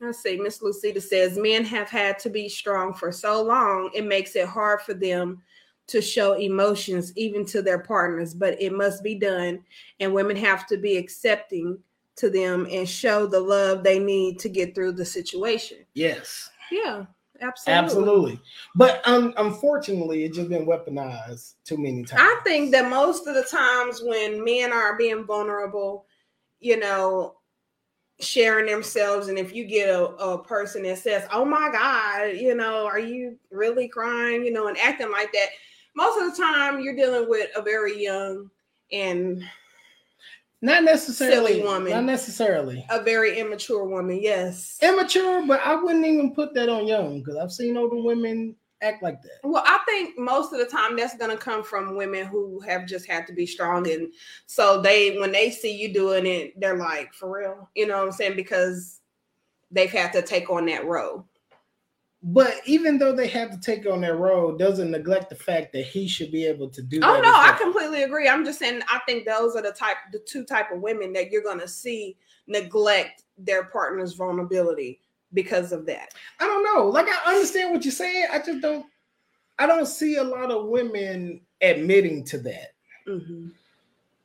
Let's 0.00 0.22
see. 0.22 0.36
Miss 0.36 0.60
Lucita 0.60 1.00
says 1.00 1.38
men 1.38 1.64
have 1.64 1.88
had 1.88 2.18
to 2.20 2.28
be 2.30 2.48
strong 2.50 2.92
for 2.92 3.10
so 3.10 3.42
long, 3.42 3.90
it 3.94 4.04
makes 4.04 4.36
it 4.36 4.46
hard 4.46 4.82
for 4.82 4.92
them 4.94 5.42
to 5.86 6.00
show 6.02 6.34
emotions 6.34 7.12
even 7.16 7.44
to 7.46 7.60
their 7.62 7.78
partners, 7.78 8.34
but 8.34 8.60
it 8.60 8.72
must 8.72 9.02
be 9.02 9.14
done. 9.14 9.62
And 10.00 10.12
women 10.14 10.36
have 10.36 10.66
to 10.68 10.76
be 10.76 10.96
accepting 10.96 11.78
to 12.16 12.30
them 12.30 12.66
and 12.70 12.88
show 12.88 13.26
the 13.26 13.40
love 13.40 13.82
they 13.82 13.98
need 13.98 14.38
to 14.40 14.48
get 14.48 14.74
through 14.74 14.92
the 14.92 15.04
situation. 15.04 15.78
Yes, 15.94 16.48
Yeah, 16.70 17.04
absolutely. 17.40 17.84
absolutely. 17.84 18.40
But 18.74 19.06
um, 19.06 19.34
unfortunately, 19.36 20.24
it's 20.24 20.36
just 20.36 20.48
been 20.48 20.66
weaponized 20.66 21.54
too 21.64 21.76
many 21.76 22.04
times. 22.04 22.22
I 22.22 22.40
think 22.44 22.70
that 22.72 22.90
most 22.90 23.26
of 23.26 23.34
the 23.34 23.44
times 23.44 24.00
when 24.02 24.44
men 24.44 24.72
are 24.72 24.96
being 24.96 25.24
vulnerable, 25.24 26.06
you 26.60 26.78
know, 26.78 27.36
sharing 28.20 28.66
themselves, 28.66 29.28
and 29.28 29.38
if 29.38 29.54
you 29.54 29.64
get 29.64 29.88
a, 29.88 30.04
a 30.04 30.42
person 30.42 30.82
that 30.84 30.98
says, 30.98 31.26
Oh 31.32 31.44
my 31.44 31.70
God, 31.72 32.36
you 32.36 32.54
know, 32.54 32.86
are 32.86 33.00
you 33.00 33.38
really 33.50 33.88
crying? 33.88 34.44
You 34.44 34.52
know, 34.52 34.68
and 34.68 34.78
acting 34.78 35.10
like 35.10 35.32
that, 35.32 35.48
most 35.94 36.20
of 36.20 36.30
the 36.30 36.42
time 36.42 36.80
you're 36.80 36.96
dealing 36.96 37.28
with 37.28 37.50
a 37.56 37.62
very 37.62 38.02
young 38.02 38.50
and 38.92 39.44
not 40.64 40.82
necessarily 40.82 41.52
silly 41.54 41.62
woman. 41.62 41.92
Not 41.92 42.04
necessarily 42.04 42.86
a 42.88 43.02
very 43.02 43.38
immature 43.38 43.84
woman. 43.84 44.18
Yes. 44.22 44.78
immature, 44.82 45.46
but 45.46 45.60
I 45.64 45.74
wouldn't 45.74 46.06
even 46.06 46.34
put 46.34 46.54
that 46.54 46.70
on 46.70 46.86
young 46.86 47.18
because 47.18 47.36
I've 47.36 47.52
seen 47.52 47.76
older 47.76 48.00
women 48.00 48.56
act 48.80 49.02
like 49.02 49.20
that. 49.22 49.40
Well, 49.42 49.62
I 49.66 49.78
think 49.86 50.18
most 50.18 50.54
of 50.54 50.58
the 50.58 50.64
time 50.64 50.96
that's 50.96 51.18
going 51.18 51.30
to 51.30 51.36
come 51.36 51.64
from 51.64 51.96
women 51.96 52.26
who 52.26 52.60
have 52.60 52.86
just 52.86 53.06
had 53.06 53.26
to 53.26 53.34
be 53.34 53.46
strong. 53.46 53.90
And 53.90 54.12
so 54.46 54.80
they, 54.80 55.18
when 55.18 55.32
they 55.32 55.50
see 55.50 55.76
you 55.76 55.92
doing 55.92 56.24
it, 56.26 56.58
they're 56.58 56.78
like, 56.78 57.12
for 57.12 57.38
real, 57.38 57.68
you 57.74 57.86
know 57.86 57.98
what 57.98 58.06
I'm 58.06 58.12
saying? 58.12 58.36
Because 58.36 59.00
they've 59.70 59.92
had 59.92 60.12
to 60.14 60.22
take 60.22 60.48
on 60.48 60.64
that 60.66 60.86
role. 60.86 61.26
But 62.26 62.54
even 62.64 62.96
though 62.96 63.14
they 63.14 63.26
have 63.28 63.50
to 63.50 63.60
take 63.60 63.86
on 63.86 64.00
that 64.00 64.16
role, 64.16 64.56
doesn't 64.56 64.90
neglect 64.90 65.28
the 65.28 65.36
fact 65.36 65.74
that 65.74 65.84
he 65.84 66.08
should 66.08 66.32
be 66.32 66.46
able 66.46 66.70
to 66.70 66.80
do. 66.82 67.00
Oh 67.02 67.20
no, 67.20 67.30
I 67.34 67.54
completely 67.60 68.04
agree. 68.04 68.28
I'm 68.28 68.46
just 68.46 68.58
saying 68.58 68.80
I 68.88 68.98
think 69.06 69.26
those 69.26 69.54
are 69.56 69.62
the 69.62 69.72
type 69.72 69.98
the 70.10 70.20
two 70.20 70.42
type 70.42 70.72
of 70.72 70.80
women 70.80 71.12
that 71.12 71.30
you're 71.30 71.42
gonna 71.42 71.68
see 71.68 72.16
neglect 72.46 73.24
their 73.36 73.64
partner's 73.64 74.14
vulnerability 74.14 75.00
because 75.34 75.70
of 75.70 75.84
that. 75.84 76.14
I 76.40 76.46
don't 76.46 76.64
know. 76.64 76.86
Like 76.88 77.08
I 77.08 77.34
understand 77.34 77.72
what 77.74 77.84
you're 77.84 77.92
saying. 77.92 78.28
I 78.32 78.38
just 78.38 78.62
don't. 78.62 78.86
I 79.58 79.66
don't 79.66 79.86
see 79.86 80.16
a 80.16 80.24
lot 80.24 80.50
of 80.50 80.68
women 80.68 81.42
admitting 81.60 82.24
to 82.24 82.38
that. 82.38 82.72
Mhm. 83.06 83.52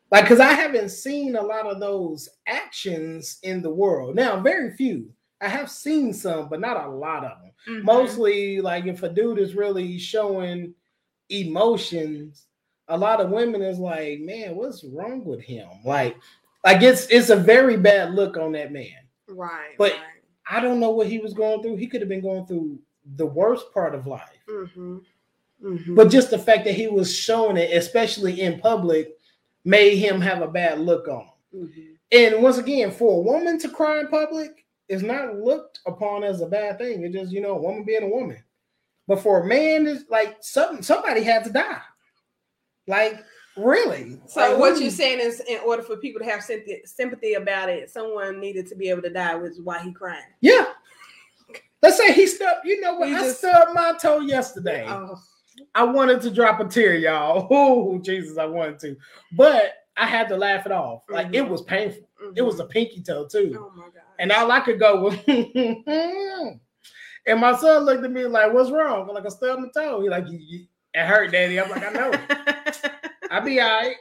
Like, 0.10 0.24
because 0.24 0.40
I 0.40 0.54
haven't 0.54 0.90
seen 0.90 1.36
a 1.36 1.42
lot 1.42 1.68
of 1.68 1.80
those 1.80 2.30
actions 2.48 3.40
in 3.44 3.62
the 3.62 3.70
world. 3.70 4.16
Now, 4.16 4.40
very 4.40 4.76
few. 4.76 5.14
I 5.42 5.48
have 5.48 5.70
seen 5.72 6.14
some, 6.14 6.50
but 6.50 6.60
not 6.60 6.86
a 6.86 6.90
lot 6.90 7.24
of 7.24 7.38
them. 7.42 7.52
Mhm. 7.68 7.84
Mostly, 7.84 8.62
like 8.62 8.86
if 8.86 9.04
a 9.04 9.10
dude 9.10 9.40
is 9.40 9.56
really 9.56 9.98
showing 9.98 10.74
emotions, 11.30 12.46
a 12.88 12.98
lot 12.98 13.22
of 13.22 13.30
women 13.30 13.62
is 13.62 13.80
like, 13.80 14.20
man, 14.20 14.56
what's 14.56 14.84
wrong 14.84 15.24
with 15.24 15.42
him? 15.42 15.68
Like, 15.86 16.18
like 16.66 16.82
it's 16.82 17.08
it's 17.08 17.30
a 17.30 17.36
very 17.36 17.78
bad 17.78 18.14
look 18.14 18.38
on 18.38 18.52
that 18.54 18.72
man. 18.72 18.88
right. 19.30 19.76
but- 19.78 19.92
right. 19.94 20.02
I 20.52 20.60
don't 20.62 20.80
know 20.80 20.90
what 20.90 21.06
he 21.06 21.20
was 21.20 21.36
going 21.36 21.62
through. 21.62 21.76
He 21.76 21.86
could 21.86 22.02
have 22.02 22.10
been 22.10 22.22
going 22.22 22.48
through 22.48 22.80
the 23.18 23.26
worst 23.28 23.72
part 23.72 23.94
of 23.94 24.08
life. 24.08 24.24
Mhm. 24.48 25.04
Mhm. 25.64 25.96
But 25.96 26.10
just 26.10 26.32
the 26.32 26.40
fact 26.40 26.66
that 26.66 26.74
he 26.74 26.88
was 26.88 27.16
showing 27.16 27.56
it, 27.56 27.72
especially 27.78 28.42
in 28.42 28.60
public, 28.60 29.16
made 29.64 29.98
him 29.98 30.20
have 30.22 30.42
a 30.42 30.48
bad 30.48 30.80
look 30.80 31.08
on 31.08 31.28
him. 31.54 31.68
Mhm. 31.68 31.98
And 32.12 32.42
once 32.44 32.58
again, 32.58 32.90
for 32.90 33.20
a 33.20 33.22
woman 33.22 33.60
to 33.60 33.70
cry 33.70 34.00
in 34.00 34.08
public 34.08 34.66
is 34.90 35.04
not 35.04 35.36
looked 35.38 35.80
upon 35.88 36.24
as 36.24 36.42
a 36.42 36.48
bad 36.48 36.78
thing. 36.80 37.04
It's 37.04 37.16
just, 37.16 37.32
you 37.32 37.42
know, 37.42 37.52
a 37.56 37.62
woman 37.62 37.84
being 37.86 38.04
a 38.04 38.10
woman. 38.10 38.44
But 39.08 39.22
for 39.22 39.42
a 39.42 39.46
man, 39.46 39.88
it's 39.88 40.04
like 40.10 40.38
something 40.42 40.82
somebody 40.84 41.24
had 41.24 41.44
to 41.46 41.50
die. 41.52 41.82
Like, 42.88 43.24
really. 43.56 44.20
So 44.28 44.42
Like, 44.42 44.58
what 44.60 44.82
you're 44.82 44.90
saying 44.92 45.20
is, 45.20 45.42
in 45.48 45.60
order 45.66 45.84
for 45.84 45.98
people 45.98 46.20
to 46.20 46.26
have 46.26 46.44
sympathy, 46.44 46.82
sympathy 46.86 47.34
about 47.36 47.70
it, 47.70 47.90
someone 47.90 48.40
needed 48.40 48.68
to 48.68 48.76
be 48.76 48.90
able 48.90 49.02
to 49.04 49.10
die, 49.10 49.36
which 49.36 49.52
is 49.54 49.62
why 49.62 49.80
he 49.80 49.92
crying. 49.94 50.22
Yeah. 50.42 50.66
Let's 51.82 51.98
say 51.98 52.12
he 52.14 52.28
stubbed, 52.28 52.66
you 52.66 52.82
know 52.82 52.96
what? 52.96 53.10
He 53.10 53.16
I 53.16 53.22
just- 53.22 53.40
stubbed 53.40 53.74
my 53.74 53.94
toe 54.02 54.20
yesterday. 54.20 54.86
Oh, 54.88 55.18
I 55.76 55.84
wanted 55.84 56.22
to 56.22 56.32
drop 56.32 56.60
a 56.60 56.66
tear, 56.66 56.96
y'all. 56.96 57.48
Oh, 57.52 58.00
Jesus, 58.00 58.38
I 58.38 58.46
wanted 58.46 58.80
to. 58.80 58.96
But 59.34 59.74
I 59.98 60.06
had 60.06 60.30
to 60.30 60.38
laugh 60.38 60.66
it 60.66 60.72
off. 60.72 61.04
Like 61.10 61.28
it 61.34 61.44
Mhm. 61.46 61.50
was 61.50 61.62
painful. 61.64 62.08
It 62.36 62.42
was 62.42 62.60
a 62.60 62.66
pinky 62.66 63.02
toe 63.02 63.26
too. 63.28 63.56
Oh 63.60 63.72
my 63.76 63.84
god. 63.86 64.04
And 64.20 64.32
all 64.32 64.52
I 64.52 64.60
could 64.62 64.80
go 64.80 65.02
was, 65.02 65.16
and 67.26 67.40
my 67.40 67.56
son 67.56 67.84
looked 67.84 68.04
at 68.04 68.12
me 68.12 68.26
like, 68.26 68.54
"What's 68.54 68.72
wrong?" 68.72 69.08
I'm 69.08 69.16
like, 69.16 69.26
"I 69.26 69.30
stubbed 69.30 69.62
my 69.62 69.70
toe." 69.74 70.02
He 70.02 70.10
like, 70.10 70.26
"It 70.28 70.68
hurt, 71.06 71.32
Daddy." 71.32 71.60
I'm 71.60 71.70
like, 71.70 71.84
"I 71.84 71.90
know. 71.92 72.12
I'll 73.32 73.42
be 73.44 73.60
all 73.60 73.70
right." 73.70 73.96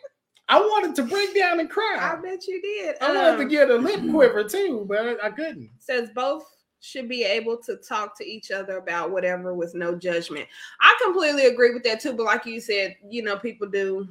I 0.50 0.58
wanted 0.58 0.94
to 0.96 1.02
break 1.02 1.34
down 1.36 1.60
and 1.60 1.68
cry. 1.68 1.98
I 2.00 2.16
bet 2.22 2.46
you 2.46 2.62
did. 2.62 2.96
I 3.02 3.12
wanted 3.14 3.36
to 3.36 3.42
Um, 3.42 3.48
get 3.48 3.70
a 3.70 3.74
lip 3.76 4.00
quiver 4.10 4.44
too, 4.44 4.86
but 4.88 5.22
I 5.22 5.30
couldn't. 5.30 5.70
says 5.78 6.08
both 6.14 6.44
should 6.80 7.08
be 7.08 7.22
able 7.24 7.58
to 7.58 7.76
talk 7.76 8.16
to 8.16 8.24
each 8.26 8.50
other 8.50 8.78
about 8.78 9.10
whatever 9.10 9.52
with 9.52 9.74
no 9.74 9.94
judgment. 9.96 10.46
I 10.80 10.96
completely 11.04 11.46
agree 11.46 11.74
with 11.74 11.82
that 11.84 12.00
too. 12.00 12.14
But 12.14 12.24
like 12.26 12.46
you 12.46 12.60
said, 12.60 12.96
you 13.08 13.22
know, 13.22 13.36
people 13.36 13.68
do. 13.68 14.08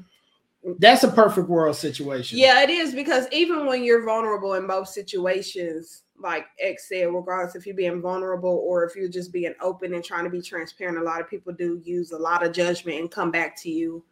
That's 0.79 1.03
a 1.03 1.07
perfect 1.11 1.47
world 1.47 1.75
situation. 1.75 2.37
Yeah, 2.37 2.61
it 2.61 2.69
is 2.69 2.93
because 2.93 3.27
even 3.31 3.65
when 3.65 3.83
you're 3.83 4.03
vulnerable 4.05 4.55
in 4.55 4.67
both 4.67 4.89
situations, 4.89 6.03
like 6.19 6.45
X 6.59 6.89
said, 6.89 7.05
regardless 7.13 7.55
if 7.55 7.65
you're 7.65 7.75
being 7.75 8.01
vulnerable 8.01 8.63
or 8.67 8.83
if 8.83 8.95
you're 8.95 9.07
just 9.07 9.31
being 9.31 9.53
open 9.61 9.93
and 9.93 10.03
trying 10.03 10.23
to 10.25 10.29
be 10.29 10.41
transparent, 10.41 10.97
a 10.97 11.03
lot 11.03 11.21
of 11.21 11.29
people 11.29 11.53
do 11.53 11.81
use 11.85 12.11
a 12.11 12.17
lot 12.17 12.45
of 12.45 12.51
judgment 12.51 12.99
and 12.99 13.11
come 13.11 13.31
back 13.31 13.55
to 13.61 13.69
you 13.69 14.03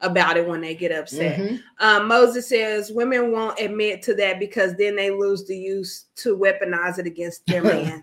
about 0.00 0.36
it 0.36 0.46
when 0.46 0.60
they 0.60 0.74
get 0.74 0.92
upset. 0.92 1.38
Mhm. 1.38 1.62
Um, 1.80 2.06
Moses 2.06 2.48
says 2.48 2.92
women 2.92 3.32
won't 3.32 3.58
admit 3.58 4.02
to 4.02 4.14
that 4.16 4.38
because 4.38 4.76
then 4.76 4.94
they 4.94 5.10
lose 5.10 5.46
the 5.46 5.56
use 5.56 6.04
to 6.16 6.36
weaponize 6.36 6.98
it 6.98 7.06
against 7.06 7.46
their 7.46 7.62
man. 7.64 8.02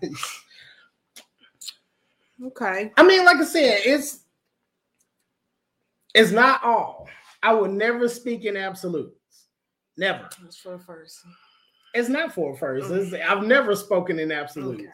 okay. 2.46 2.92
I 2.96 3.02
mean, 3.02 3.24
like 3.24 3.36
I 3.36 3.44
said, 3.44 3.80
it's 3.84 4.20
it's 6.14 6.32
not 6.32 6.62
all. 6.64 7.08
I 7.44 7.52
would 7.52 7.72
never 7.72 8.08
speak 8.08 8.46
in 8.46 8.56
absolutes. 8.56 9.14
Never. 9.98 10.28
That's 10.42 10.56
for 10.56 10.74
a 10.74 10.78
first. 10.78 11.20
It's 11.92 12.08
not 12.08 12.32
for 12.32 12.54
a 12.54 12.56
first. 12.56 12.90
It's, 12.90 13.12
I've 13.12 13.44
never 13.44 13.76
spoken 13.76 14.18
in 14.18 14.32
absolutes. 14.32 14.80
Okay. 14.80 14.90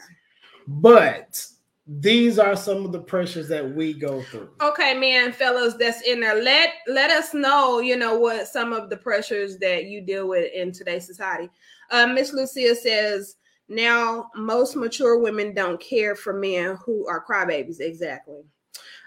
But 0.66 1.46
these 1.86 2.40
are 2.40 2.56
some 2.56 2.84
of 2.84 2.90
the 2.90 3.00
pressures 3.00 3.48
that 3.48 3.74
we 3.74 3.94
go 3.94 4.20
through. 4.22 4.50
Okay, 4.60 4.94
man, 4.94 5.32
fellas, 5.32 5.74
that's 5.74 6.02
in 6.02 6.20
there. 6.20 6.42
Let 6.42 6.70
let 6.88 7.10
us 7.10 7.32
know, 7.32 7.78
you 7.78 7.96
know, 7.96 8.18
what 8.18 8.48
some 8.48 8.72
of 8.72 8.90
the 8.90 8.96
pressures 8.96 9.56
that 9.58 9.84
you 9.84 10.00
deal 10.00 10.28
with 10.28 10.52
in 10.52 10.72
today's 10.72 11.06
society. 11.06 11.48
Uh, 11.90 12.06
Miss 12.08 12.32
Lucia 12.32 12.74
says 12.74 13.36
now 13.68 14.28
most 14.34 14.74
mature 14.74 15.20
women 15.20 15.54
don't 15.54 15.80
care 15.80 16.16
for 16.16 16.32
men 16.32 16.76
who 16.84 17.06
are 17.06 17.24
crybabies. 17.24 17.80
Exactly. 17.80 18.42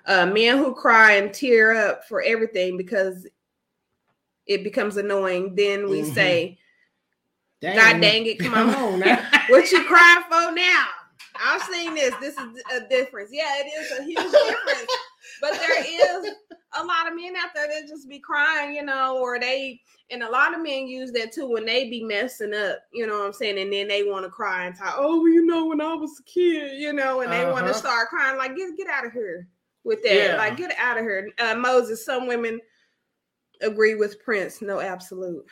Uh, 0.05 0.25
men 0.25 0.57
who 0.57 0.73
cry 0.75 1.13
and 1.13 1.33
tear 1.33 1.73
up 1.75 2.05
for 2.07 2.21
everything 2.21 2.75
because 2.77 3.25
it 4.47 4.63
becomes 4.63 4.97
annoying. 4.97 5.55
Then 5.55 5.89
we 5.89 6.01
Mhm. 6.01 6.13
say, 6.13 6.59
Dang. 7.61 7.75
God 7.77 8.01
dang 8.01 8.25
it, 8.25 8.39
come 8.39 8.53
on. 8.53 8.99
now. 8.99 9.25
"What 9.47 9.71
you 9.71 9.83
crying 9.85 10.23
for 10.29 10.51
now?" 10.51 10.87
I've 11.41 11.61
seen 11.63 11.95
this. 11.95 12.13
This 12.19 12.37
is 12.37 12.61
a 12.73 12.87
difference. 12.89 13.29
Yeah, 13.31 13.53
it 13.59 13.67
is 13.67 13.91
a 13.99 14.03
huge 14.03 14.31
difference. 14.31 14.91
But 15.41 15.53
there 15.53 15.81
is 15.81 16.33
a 16.77 16.83
lot 16.83 17.07
of 17.07 17.15
men 17.15 17.35
out 17.37 17.49
there 17.55 17.67
that 17.67 17.87
just 17.87 18.07
be 18.09 18.19
crying, 18.19 18.75
you 18.75 18.83
know, 18.83 19.17
or 19.17 19.39
they 19.39 19.81
and 20.09 20.21
a 20.23 20.29
lot 20.29 20.53
of 20.53 20.61
men 20.61 20.85
use 20.87 21.11
that 21.13 21.31
too 21.31 21.47
when 21.47 21.65
they 21.65 21.89
be 21.89 22.03
messing 22.03 22.53
up, 22.53 22.79
you 22.91 23.07
know 23.07 23.19
what 23.19 23.25
I'm 23.27 23.33
saying? 23.33 23.57
And 23.57 23.71
then 23.71 23.87
they 23.87 24.03
want 24.03 24.25
to 24.25 24.29
cry 24.29 24.65
and 24.65 24.75
talk, 24.75 24.95
oh, 24.97 25.25
you 25.25 25.45
know, 25.45 25.65
when 25.65 25.79
I 25.81 25.93
was 25.93 26.19
a 26.19 26.23
kid, 26.23 26.77
you 26.79 26.91
know, 26.93 27.21
and 27.21 27.31
they 27.31 27.45
want 27.45 27.65
to 27.65 27.71
Uh-huh. 27.71 27.79
start 27.79 28.09
crying, 28.09 28.37
like, 28.37 28.55
get 28.55 28.75
get 28.77 28.87
out 28.87 29.05
of 29.05 29.13
here 29.13 29.47
with 29.83 30.01
that. 30.03 30.13
Yeah. 30.13 30.37
Like, 30.37 30.57
get 30.57 30.73
out 30.77 30.97
of 30.97 31.03
here. 31.03 31.29
Uh, 31.39 31.55
Moses, 31.55 32.05
some 32.05 32.27
women 32.27 32.59
agree 33.61 33.95
with 33.95 34.23
Prince, 34.23 34.61
no 34.61 34.79
absolute. 34.79 35.45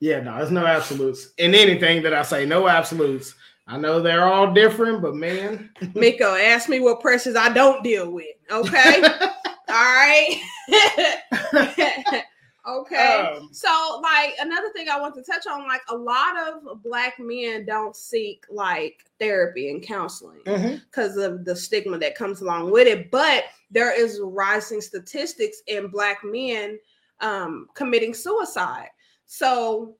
Yeah, 0.00 0.20
no, 0.20 0.36
there's 0.36 0.50
no 0.50 0.66
absolutes. 0.66 1.32
In 1.38 1.54
anything 1.54 2.02
that 2.02 2.14
I 2.14 2.22
say, 2.22 2.44
no 2.44 2.68
absolutes. 2.68 3.34
I 3.66 3.78
know 3.78 4.00
they're 4.00 4.26
all 4.26 4.52
different, 4.52 5.00
but 5.00 5.14
man. 5.14 5.70
Miko, 5.94 6.34
ask 6.34 6.68
me 6.68 6.80
what 6.80 7.00
pressures 7.00 7.36
I 7.36 7.52
don't 7.52 7.82
deal 7.82 8.10
with. 8.10 8.26
Okay. 8.50 9.02
right. 9.68 10.40
okay. 12.66 13.34
Um, 13.36 13.48
so, 13.52 14.00
like 14.02 14.34
another 14.40 14.70
thing 14.72 14.88
I 14.88 15.00
want 15.00 15.14
to 15.16 15.22
touch 15.22 15.46
on, 15.46 15.66
like 15.66 15.82
a 15.88 15.96
lot 15.96 16.36
of 16.36 16.82
black 16.82 17.18
men 17.18 17.66
don't 17.66 17.96
seek 17.96 18.44
like 18.50 19.04
therapy 19.18 19.70
and 19.70 19.82
counseling 19.82 20.40
because 20.44 21.16
mm-hmm. 21.16 21.34
of 21.34 21.44
the 21.44 21.54
stigma 21.54 21.98
that 21.98 22.14
comes 22.14 22.40
along 22.40 22.70
with 22.70 22.86
it. 22.86 23.10
But 23.10 23.44
there 23.70 23.98
is 23.98 24.20
rising 24.22 24.80
statistics 24.80 25.62
in 25.66 25.88
black 25.88 26.18
men 26.24 26.78
um, 27.20 27.68
committing 27.74 28.14
suicide. 28.14 28.88
So 29.26 29.96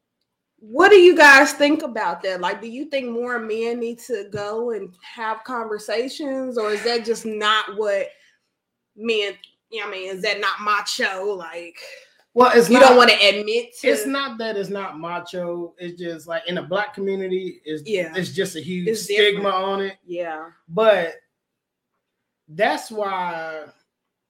what 0.66 0.88
do 0.88 0.96
you 0.96 1.14
guys 1.14 1.52
think 1.52 1.82
about 1.82 2.22
that? 2.22 2.40
Like, 2.40 2.62
do 2.62 2.68
you 2.68 2.86
think 2.86 3.10
more 3.10 3.38
men 3.38 3.80
need 3.80 3.98
to 4.00 4.28
go 4.32 4.70
and 4.70 4.94
have 5.02 5.44
conversations, 5.44 6.56
or 6.56 6.70
is 6.70 6.82
that 6.84 7.04
just 7.04 7.26
not 7.26 7.76
what 7.76 8.08
men? 8.96 9.34
You 9.70 9.80
know, 9.80 9.88
I 9.88 9.90
mean, 9.90 10.08
is 10.10 10.22
that 10.22 10.40
not 10.40 10.62
macho? 10.62 11.34
Like, 11.34 11.76
well, 12.34 12.52
it's 12.54 12.68
you 12.68 12.78
not, 12.78 12.88
don't 12.88 12.96
want 12.96 13.10
to 13.10 13.16
admit. 13.16 13.76
To, 13.78 13.88
it's 13.88 14.06
not 14.06 14.38
that 14.38 14.56
it's 14.56 14.68
not 14.68 14.98
macho. 14.98 15.74
It's 15.78 16.00
just 16.00 16.26
like 16.26 16.42
in 16.46 16.56
the 16.56 16.62
black 16.62 16.94
community, 16.94 17.62
is 17.64 17.82
yeah, 17.86 18.12
it's 18.14 18.32
just 18.32 18.56
a 18.56 18.60
huge 18.60 18.88
it's 18.88 19.02
stigma 19.02 19.44
different. 19.44 19.54
on 19.54 19.80
it. 19.82 19.96
Yeah, 20.06 20.50
but 20.68 21.14
that's 22.48 22.90
why, 22.90 23.64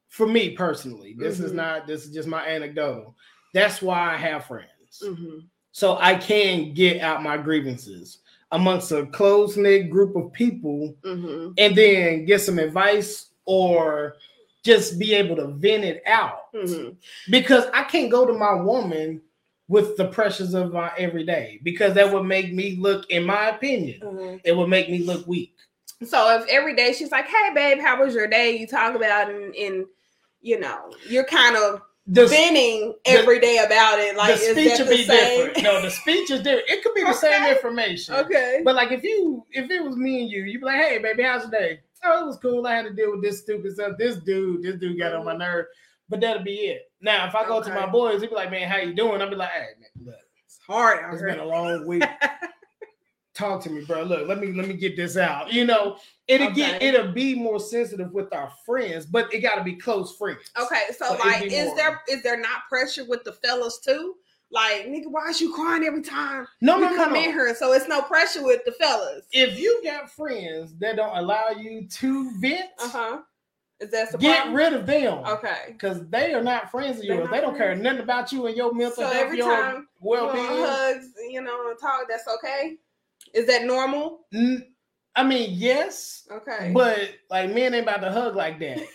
for 0.09 0.27
me 0.27 0.51
personally, 0.51 1.15
this 1.19 1.37
mm-hmm. 1.37 1.47
is 1.47 1.53
not. 1.53 1.87
This 1.87 2.05
is 2.05 2.13
just 2.13 2.29
my 2.29 2.47
anecdotal. 2.47 3.17
That's 3.53 3.83
why 3.83 4.15
I 4.15 4.17
have 4.17 4.47
friends. 4.47 5.03
Mm-hmm 5.03 5.39
so 5.75 5.99
I 6.01 6.15
can 6.15 6.73
get 6.73 7.01
out 7.01 7.25
my 7.25 7.37
grievances 7.37 8.19
amongst 8.53 8.93
a 8.93 9.07
close 9.07 9.57
knit 9.57 9.91
group 9.91 10.15
of 10.15 10.33
people 10.33 10.95
mm-hmm. 11.03 11.51
and 11.59 11.77
then 11.77 12.27
get 12.27 12.43
some 12.43 12.61
advice 12.61 13.31
or 13.45 14.15
just 14.65 14.99
be 14.99 15.13
able 15.15 15.37
to 15.37 15.49
vent 15.49 15.85
it 15.85 16.03
out 16.07 16.53
mm-hmm. 16.55 16.91
because 17.31 17.67
I 17.75 17.85
can't 17.85 18.11
go 18.11 18.27
to 18.27 18.33
my 18.33 18.55
woman 18.55 19.21
with 19.69 19.97
the 19.97 20.07
pressures 20.09 20.55
of 20.55 20.73
my 20.73 20.91
everyday 20.99 21.61
because 21.63 21.95
that 21.95 22.13
would 22.13 22.25
make 22.25 22.53
me 22.53 22.77
look, 22.77 23.09
in 23.11 23.25
my 23.25 23.49
opinion, 23.49 24.01
mm-hmm. 24.03 24.37
it 24.45 24.57
would 24.57 24.69
make 24.69 24.91
me 24.91 24.99
look 24.99 25.27
weak. 25.27 25.55
So 26.03 26.39
if 26.39 26.47
every 26.49 26.75
day 26.75 26.93
she's 26.93 27.13
like, 27.13 27.27
"Hey, 27.27 27.55
babe, 27.55 27.81
how 27.81 28.03
was 28.03 28.15
your 28.15 28.27
day?" 28.27 28.57
You 28.57 28.67
talk 28.67 28.95
about 28.95 29.31
and, 29.31 29.55
and 29.55 29.87
you 30.41 30.59
know 30.61 30.91
you're 31.09 31.25
kind 31.25 31.57
of 31.57 31.81
the, 32.07 32.27
venting 32.27 32.95
every 33.07 33.41
day 33.41 33.59
about 33.65 33.99
it. 33.99 34.17
Like 34.17 34.35
the 34.35 34.53
speech 34.53 34.79
would 34.79 34.89
be 34.89 35.05
same? 35.05 35.47
different. 35.47 35.63
No, 35.63 35.81
the 35.81 35.91
speech 35.91 36.31
is 36.31 36.43
different. 36.43 36.69
It 36.69 36.83
could 36.83 36.95
be 36.95 37.03
the 37.03 37.11
okay. 37.11 37.19
same 37.19 37.55
information. 37.55 38.15
Okay. 38.17 38.61
But 38.65 38.75
like 38.75 38.93
if 38.93 39.03
you 39.03 39.45
if 39.51 39.71
it 39.71 39.83
was 39.83 39.97
me 39.97 40.23
and 40.23 40.31
you, 40.31 40.43
you'd 40.43 40.61
be 40.61 40.67
like, 40.67 40.81
hey 40.81 40.99
baby, 40.99 41.23
how's 41.23 41.43
your 41.43 41.51
day? 41.51 41.81
Oh, 42.05 42.23
it 42.23 42.27
was 42.27 42.37
cool. 42.37 42.67
I 42.67 42.75
had 42.75 42.87
to 42.87 42.93
deal 42.93 43.13
with 43.13 43.23
this 43.23 43.41
stupid 43.41 43.75
stuff. 43.75 43.93
This 43.99 44.17
dude, 44.17 44.63
this 44.63 44.77
dude 44.77 44.99
got 44.99 45.15
on 45.15 45.25
my 45.25 45.37
nerve. 45.37 45.67
But 46.09 46.21
that'll 46.21 46.43
be 46.43 46.53
it. 46.53 46.91
Now, 47.01 47.27
if 47.27 47.35
I 47.35 47.47
go 47.47 47.59
okay. 47.59 47.71
to 47.71 47.75
my 47.75 47.87
boys, 47.87 48.21
they'd 48.21 48.29
be 48.29 48.37
like, 48.37 48.51
man, 48.51 48.69
how 48.69 48.77
you 48.77 48.95
doing? 48.95 49.23
I'll 49.23 49.31
be 49.31 49.37
like, 49.37 49.51
hey 49.51 49.69
man, 49.81 50.07
look. 50.07 50.21
It's 50.45 50.61
hard. 50.67 51.13
It's 51.13 51.23
been 51.23 51.39
a 51.39 51.45
long 51.45 51.87
week. 51.87 52.05
talk 53.35 53.63
to 53.65 53.71
me, 53.71 53.85
bro. 53.85 54.03
Look, 54.03 54.29
let 54.29 54.39
me 54.41 54.53
let 54.53 54.67
me 54.67 54.75
get 54.75 54.97
this 54.97 55.17
out. 55.17 55.53
You 55.53 55.65
know, 55.65 55.99
it'll 56.29 56.49
okay. 56.49 56.57
get 56.57 56.83
it'll 56.83 57.13
be 57.13 57.35
more 57.35 57.61
sensitive 57.61 58.13
with 58.13 58.33
our 58.33 58.51
friends, 58.65 59.07
but 59.07 59.33
it 59.35 59.41
got 59.41 59.57
to 59.57 59.65
be 59.65 59.75
close 59.75 60.17
friends. 60.17 60.51
Okay, 60.59 60.83
so, 60.97 61.09
so 61.09 61.19
like, 61.19 61.43
is 61.45 61.67
more. 61.67 61.77
there 61.77 62.03
is 62.09 62.23
there 62.23 62.41
not 62.41 62.69
pressure 62.69 63.05
with 63.05 63.25
the 63.25 63.33
fellas 63.33 63.79
too? 63.79 64.15
Like, 64.55 64.87
nigga, 64.87 65.07
why 65.11 65.29
is 65.31 65.41
you 65.41 65.53
crying 65.53 65.83
every 65.83 66.01
time 66.01 66.47
no, 66.61 66.79
no, 66.79 66.95
come 66.95 67.13
no, 67.13 67.19
in 67.19 67.25
here? 67.25 67.55
So 67.57 67.73
it's 67.73 67.89
no 67.89 68.03
pressure 68.03 68.45
with 68.45 68.65
the 68.65 68.71
fellas. 68.71 69.27
If 69.33 69.59
you 69.59 69.83
got 69.83 70.09
friends 70.09 70.77
that 70.79 70.95
don't 70.95 71.17
allow 71.17 71.49
you 71.51 71.89
to 71.89 72.31
vent, 72.41 72.71
uh 72.81 72.89
huh. 72.89 73.19
Is 73.81 73.91
that 73.91 74.13
the 74.13 74.19
get 74.19 74.43
problem? 74.43 74.55
rid 74.55 74.73
of 74.73 74.87
them? 74.87 75.25
Okay, 75.27 75.73
because 75.73 76.09
they 76.09 76.33
are 76.33 76.43
not 76.43 76.71
friends 76.71 77.01
of 77.01 77.05
yours. 77.05 77.29
They 77.31 77.41
don't 77.41 77.57
care 77.57 77.75
nothing 77.75 78.03
about 78.03 78.31
you 78.31 78.47
and 78.47 78.57
your 78.57 78.73
mental 78.73 79.03
so 79.03 79.07
health, 79.09 79.35
your 79.35 79.83
well-being. 80.01 80.47
Hugs, 80.47 81.09
you 81.29 81.43
know, 81.43 81.75
talk. 81.81 82.07
That's 82.09 82.29
okay. 82.37 82.77
Is 83.35 83.49
that 83.49 83.65
normal? 83.65 84.21
I 85.17 85.25
mean, 85.25 85.51
yes. 85.53 86.29
Okay. 86.31 86.71
But 86.73 87.17
like 87.31 87.53
men 87.53 87.75
ain't 87.75 87.83
about 87.83 88.03
to 88.03 88.13
hug 88.13 88.37
like 88.37 88.61
that. 88.61 88.87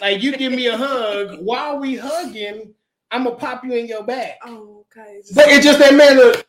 like 0.00 0.22
you 0.22 0.34
give 0.36 0.52
me 0.52 0.66
a 0.66 0.76
hug 0.76 1.38
while 1.40 1.78
we 1.78 1.96
hugging, 1.96 2.74
I'm 3.10 3.24
gonna 3.24 3.36
pop 3.36 3.64
you 3.64 3.72
in 3.74 3.86
your 3.86 4.04
back. 4.04 4.38
Oh, 4.44 4.77
okay. 4.98 5.20
But 5.34 5.48
it's 5.48 5.64
just 5.64 5.78
that 5.78 5.94
man 5.94 6.18
up. 6.18 6.44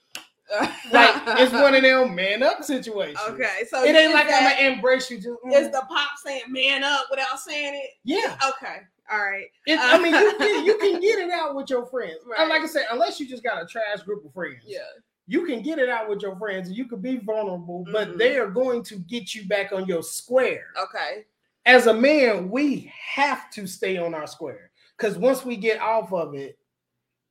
like 0.92 1.40
it's 1.40 1.54
one 1.54 1.76
of 1.76 1.84
them 1.84 2.16
man 2.16 2.42
up 2.42 2.64
situations. 2.64 3.20
Okay, 3.30 3.64
so 3.70 3.84
it 3.84 3.96
ain't 3.96 4.14
like 4.14 4.28
that, 4.28 4.58
I'm 4.58 4.58
gonna 4.58 4.76
embrace 4.76 5.10
you. 5.12 5.18
Just 5.18 5.40
mm. 5.46 5.54
is 5.54 5.70
the 5.70 5.84
pop 5.88 6.12
saying 6.24 6.44
man 6.50 6.84
up 6.84 7.06
without 7.12 7.40
saying 7.40 7.76
it? 7.76 7.92
Yeah. 8.04 8.36
Okay. 8.50 8.78
All 9.12 9.20
right. 9.20 9.46
It, 9.66 9.78
uh, 9.78 9.82
I 9.84 10.00
mean, 10.00 10.14
you 10.14 10.38
can, 10.38 10.66
you 10.66 10.78
can 10.78 11.00
get 11.02 11.20
it 11.20 11.32
out 11.32 11.56
with 11.56 11.70
your 11.70 11.86
friends. 11.86 12.20
Right. 12.28 12.48
Like 12.48 12.62
I 12.62 12.68
said, 12.68 12.86
unless 12.92 13.20
you 13.20 13.28
just 13.28 13.44
got 13.44 13.62
a 13.62 13.66
trash 13.66 14.02
group 14.04 14.26
of 14.26 14.34
friends. 14.34 14.64
Yeah 14.66 14.80
you 15.30 15.46
can 15.46 15.62
get 15.62 15.78
it 15.78 15.90
out 15.90 16.10
with 16.10 16.24
your 16.24 16.36
friends 16.38 16.72
you 16.72 16.86
can 16.86 17.00
be 17.00 17.18
vulnerable, 17.18 17.84
mm-hmm. 17.84 17.94
but 17.94 18.18
they 18.18 18.38
are 18.38 18.50
going 18.50 18.84
to 18.84 18.98
get 18.98 19.36
you 19.36 19.48
back 19.48 19.72
on 19.72 19.86
your 19.86 20.02
square. 20.02 20.66
Okay. 20.82 21.24
As 21.66 21.86
a 21.86 21.94
man, 21.94 22.50
we 22.50 22.92
have 23.14 23.52
to 23.52 23.68
stay 23.68 23.98
on 23.98 24.16
our 24.16 24.26
square 24.26 24.72
because 24.98 25.18
once 25.18 25.46
we 25.46 25.56
get 25.56 25.80
off 25.80 26.12
of 26.12 26.34
it, 26.34 26.58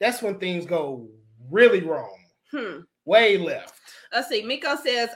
that's 0.01 0.23
when 0.23 0.39
things 0.39 0.67
go 0.67 1.09
really 1.51 1.83
wrong. 1.83 2.17
Hmm. 2.53 2.81
Way 3.05 3.39
left. 3.39 3.75
Let's 4.13 4.29
see. 4.29 4.43
Miko 4.43 4.77
says, 4.77 5.11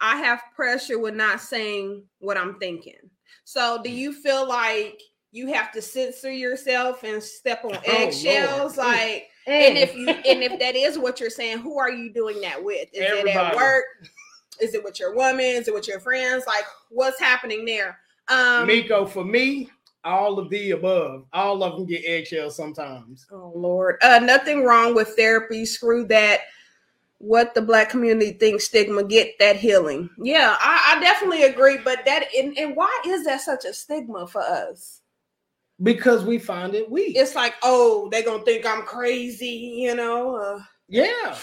I 0.00 0.16
have 0.16 0.42
pressure 0.54 0.98
with 0.98 1.14
not 1.14 1.40
saying 1.40 2.04
what 2.18 2.36
I'm 2.36 2.58
thinking. 2.58 2.94
So 3.44 3.80
do 3.82 3.90
you 3.90 4.12
feel 4.12 4.46
like 4.46 5.00
you 5.30 5.52
have 5.52 5.72
to 5.72 5.82
censor 5.82 6.32
yourself 6.32 7.02
and 7.04 7.22
step 7.22 7.64
on 7.64 7.76
oh, 7.76 7.80
eggshells? 7.86 8.78
Oh, 8.78 8.82
like 8.82 9.28
Mm. 9.48 9.68
And 9.68 9.78
if 9.78 9.96
you 9.96 10.08
and 10.08 10.42
if 10.42 10.58
that 10.58 10.76
is 10.76 10.98
what 10.98 11.20
you're 11.20 11.30
saying, 11.30 11.58
who 11.58 11.78
are 11.78 11.90
you 11.90 12.12
doing 12.12 12.40
that 12.42 12.62
with? 12.62 12.88
Is 12.92 13.06
Everybody. 13.06 13.30
it 13.30 13.36
at 13.36 13.56
work? 13.56 13.84
Is 14.60 14.74
it 14.74 14.84
with 14.84 15.00
your 15.00 15.14
woman? 15.14 15.40
Is 15.40 15.68
it 15.68 15.74
with 15.74 15.88
your 15.88 16.00
friends? 16.00 16.44
Like 16.46 16.64
what's 16.90 17.18
happening 17.18 17.64
there? 17.64 17.98
Um 18.28 18.66
Miko, 18.66 19.06
for 19.06 19.24
me, 19.24 19.70
all 20.08 20.38
of 20.38 20.50
the 20.50 20.72
above. 20.72 21.26
All 21.32 21.62
of 21.62 21.76
them 21.76 21.86
get 21.86 22.04
eggshells 22.04 22.56
sometimes. 22.56 23.26
Oh 23.30 23.52
Lord. 23.54 23.98
Uh 24.02 24.20
nothing 24.20 24.64
wrong 24.64 24.94
with 24.94 25.08
therapy. 25.16 25.64
Screw 25.64 26.06
that. 26.06 26.40
What 27.20 27.54
the 27.54 27.62
black 27.62 27.88
community 27.90 28.32
thinks 28.32 28.64
stigma, 28.64 29.02
get 29.02 29.34
that 29.40 29.56
healing. 29.56 30.08
Yeah, 30.22 30.56
I, 30.60 30.94
I 30.96 31.00
definitely 31.00 31.42
agree. 31.42 31.78
But 31.78 32.04
that 32.04 32.26
and, 32.36 32.56
and 32.56 32.76
why 32.76 32.96
is 33.06 33.24
that 33.24 33.40
such 33.40 33.64
a 33.64 33.74
stigma 33.74 34.26
for 34.26 34.40
us? 34.40 35.00
because 35.82 36.24
we 36.24 36.38
find 36.38 36.74
it 36.74 36.90
weak. 36.90 37.16
It's 37.16 37.34
like, 37.34 37.54
oh, 37.62 38.08
they're 38.10 38.24
gonna 38.24 38.44
think 38.44 38.66
I'm 38.66 38.82
crazy, 38.82 39.76
you 39.82 39.94
know. 39.94 40.36
Uh, 40.36 40.60
yeah. 40.88 41.36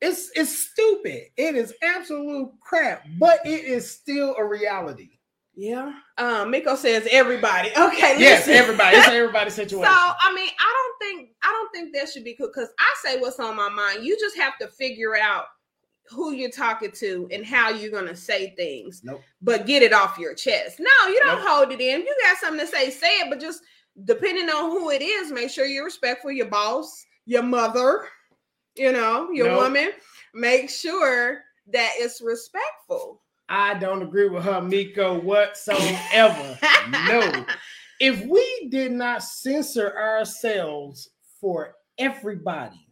It's 0.00 0.30
it's 0.34 0.70
stupid. 0.70 1.24
It 1.36 1.56
is 1.56 1.74
absolute 1.82 2.50
crap, 2.60 3.06
but 3.18 3.44
it 3.44 3.64
is 3.64 3.90
still 3.90 4.34
a 4.38 4.44
reality. 4.44 5.18
Yeah. 5.60 5.92
Um, 6.16 6.50
Miko 6.50 6.74
says 6.74 7.06
everybody. 7.10 7.68
Okay, 7.78 8.18
yes, 8.18 8.48
everybody. 8.48 8.96
It's 8.96 9.08
everybody's 9.08 9.54
situation. 9.62 9.84
so 9.84 9.90
I 9.92 10.32
mean, 10.34 10.48
I 10.58 10.74
don't 10.98 11.06
think 11.06 11.30
I 11.42 11.48
don't 11.48 11.70
think 11.70 11.94
that 11.94 12.08
should 12.08 12.24
be 12.24 12.34
cool 12.34 12.46
because 12.46 12.70
I 12.78 12.94
say 13.02 13.20
what's 13.20 13.38
on 13.38 13.56
my 13.56 13.68
mind. 13.68 14.02
You 14.02 14.18
just 14.18 14.38
have 14.38 14.56
to 14.58 14.68
figure 14.68 15.16
out 15.16 15.44
who 16.08 16.32
you're 16.32 16.50
talking 16.50 16.90
to 16.92 17.28
and 17.30 17.44
how 17.44 17.68
you're 17.68 17.90
gonna 17.90 18.16
say 18.16 18.54
things. 18.56 19.02
Nope. 19.04 19.20
But 19.42 19.66
get 19.66 19.82
it 19.82 19.92
off 19.92 20.16
your 20.16 20.34
chest. 20.34 20.80
No, 20.80 21.08
you 21.08 21.20
don't 21.22 21.40
nope. 21.40 21.46
hold 21.46 21.72
it 21.72 21.80
in. 21.82 22.00
You 22.00 22.16
got 22.24 22.38
something 22.38 22.60
to 22.60 22.66
say, 22.66 22.88
say 22.88 23.18
it, 23.18 23.26
but 23.28 23.38
just 23.38 23.60
depending 24.04 24.48
on 24.48 24.70
who 24.70 24.88
it 24.88 25.02
is, 25.02 25.30
make 25.30 25.50
sure 25.50 25.66
you're 25.66 25.84
respectful, 25.84 26.32
your 26.32 26.46
boss, 26.48 27.04
your 27.26 27.42
mother, 27.42 28.08
you 28.76 28.92
know, 28.92 29.30
your 29.30 29.48
nope. 29.48 29.64
woman. 29.64 29.90
Make 30.32 30.70
sure 30.70 31.42
that 31.70 31.92
it's 31.98 32.22
respectful. 32.22 33.20
I 33.52 33.74
don't 33.74 34.00
agree 34.00 34.28
with 34.28 34.44
her, 34.44 34.62
Miko, 34.62 35.18
whatsoever. 35.18 36.58
no. 36.90 37.44
If 38.00 38.24
we 38.24 38.68
did 38.70 38.92
not 38.92 39.22
censor 39.22 39.94
ourselves 39.94 41.10
for 41.38 41.74
everybody, 41.98 42.88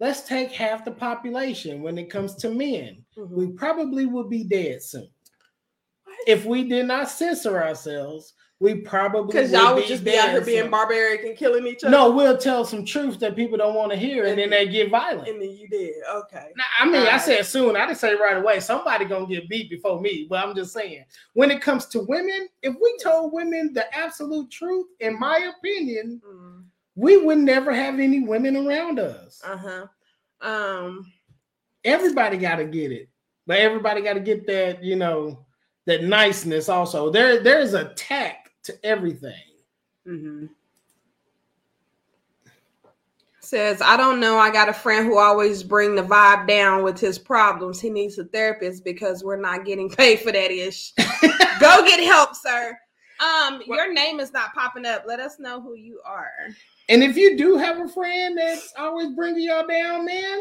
let's 0.00 0.20
take 0.28 0.52
half 0.52 0.84
the 0.84 0.90
population 0.90 1.80
when 1.80 1.96
it 1.96 2.10
comes 2.10 2.34
to 2.34 2.50
men. 2.50 3.02
Mm-hmm. 3.16 3.34
We 3.34 3.46
probably 3.52 4.04
would 4.04 4.28
be 4.28 4.44
dead 4.44 4.82
soon. 4.82 5.08
What? 6.04 6.16
If 6.26 6.44
we 6.44 6.68
did 6.68 6.84
not 6.84 7.08
censor 7.08 7.62
ourselves, 7.62 8.34
we 8.62 8.76
probably 8.76 9.26
because 9.26 9.50
y'all 9.50 9.74
would 9.74 9.86
just 9.86 10.04
be 10.04 10.16
out 10.16 10.30
here 10.30 10.40
being 10.40 10.70
barbaric 10.70 11.24
and 11.24 11.36
killing 11.36 11.66
each 11.66 11.82
other. 11.82 11.90
No, 11.90 12.12
we'll 12.12 12.38
tell 12.38 12.64
some 12.64 12.84
truth 12.84 13.18
that 13.18 13.34
people 13.34 13.58
don't 13.58 13.74
want 13.74 13.90
to 13.90 13.98
hear, 13.98 14.22
and, 14.22 14.38
and 14.38 14.38
then 14.38 14.50
they 14.50 14.68
get 14.68 14.88
violent. 14.88 15.26
And 15.26 15.42
then 15.42 15.50
you 15.50 15.66
did, 15.66 15.96
okay. 16.08 16.50
Now, 16.56 16.64
I 16.78 16.84
mean, 16.84 17.02
All 17.02 17.08
I 17.08 17.12
right. 17.12 17.20
said 17.20 17.44
soon. 17.44 17.74
I 17.74 17.86
didn't 17.86 17.98
say 17.98 18.14
right 18.14 18.36
away. 18.36 18.60
Somebody 18.60 19.04
gonna 19.04 19.26
get 19.26 19.48
beat 19.48 19.68
before 19.68 20.00
me, 20.00 20.28
but 20.30 20.46
I'm 20.46 20.54
just 20.54 20.72
saying. 20.72 21.04
When 21.32 21.50
it 21.50 21.60
comes 21.60 21.86
to 21.86 22.02
women, 22.02 22.48
if 22.62 22.76
we 22.80 22.96
told 23.02 23.32
women 23.32 23.72
the 23.72 23.92
absolute 23.92 24.48
truth, 24.48 24.86
in 25.00 25.18
my 25.18 25.50
opinion, 25.58 26.22
mm 26.24 26.62
we 26.94 27.16
would 27.16 27.38
never 27.38 27.72
have 27.72 27.98
any 27.98 28.20
women 28.20 28.54
around 28.54 29.00
us. 29.00 29.40
Uh-huh. 29.42 29.86
Um 30.42 31.10
everybody 31.84 32.36
gotta 32.36 32.64
get 32.64 32.92
it, 32.92 33.08
but 33.46 33.58
everybody 33.58 34.02
gotta 34.02 34.20
get 34.20 34.46
that, 34.46 34.84
you 34.84 34.96
know, 34.96 35.46
that 35.86 36.04
niceness 36.04 36.68
also. 36.68 37.10
There, 37.10 37.42
there's 37.42 37.74
a 37.74 37.94
tact 37.94 38.41
to 38.64 38.74
everything. 38.84 39.34
Mm-hmm. 40.06 40.46
Says, 43.40 43.82
I 43.82 43.96
don't 43.96 44.20
know. 44.20 44.38
I 44.38 44.50
got 44.50 44.68
a 44.68 44.72
friend 44.72 45.04
who 45.06 45.18
always 45.18 45.62
bring 45.62 45.94
the 45.94 46.02
vibe 46.02 46.46
down 46.46 46.84
with 46.84 46.98
his 46.98 47.18
problems. 47.18 47.80
He 47.80 47.90
needs 47.90 48.18
a 48.18 48.24
therapist 48.24 48.84
because 48.84 49.24
we're 49.24 49.36
not 49.40 49.64
getting 49.64 49.90
paid 49.96 50.20
for 50.20 50.32
that 50.32 50.50
ish. 50.50 50.92
Go 51.60 51.84
get 51.84 52.00
help, 52.04 52.34
sir. 52.36 52.78
Um, 53.20 53.60
What- 53.66 53.76
your 53.76 53.92
name 53.92 54.20
is 54.20 54.32
not 54.32 54.54
popping 54.54 54.86
up. 54.86 55.04
Let 55.06 55.20
us 55.20 55.38
know 55.38 55.60
who 55.60 55.74
you 55.74 56.00
are. 56.04 56.30
And 56.88 57.02
if 57.02 57.16
you 57.16 57.36
do 57.36 57.56
have 57.56 57.78
a 57.78 57.88
friend 57.88 58.36
that's 58.38 58.72
always 58.78 59.10
bringing 59.14 59.42
y'all 59.44 59.66
down, 59.66 60.04
man, 60.04 60.40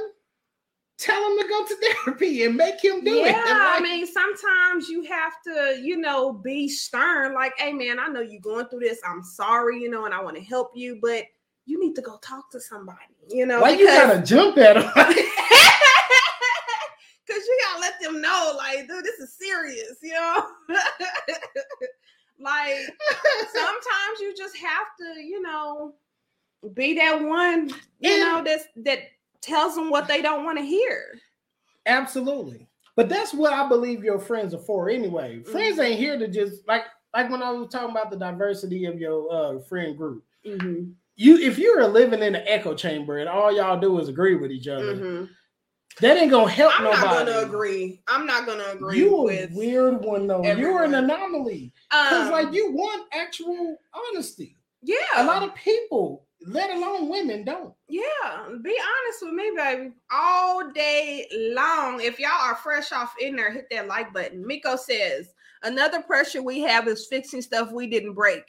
tell 1.01 1.21
him 1.31 1.37
to 1.39 1.47
go 1.49 1.65
to 1.65 1.75
therapy 2.05 2.43
and 2.45 2.55
make 2.55 2.83
him 2.83 3.03
do 3.03 3.23
it. 3.23 3.31
yeah, 3.31 3.43
I 3.45 3.79
mean, 3.81 4.05
sometimes 4.05 4.87
you 4.87 5.03
have 5.03 5.33
to, 5.45 5.79
you 5.81 5.97
know, 5.97 6.31
be 6.31 6.69
stern. 6.69 7.33
Like, 7.33 7.53
hey, 7.57 7.73
man, 7.73 7.99
I 7.99 8.07
know 8.07 8.21
you're 8.21 8.39
going 8.39 8.67
through 8.67 8.81
this. 8.81 8.99
I'm 9.05 9.23
sorry, 9.23 9.79
you 9.81 9.89
know, 9.89 10.05
and 10.05 10.13
I 10.13 10.21
want 10.21 10.37
to 10.37 10.43
help 10.43 10.71
you, 10.75 10.99
but 11.01 11.25
you 11.65 11.79
need 11.79 11.95
to 11.95 12.01
go 12.01 12.17
talk 12.19 12.51
to 12.51 12.59
somebody, 12.59 12.97
you 13.29 13.45
know, 13.45 13.61
why 13.61 13.71
you 13.71 13.85
gotta 13.85 14.21
jump 14.21 14.57
at 14.57 14.77
him? 14.77 14.83
Cause 17.27 17.37
you 17.47 17.59
gotta 17.69 17.79
let 17.81 18.01
them 18.01 18.19
know, 18.21 18.53
like, 18.57 18.87
dude, 18.87 19.03
this 19.05 19.19
is 19.19 19.33
serious, 19.37 19.95
you 20.01 20.11
know. 20.13 20.43
like 22.39 22.73
sometimes 23.53 24.19
you 24.19 24.33
just 24.35 24.57
have 24.57 24.87
to, 24.99 25.21
you 25.21 25.41
know, 25.41 25.93
be 26.73 26.93
that 26.95 27.21
one, 27.21 27.69
you 27.99 28.11
And- 28.11 28.21
know, 28.21 28.43
that's 28.43 28.65
that 28.77 28.99
tells 29.41 29.75
them 29.75 29.89
what 29.89 30.07
they 30.07 30.21
don't 30.21 30.43
want 30.45 30.57
to 30.57 30.63
hear. 30.63 31.05
Absolutely. 31.85 32.67
But 32.95 33.09
that's 33.09 33.33
what 33.33 33.53
I 33.53 33.67
believe 33.67 34.03
your 34.03 34.19
friends 34.19 34.53
are 34.53 34.59
for 34.59 34.89
anyway. 34.89 35.41
Friends 35.43 35.79
ain't 35.79 35.99
here 35.99 36.17
to 36.19 36.27
just 36.27 36.67
like 36.67 36.83
like 37.13 37.29
when 37.29 37.41
I 37.41 37.51
was 37.51 37.69
talking 37.71 37.89
about 37.91 38.11
the 38.11 38.17
diversity 38.17 38.85
of 38.85 38.99
your 38.99 39.31
uh 39.31 39.59
friend 39.61 39.97
group. 39.97 40.23
Mm-hmm. 40.45 40.91
You 41.15 41.37
if 41.37 41.57
you're 41.57 41.87
living 41.87 42.21
in 42.21 42.35
an 42.35 42.43
echo 42.45 42.73
chamber 42.75 43.17
and 43.19 43.29
all 43.29 43.55
y'all 43.55 43.79
do 43.79 43.99
is 43.99 44.09
agree 44.09 44.35
with 44.35 44.51
each 44.51 44.67
other, 44.67 44.95
Mm-hmm. 44.95 45.25
that 46.01 46.17
ain't 46.17 46.31
gonna 46.31 46.51
help 46.51 46.77
I'm 46.77 46.83
nobody. 46.85 47.01
not 47.05 47.25
gonna 47.27 47.47
agree. 47.47 48.01
I'm 48.07 48.25
not 48.25 48.45
gonna 48.45 48.65
agree 48.73 48.97
You 48.99 49.29
a 49.29 49.47
weird 49.51 50.01
one 50.03 50.27
though. 50.27 50.43
You're 50.43 50.83
an 50.83 50.93
anomaly. 50.93 51.73
Because 51.89 52.27
um, 52.27 52.31
like 52.31 52.53
you 52.53 52.71
want 52.73 53.07
actual 53.13 53.77
honesty. 53.93 54.57
yeah, 54.83 54.95
A 55.17 55.23
lot 55.25 55.43
of 55.43 55.55
people, 55.55 56.25
let 56.47 56.71
alone 56.71 57.09
women, 57.09 57.43
don't. 57.43 57.73
Yeah, 57.87 58.47
be 58.63 58.75
honest 58.75 59.21
with 59.21 59.33
me, 59.33 59.51
baby. 59.55 59.91
All 60.11 60.71
day 60.71 61.27
long. 61.53 62.01
If 62.01 62.19
y'all 62.19 62.31
are 62.31 62.55
fresh 62.55 62.91
off 62.91 63.13
in 63.21 63.35
there, 63.35 63.51
hit 63.51 63.67
that 63.71 63.87
like 63.87 64.11
button. 64.13 64.45
Miko 64.45 64.75
says 64.75 65.33
another 65.63 66.01
pressure 66.01 66.41
we 66.41 66.61
have 66.61 66.87
is 66.87 67.05
fixing 67.07 67.41
stuff 67.41 67.71
we 67.71 67.87
didn't 67.87 68.13
break. 68.13 68.43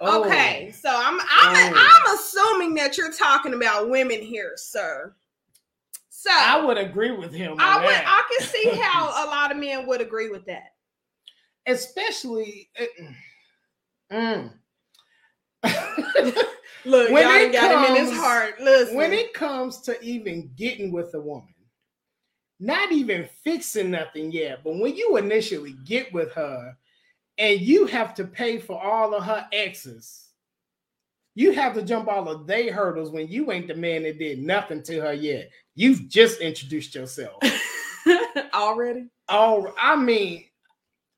Oh, 0.00 0.24
Okay, 0.24 0.72
so 0.72 0.88
I'm 0.90 1.20
I'm 1.20 1.74
Oh. 1.74 1.74
I'm 1.76 2.14
assuming 2.14 2.74
that 2.74 2.96
you're 2.96 3.12
talking 3.12 3.54
about 3.54 3.90
women 3.90 4.20
here, 4.22 4.52
sir. 4.56 5.14
So 6.08 6.30
I 6.32 6.64
would 6.64 6.78
agree 6.78 7.12
with 7.12 7.34
him. 7.34 7.56
I 7.58 7.84
would 7.84 7.90
that. 7.90 8.04
I 8.06 8.38
can 8.38 8.48
see 8.48 8.68
how 8.82 9.26
a 9.26 9.28
lot 9.28 9.50
of 9.50 9.58
men 9.58 9.86
would 9.86 10.00
agree 10.00 10.30
with 10.30 10.46
that. 10.46 10.72
especially 11.66 12.70
mm. 14.10 14.50
Look, 16.84 17.10
When 17.10 17.26
it 17.26 17.52
got 17.52 17.70
him 17.88 17.96
in 17.96 18.00
his 18.02 18.10
comes- 18.10 18.22
heart. 18.22 18.60
Listen, 18.60 18.96
when 18.96 19.12
it 19.12 19.32
comes 19.32 19.80
to 19.82 20.00
even 20.02 20.50
getting 20.56 20.92
with 20.92 21.14
a 21.14 21.20
woman, 21.20 21.54
not 22.60 22.92
even 22.92 23.28
fixing 23.42 23.90
nothing 23.90 24.30
yet, 24.32 24.62
but 24.62 24.78
when 24.78 24.94
you 24.94 25.16
initially 25.16 25.74
get 25.84 26.12
with 26.12 26.32
her 26.32 26.76
and 27.38 27.60
you 27.60 27.86
have 27.86 28.14
to 28.14 28.24
pay 28.24 28.58
for 28.58 28.80
all 28.82 29.14
of 29.14 29.24
her 29.24 29.46
exes, 29.52 30.28
you 31.34 31.52
have 31.52 31.74
to 31.74 31.82
jump 31.82 32.06
all 32.08 32.28
of 32.28 32.46
they 32.46 32.68
hurdles 32.68 33.10
when 33.10 33.26
you 33.28 33.50
ain't 33.50 33.66
the 33.66 33.74
man 33.74 34.04
that 34.04 34.18
did 34.18 34.38
nothing 34.38 34.82
to 34.84 35.00
her 35.00 35.12
yet. 35.12 35.50
You've 35.74 36.08
just 36.08 36.40
introduced 36.40 36.94
yourself. 36.94 37.42
already. 38.54 39.08
Oh, 39.28 39.72
I 39.80 39.96
mean, 39.96 40.44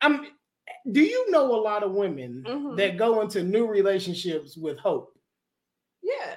I'm. 0.01 0.27
Do 0.93 1.01
you 1.03 1.31
know 1.31 1.55
a 1.55 1.61
lot 1.61 1.83
of 1.83 1.93
women 1.93 2.45
Mhm. 2.47 2.77
that 2.77 2.97
go 2.97 3.21
into 3.21 3.43
new 3.43 3.67
relationships 3.67 4.57
with 4.57 4.79
hope? 4.79 5.16
Yeah, 6.07 6.37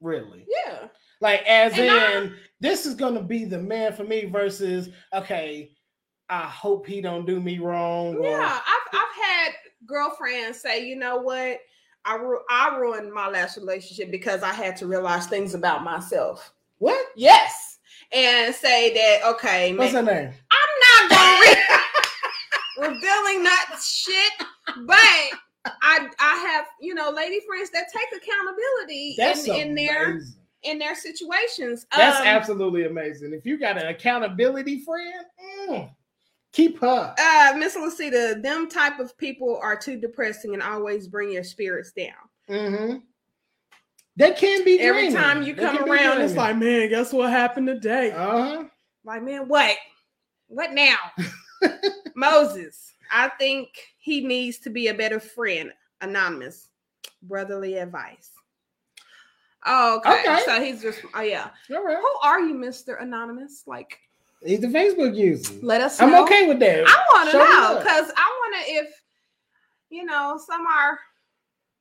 Really? 0.00 0.46
yeah. 0.48 0.88
Like, 1.20 1.42
as 1.46 1.72
And 1.78 1.90
I- 1.90 2.12
in, 2.22 2.36
this 2.60 2.86
is 2.86 2.94
gonna 2.94 3.22
be 3.22 3.44
the 3.44 3.58
man 3.58 3.92
for 3.92 4.04
me. 4.04 4.24
Versus, 4.26 4.90
okay, 5.12 5.70
I 6.28 6.42
hope 6.42 6.86
he 6.86 7.00
don't 7.00 7.26
do 7.26 7.40
me 7.40 7.58
wrong. 7.58 8.16
or- 8.16 8.24
Yeah, 8.24 8.60
I've 8.66 8.88
I've 8.92 9.24
had 9.24 9.52
girlfriends 9.86 10.60
say, 10.60 10.84
you 10.86 10.96
know 10.96 11.16
what, 11.16 11.58
I 12.04 12.14
ru- 12.16 12.44
I 12.50 12.76
ruined 12.76 13.12
my 13.12 13.28
last 13.28 13.56
relationship 13.56 14.10
because 14.10 14.42
I 14.42 14.52
had 14.52 14.76
to 14.78 14.86
realize 14.86 15.26
things 15.26 15.54
about 15.54 15.82
myself. 15.84 16.52
what? 16.78 17.06
Yes, 17.16 17.78
and 18.12 18.54
say 18.54 18.94
that 18.94 19.28
okay, 19.34 19.74
What's 19.74 19.92
man, 19.92 20.06
her 20.06 20.14
name? 20.14 20.32
I'm 20.50 21.08
not 21.08 21.10
gonna 21.10 21.40
re- 21.42 22.88
revealing 22.88 23.42
that 23.44 23.80
shit, 23.82 24.32
but 24.86 25.38
I 25.82 26.08
I 26.18 26.36
have 26.52 26.66
you 26.80 26.94
know 26.94 27.10
lady 27.10 27.40
friends 27.46 27.70
that 27.70 27.86
take 27.92 28.22
accountability 28.22 29.14
That's 29.16 29.46
in, 29.46 29.54
in 29.70 29.74
their 29.74 30.20
in 30.62 30.78
their 30.78 30.94
situations. 30.94 31.86
That's 31.96 32.20
Um, 32.20 32.26
absolutely 32.26 32.84
amazing. 32.86 33.32
If 33.32 33.46
you 33.46 33.58
got 33.58 33.78
an 33.80 33.86
accountability 33.88 34.80
friend, 34.84 35.24
mm, 35.70 35.90
keep 36.52 36.78
her. 36.80 37.14
uh 37.18 37.56
Miss 37.56 37.76
Lucita, 37.76 38.42
them 38.42 38.68
type 38.68 38.98
of 38.98 39.16
people 39.18 39.58
are 39.62 39.76
too 39.76 39.96
depressing 39.98 40.54
and 40.54 40.62
always 40.62 41.06
bring 41.08 41.30
your 41.30 41.44
spirits 41.44 41.92
down. 41.92 42.14
Mm-hmm. 42.50 42.96
They 44.16 44.32
can 44.32 44.64
be 44.64 44.80
Every 44.80 45.02
draining. 45.10 45.16
time 45.16 45.42
you 45.44 45.54
come 45.54 45.78
around, 45.88 46.20
it's 46.22 46.34
like, 46.34 46.56
man, 46.56 46.88
guess 46.88 47.12
what 47.12 47.30
happened 47.30 47.68
today? 47.68 48.10
uh-huh. 48.10 48.64
like, 49.04 49.22
man, 49.22 49.46
what? 49.46 49.76
What 50.48 50.72
now? 50.72 50.96
Moses, 52.16 52.92
I 53.10 53.28
think 53.38 53.68
he 53.98 54.26
needs 54.26 54.58
to 54.58 54.70
be 54.70 54.88
a 54.88 54.94
better 54.94 55.20
friend. 55.20 55.72
Anonymous, 56.00 56.68
brotherly 57.22 57.78
advice. 57.78 58.30
Oh, 59.66 59.96
okay. 59.98 60.20
Okay. 60.20 60.42
So 60.44 60.62
he's 60.62 60.80
just, 60.80 61.00
oh 61.14 61.20
yeah. 61.20 61.50
Right. 61.68 61.98
Who 61.98 62.18
are 62.22 62.40
you, 62.40 62.54
Mister 62.54 62.94
Anonymous? 62.94 63.64
Like, 63.66 63.98
He's 64.44 64.62
a 64.62 64.68
Facebook 64.68 65.16
user. 65.16 65.54
let 65.62 65.80
us. 65.80 65.98
Know. 66.00 66.06
I'm 66.06 66.22
okay 66.24 66.46
with 66.46 66.60
that. 66.60 66.84
I 66.86 67.04
want 67.14 67.30
to 67.30 67.38
know 67.38 67.78
because 67.78 68.12
I 68.16 68.40
want 68.40 68.66
to. 68.66 68.72
If 68.72 68.86
you 69.90 70.04
know, 70.04 70.40
some 70.46 70.64
are 70.66 70.98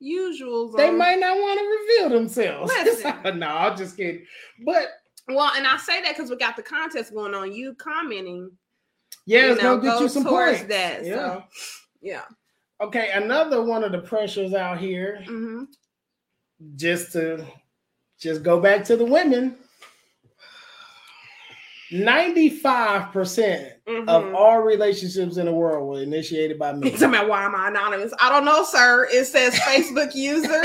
usuals. 0.02 0.76
They 0.76 0.92
might 0.92 1.20
not 1.20 1.38
want 1.38 1.60
to 1.60 1.66
reveal 1.66 2.18
themselves. 2.18 2.72
No, 3.38 3.48
I'm 3.48 3.78
just 3.78 3.98
kidding. 3.98 4.26
But 4.66 4.88
Well, 5.28 5.52
and 5.56 5.68
I 5.68 5.78
say 5.78 6.02
that 6.02 6.16
because 6.16 6.30
we 6.30 6.38
got 6.38 6.56
the 6.56 6.64
contest 6.64 7.14
going 7.14 7.34
on. 7.34 7.52
You 7.52 7.76
commenting, 7.76 8.52
yeah, 9.28 9.52
it's 9.52 9.62
gonna 9.62 9.82
get 9.82 10.00
you 10.02 10.10
some 10.10 10.26
points. 10.26 10.64
that. 10.64 11.06
Yeah. 11.06 11.16
So, 11.16 11.44
yeah. 12.02 12.22
Okay, 12.82 13.12
another 13.14 13.62
one 13.64 13.84
of 13.84 13.92
the 13.92 14.00
pressures 14.00 14.54
out 14.56 14.80
here, 14.80 15.22
hmm 15.26 15.66
just 16.76 17.12
to 17.12 17.46
just 18.20 18.42
go 18.42 18.60
back 18.60 18.84
to 18.86 18.96
the 18.98 19.06
women. 19.06 19.56
95% 21.92 23.72
Mm-hmm. 23.88 24.10
of 24.10 24.34
all 24.36 24.60
relationships 24.60 25.38
in 25.38 25.46
the 25.46 25.52
world 25.54 25.88
were 25.88 26.02
initiated 26.04 26.60
by 26.60 26.74
men. 26.74 26.92
Why 27.30 27.46
am 27.46 27.56
I 27.56 27.70
anonymous? 27.70 28.12
I 28.20 28.28
don't 28.28 28.44
know, 28.44 28.66
sir. 28.66 29.08
It 29.10 29.24
says 29.28 29.54
Facebook 29.60 30.14
user. 30.14 30.62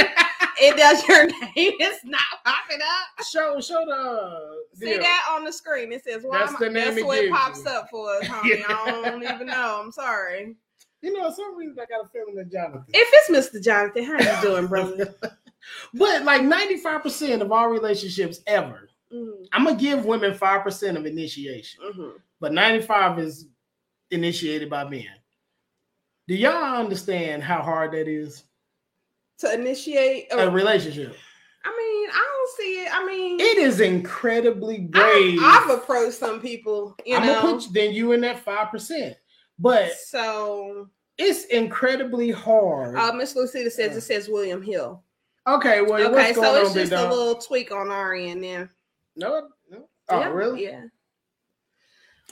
It 0.63 0.77
does 0.77 1.07
your 1.09 1.27
name. 1.41 1.51
It's 1.57 2.05
not 2.05 2.21
popping 2.45 2.79
up. 2.81 3.27
show 3.27 3.61
show 3.61 3.85
the 3.85 4.77
See 4.79 4.87
deal. 4.93 5.01
that 5.01 5.27
on 5.31 5.45
the 5.45 5.53
screen? 5.53 5.93
It 5.93 6.05
says 6.05 6.23
why 6.25 6.39
That's 6.39 6.53
am 6.53 6.59
the 6.61 6.71
name 6.71 6.95
That's 6.95 7.03
what 7.05 7.29
pops 7.31 7.65
you. 7.65 7.71
up 7.71 7.89
for 7.91 8.09
us, 8.17 8.25
homie. 8.29 8.63
I 8.69 9.01
don't 9.03 9.23
even 9.25 9.47
know. 9.49 9.81
I'm 9.85 9.91
sorry. 9.93 10.57
You 11.03 11.13
know, 11.19 11.33
some 11.33 11.57
reason 11.57 11.77
I 11.81 11.87
got 11.87 12.05
a 12.07 12.09
feeling 12.09 12.37
that 12.37 12.53
Jonathan. 12.53 12.85
If 12.95 13.09
it's 13.13 13.53
Mr. 13.55 13.63
Jonathan, 13.63 14.05
how 14.05 14.19
you 14.21 14.43
doing, 14.43 14.67
brother? 14.69 15.15
But 15.95 16.25
like 16.25 16.43
95% 16.43 17.41
of 17.41 17.53
all 17.53 17.69
relationships 17.69 18.41
ever, 18.49 18.89
mm 19.13 19.47
I'm 19.53 19.65
gonna 19.65 19.77
give 19.79 20.05
women 20.05 20.33
5% 20.35 20.97
of 20.97 21.07
initiation, 21.07 21.81
hmm 21.85 22.11
but 22.41 22.53
95 22.53 23.21
is 23.21 23.47
initiated 24.11 24.69
by 24.69 24.83
men. 24.89 25.07
Do 26.27 26.35
y'all 26.35 26.81
understand 26.81 27.45
how 27.45 27.63
hard 27.63 27.93
that 27.93 28.09
is? 28.09 28.43
To 29.43 29.53
initiate, 29.53 30.29
A 30.31 30.43
oh, 30.43 30.51
relationship. 30.51 31.17
I 31.65 31.69
mean, 31.71 32.11
I 32.13 32.29
don't 32.37 32.51
see 32.57 32.83
it. 32.85 32.89
I 32.93 33.05
mean, 33.05 33.41
It 33.41 33.59
is 33.59 33.81
incredibly 33.81 34.79
brave. 34.83 35.41
I've, 35.43 35.65
I've 35.69 35.79
approached 35.79 36.17
some 36.17 36.41
people, 36.41 36.97
you 37.05 37.17
I'm 37.17 37.27
know. 37.27 37.43
gonna 37.43 37.55
put 37.55 37.67
you, 37.67 37.73
then 37.73 37.93
you 37.93 38.13
in 38.13 38.21
that 38.21 38.39
five 38.45 38.71
percent, 38.71 39.17
but 39.59 39.93
so, 39.95 40.89
it's 41.19 41.47
incredibly 41.47 42.31
hard. 42.31 42.95
uh, 42.95 43.13
Miss 43.15 43.35
Lucita 43.35 43.73
says 43.73 43.97
it 43.97 44.03
says 44.03 44.29
William 44.29 44.63
Hill. 44.63 45.03
okay, 45.49 45.83
well, 45.83 46.01
Okay, 46.01 46.11
what's 46.13 46.37
going 46.37 46.55
so 46.55 46.63
it's 46.63 46.75
just 46.75 46.93
a 46.93 47.09
little 47.09 47.35
tweak 47.35 47.73
on 47.73 47.91
our 47.91 48.15
end 48.15 48.45
there. 48.45 48.71
No, 49.17 49.49
no. 49.69 49.89
Oh, 50.09 50.21
yeah, 50.21 50.29
really? 50.29 50.65
Yeah. 50.65 50.85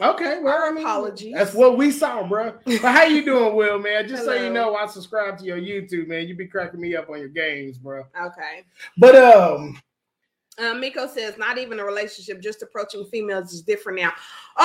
Okay, 0.01 0.39
well, 0.43 0.63
I 0.65 0.71
mean, 0.71 0.85
Apologies. 0.85 1.35
That's 1.35 1.53
what 1.55 1.77
we 1.77 1.91
saw, 1.91 2.27
bro. 2.27 2.55
But 2.65 2.79
how 2.81 3.05
you 3.05 3.25
doing, 3.25 3.55
Will, 3.55 3.79
man? 3.79 4.09
Just 4.09 4.25
so 4.25 4.33
you 4.33 4.51
know, 4.51 4.75
I 4.75 4.87
subscribe 4.87 5.37
to 5.39 5.45
your 5.45 5.59
YouTube, 5.59 6.09
man. 6.09 6.27
You 6.27 6.35
be 6.35 6.47
cracking 6.47 6.81
me 6.81 6.97
up 6.97 7.11
on 7.11 7.19
your 7.19 7.29
games, 7.29 7.77
bro. 7.77 8.05
Okay. 8.19 8.65
But 8.97 9.15
um, 9.17 9.79
Um, 10.59 10.81
Miko 10.81 11.07
says 11.07 11.37
not 11.39 11.59
even 11.59 11.81
a 11.81 11.85
relationship, 11.85 12.41
just 12.41 12.63
approaching 12.63 13.05
females 13.11 13.53
is 13.53 13.63
different 13.63 14.01
now. 14.01 14.13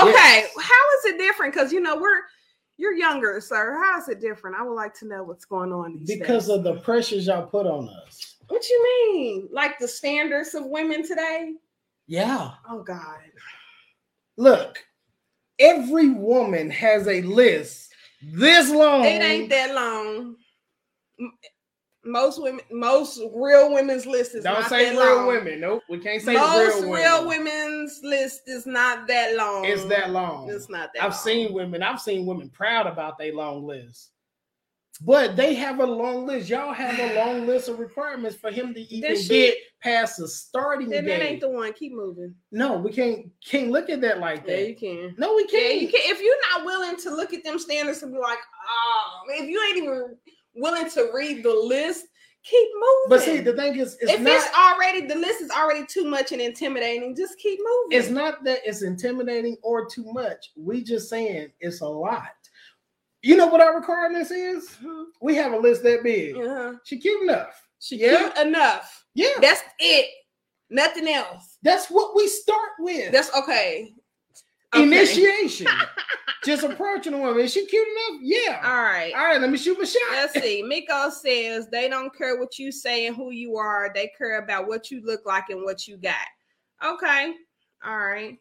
Okay, 0.01 0.11
Yes. 0.11 0.51
how 0.59 0.97
is 0.99 1.05
it 1.13 1.17
different? 1.17 1.53
Because 1.53 1.73
you 1.73 1.81
know 1.81 1.95
we're 1.97 2.21
you're 2.77 2.93
younger, 2.93 3.39
sir. 3.41 3.77
How 3.83 3.99
is 3.99 4.07
it 4.09 4.19
different? 4.21 4.55
I 4.57 4.63
would 4.63 4.73
like 4.75 4.93
to 4.95 5.07
know 5.07 5.23
what's 5.23 5.45
going 5.45 5.71
on 5.73 5.99
because 6.05 6.47
days. 6.47 6.49
of 6.49 6.63
the 6.63 6.75
pressures 6.81 7.27
y'all 7.27 7.45
put 7.47 7.65
on 7.65 7.89
us. 7.89 8.35
what 8.49 8.67
you 8.69 8.83
mean, 9.13 9.47
like 9.51 9.79
the 9.79 9.87
standards 9.87 10.53
of 10.55 10.65
women 10.65 11.05
today? 11.05 11.53
Yeah. 12.07 12.51
Oh 12.69 12.83
God, 12.83 13.19
Look, 14.37 14.83
every 15.59 16.09
woman 16.09 16.69
has 16.69 17.07
a 17.07 17.21
list 17.21 17.93
this 18.21 18.69
long. 18.69 19.05
it 19.05 19.21
ain't 19.21 19.49
that 19.49 19.73
long. 19.73 20.35
Most 22.07 22.39
women, 22.39 22.63
most 22.71 23.19
real 23.33 23.73
women's 23.73 24.05
list 24.05 24.35
is 24.35 24.43
Don't 24.43 24.59
not 24.61 24.69
say 24.69 24.93
that 24.93 25.01
real 25.01 25.15
long. 25.15 25.27
women. 25.27 25.59
Nope, 25.59 25.81
we 25.89 25.97
can't 25.97 26.21
say 26.21 26.33
Most 26.35 26.81
real, 26.83 26.93
real, 26.93 27.27
women. 27.27 27.45
women's 27.45 27.99
list 28.03 28.41
is 28.45 28.67
not 28.67 29.07
that 29.07 29.35
long. 29.35 29.65
It's 29.65 29.85
that 29.85 30.11
long. 30.11 30.47
It's 30.49 30.69
not 30.69 30.91
that. 30.93 31.03
I've 31.03 31.11
long. 31.11 31.19
seen 31.19 31.53
women. 31.53 31.81
I've 31.81 31.99
seen 31.99 32.27
women 32.27 32.49
proud 32.49 32.85
about 32.85 33.17
their 33.17 33.33
long 33.33 33.65
list, 33.65 34.11
but 34.99 35.35
they 35.35 35.53
have 35.55 35.79
a 35.79 35.85
long 35.85 36.25
list. 36.25 36.49
Y'all 36.49 36.73
have 36.73 36.97
a 36.99 37.15
long 37.15 37.45
list 37.47 37.67
of 37.69 37.79
requirements 37.79 38.35
for 38.37 38.51
him 38.51 38.73
to 38.73 38.81
even 38.81 39.15
she- 39.19 39.27
get 39.27 39.55
past 39.81 40.17
the 40.17 40.27
starting 40.27 40.89
Then 40.89 41.05
that 41.05 41.21
ain't 41.21 41.41
the 41.41 41.49
one. 41.49 41.71
Keep 41.73 41.93
moving. 41.93 42.33
no, 42.51 42.77
we 42.77 42.91
can't 42.91 43.27
can't 43.45 43.69
look 43.71 43.89
at 43.89 44.01
that 44.01 44.19
like 44.19 44.43
Yeah, 44.47 44.55
that. 44.55 44.69
you 44.69 44.75
can. 44.75 45.15
no, 45.17 45.35
we 45.35 45.45
can't. 45.47 45.81
you 45.81 45.87
can. 45.89 46.01
If 46.03 46.21
you're 46.21 46.35
not 46.51 46.65
willing 46.65 46.97
to 46.97 47.09
look 47.15 47.33
at 47.33 47.43
them 47.43 47.59
standards 47.59 48.01
and 48.03 48.11
be 48.13 48.19
like, 48.19 48.39
oh, 48.69 49.21
if 49.29 49.49
you 49.49 49.61
ain't 49.67 49.77
even 49.77 50.15
willing 50.55 50.89
to 50.89 51.11
read 51.13 51.43
the 51.43 51.53
list, 51.53 52.05
keep 52.43 52.67
moving. 52.73 53.09
But 53.09 53.21
see, 53.21 53.39
the 53.41 53.53
thing 53.53 53.75
is, 53.77 53.97
it's 54.01 54.13
if 54.13 54.21
not. 54.21 54.33
it's 54.33 54.47
already 54.57 55.05
the 55.05 55.15
list 55.15 55.41
is 55.41 55.51
already 55.51 55.85
too 55.85 56.05
much 56.05 56.31
and 56.31 56.41
intimidating, 56.41 57.15
just 57.15 57.37
keep 57.37 57.59
moving. 57.59 57.97
it's 57.99 58.09
not 58.09 58.43
that 58.45 58.59
it's 58.65 58.81
intimidating 58.81 59.57
or 59.63 59.87
too 59.87 60.05
much. 60.13 60.51
We 60.55 60.83
just 60.83 61.09
saying 61.09 61.49
it's 61.59 61.81
a 61.81 61.87
lot. 61.87 62.23
You 63.25 63.35
know 63.35 63.47
what 63.47 63.59
our 63.59 63.75
requirements 63.75 64.29
is? 64.29 64.77
We 65.19 65.33
have 65.33 65.51
a 65.51 65.57
list 65.57 65.81
that 65.81 66.03
big. 66.03 66.37
Uh-huh. 66.37 66.73
She 66.83 66.99
cute 66.99 67.23
enough. 67.23 67.59
She 67.79 67.95
Yeah. 67.95 68.17
cute 68.29 68.37
enough. 68.45 69.03
Yeah, 69.15 69.39
That's 69.41 69.63
it. 69.79 70.11
Nothing 70.69 71.07
else. 71.07 71.57
that's 71.63 71.89
what 71.89 72.15
we 72.15 72.27
start 72.27 72.73
with. 72.77 73.11
That's 73.11 73.35
okay. 73.35 73.95
Okay. 74.75 74.83
Initiation. 74.83 75.65
just 76.45 76.63
approaching 76.65 77.15
a 77.15 77.17
woman. 77.17 77.39
Is 77.43 77.51
she 77.51 77.65
cute 77.65 77.87
enough? 77.87 78.21
Yeah. 78.21 78.61
All 78.63 78.83
right. 78.83 79.11
All 79.15 79.25
right, 79.25 79.41
let 79.41 79.49
me 79.49 79.57
shoot 79.57 79.79
my 79.79 79.85
shot. 79.85 80.01
Let's 80.11 80.39
see. 80.39 80.61
Miko 80.67 81.09
says 81.09 81.67
they 81.71 81.89
don't 81.89 82.15
care 82.15 82.37
what 82.39 82.59
you 82.59 82.71
say 82.71 83.07
and 83.07 83.15
who 83.15 83.31
you 83.31 83.57
are. 83.57 83.89
They 83.91 84.11
care 84.15 84.37
about 84.37 84.67
what 84.67 84.91
you 84.91 85.01
look 85.03 85.25
like 85.25 85.49
and 85.49 85.63
what 85.63 85.87
you 85.87 85.97
got. 85.97 86.13
Okay. 86.85 87.33
All 87.83 87.97
right. 87.97 88.37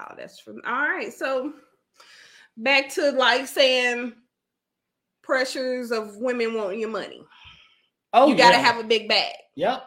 Oh, 0.00 0.14
that's 0.16 0.40
from 0.40 0.62
all 0.66 0.88
right. 0.88 1.12
So 1.12 1.52
back 2.56 2.88
to 2.90 3.10
like 3.12 3.46
saying 3.46 4.12
pressures 5.22 5.90
of 5.90 6.16
women 6.16 6.54
wanting 6.54 6.80
your 6.80 6.90
money. 6.90 7.22
oh, 8.12 8.28
you 8.28 8.36
gotta 8.36 8.56
yeah. 8.56 8.62
have 8.62 8.78
a 8.84 8.86
big 8.86 9.08
bag. 9.08 9.32
Yep. 9.56 9.84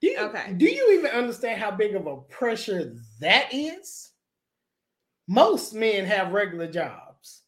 Do 0.00 0.08
you, 0.08 0.18
Okay. 0.18 0.52
Do 0.56 0.64
you 0.66 0.98
even 0.98 1.10
understand 1.12 1.60
how 1.60 1.70
big 1.70 1.94
of 1.94 2.06
a 2.06 2.16
pressure 2.22 2.94
that 3.20 3.48
is? 3.52 4.10
Most 5.28 5.74
men 5.74 6.04
have 6.04 6.32
regular 6.32 6.66
jobs. 6.66 7.42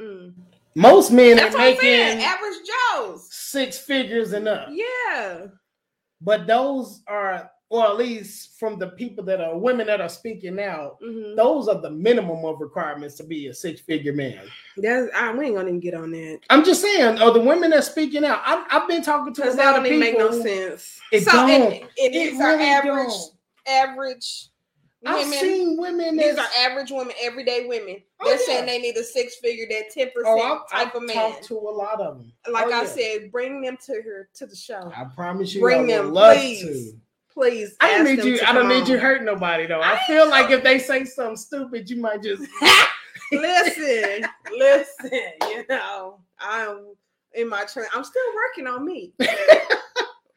Mm. 0.00 0.32
Most 0.74 1.12
men 1.12 1.36
That's 1.36 1.54
are 1.54 1.58
what 1.58 1.66
I'm 1.68 1.76
saying. 1.76 2.16
making 2.18 2.24
Average 2.24 2.56
Joes. 2.66 3.28
six 3.32 3.78
figures 3.78 4.32
and 4.32 4.48
up. 4.48 4.68
Yeah. 4.72 5.46
But 6.20 6.46
those 6.46 7.02
are, 7.06 7.50
or 7.74 7.84
at 7.86 7.96
least 7.96 8.56
from 8.60 8.78
the 8.78 8.86
people 8.90 9.24
that 9.24 9.40
are 9.40 9.58
women 9.58 9.84
that 9.88 10.00
are 10.00 10.08
speaking 10.08 10.60
out, 10.60 11.00
Mhm. 11.00 11.34
those 11.34 11.66
are 11.66 11.80
the 11.80 11.90
minimum 11.90 12.44
of 12.44 12.60
requirements 12.60 13.16
to 13.16 13.24
be 13.24 13.48
a 13.48 13.54
six 13.54 13.80
figure 13.80 14.12
man. 14.12 14.42
That's 14.76 15.10
I, 15.12 15.32
we 15.32 15.46
ain't 15.46 15.56
gonna 15.56 15.66
even 15.70 15.80
get 15.80 15.94
on 15.94 16.12
that. 16.12 16.38
I'm 16.50 16.62
just 16.64 16.80
saying, 16.82 17.18
are 17.18 17.32
the 17.32 17.40
women 17.40 17.70
that 17.70 17.82
speaking 17.82 18.24
out? 18.24 18.40
I've, 18.46 18.64
I've 18.70 18.86
been 18.88 19.02
talking 19.02 19.34
to 19.34 19.40
a 19.42 19.44
Because 19.46 19.56
that 19.56 19.72
lot 19.72 19.76
don't 19.78 19.86
even 19.86 20.00
people. 20.02 20.20
make 20.20 20.32
no 20.32 20.40
sense. 20.40 21.00
It 21.10 21.22
so 21.22 21.32
don't. 21.32 21.48
and 21.72 21.90
It 21.96 22.12
these 22.12 22.40
are 22.40 22.46
really 22.52 22.64
average, 22.64 23.08
don't. 23.08 23.32
average 23.66 24.48
I've 25.06 25.16
women. 25.26 25.38
seen 25.40 25.76
women 25.76 26.16
These 26.16 26.38
are 26.38 26.46
average 26.60 26.92
women, 26.92 27.12
everyday 27.20 27.66
women. 27.66 27.96
Oh, 28.20 28.24
They're 28.28 28.38
yeah. 28.38 28.46
saying 28.46 28.66
they 28.66 28.78
need 28.78 28.96
a 28.96 29.02
six 29.02 29.34
figure, 29.36 29.66
that 29.68 29.90
ten 29.90 30.10
percent 30.14 30.26
Oh, 30.28 30.40
I've, 30.40 30.70
type 30.70 30.88
I've 30.94 30.94
of 30.94 31.02
man. 31.02 31.16
talked 31.16 31.44
to 31.46 31.58
a 31.58 31.58
lot 31.58 32.00
of 32.00 32.18
them. 32.18 32.32
like 32.52 32.66
Oh, 32.66 32.72
I 32.72 32.82
yeah. 32.82 32.86
said, 32.88 33.32
bring 33.32 33.60
them 33.62 33.76
to 33.86 33.94
her 34.00 34.28
to 34.34 34.46
the 34.46 34.54
show, 34.56 34.92
I 34.96 35.04
promise 35.14 35.52
you, 35.52 35.60
Bring 35.60 35.90
I 35.90 35.96
them, 35.96 36.12
love 36.14 36.36
please. 36.38 36.92
to. 36.92 37.00
Please. 37.34 37.76
I 37.80 37.90
don't 37.90 38.04
need 38.04 38.24
you. 38.24 38.40
I 38.46 38.52
don't 38.52 38.68
need 38.68 38.88
you 38.88 38.98
hurt 38.98 39.22
nobody 39.22 39.66
though. 39.66 39.80
I, 39.80 39.94
I 39.94 39.98
feel 40.06 40.28
like 40.30 40.50
if 40.50 40.62
they 40.64 40.78
say 40.78 41.04
something 41.04 41.36
stupid, 41.36 41.90
you 41.90 41.96
might 42.00 42.22
just. 42.22 42.42
listen, 43.32 44.28
listen. 44.56 45.10
You 45.48 45.64
know, 45.68 46.20
I'm 46.38 46.94
in 47.34 47.48
my 47.48 47.64
train. 47.64 47.86
I'm 47.94 48.04
still 48.04 48.22
working 48.34 48.66
on 48.66 48.84
me. 48.84 49.12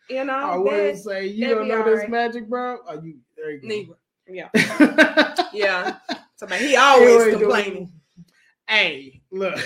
You 0.09 0.23
know, 0.25 0.33
I 0.33 0.55
would 0.57 0.97
say 0.97 1.27
you 1.27 1.49
don't 1.49 1.67
know 1.67 1.83
this 1.83 1.95
alright. 1.95 2.09
magic, 2.09 2.47
bro. 2.47 2.77
Oh, 2.87 3.01
you 3.01 3.17
there 3.35 3.51
you 3.51 3.59
go. 3.61 3.67
Negro. 3.67 3.95
Yeah, 4.29 5.35
yeah. 5.53 5.97
Somebody, 6.35 6.67
he 6.67 6.75
always 6.75 7.09
You 7.09 7.13
ain't 7.13 7.23
doing- 7.31 7.39
complaining. 7.41 7.91
Hey, 8.69 9.21
look. 9.31 9.57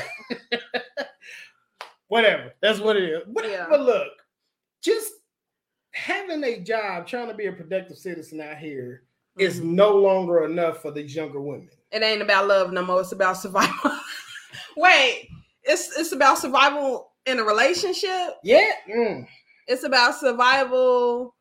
Whatever. 2.08 2.54
That's 2.62 2.80
what 2.80 2.98
it 2.98 3.04
is. 3.04 3.22
But, 3.28 3.50
Yeah. 3.50 3.68
but 3.70 3.82
look, 3.82 4.10
just 4.82 5.12
having 5.92 6.44
a 6.44 6.60
job, 6.60 7.08
trying 7.08 7.28
to 7.28 7.34
be 7.34 7.48
a 7.48 7.52
productive 7.52 7.98
citizen 7.98 8.42
out 8.42 8.58
here, 8.58 9.04
is 9.38 9.60
Mhm. 9.62 9.74
no 9.74 9.96
longer 9.96 10.44
enough 10.46 10.82
for 10.82 10.92
these 10.92 11.16
younger 11.16 11.40
women. 11.42 11.70
It 11.92 12.02
ain't 12.04 12.22
about 12.22 12.48
love 12.48 12.72
no 12.74 12.84
more. 12.84 13.02
It's 13.02 13.12
about 13.12 13.34
survival. 13.38 13.92
Wait, 14.78 15.30
it's 15.64 15.98
it's 15.98 16.12
about 16.12 16.38
survival 16.38 17.12
in 17.26 17.40
a 17.40 17.44
relationship. 17.44 18.36
Yeah. 18.44 18.72
Mm. 18.90 19.28
It's 19.68 19.84
about 19.84 20.16
survival 20.16 21.36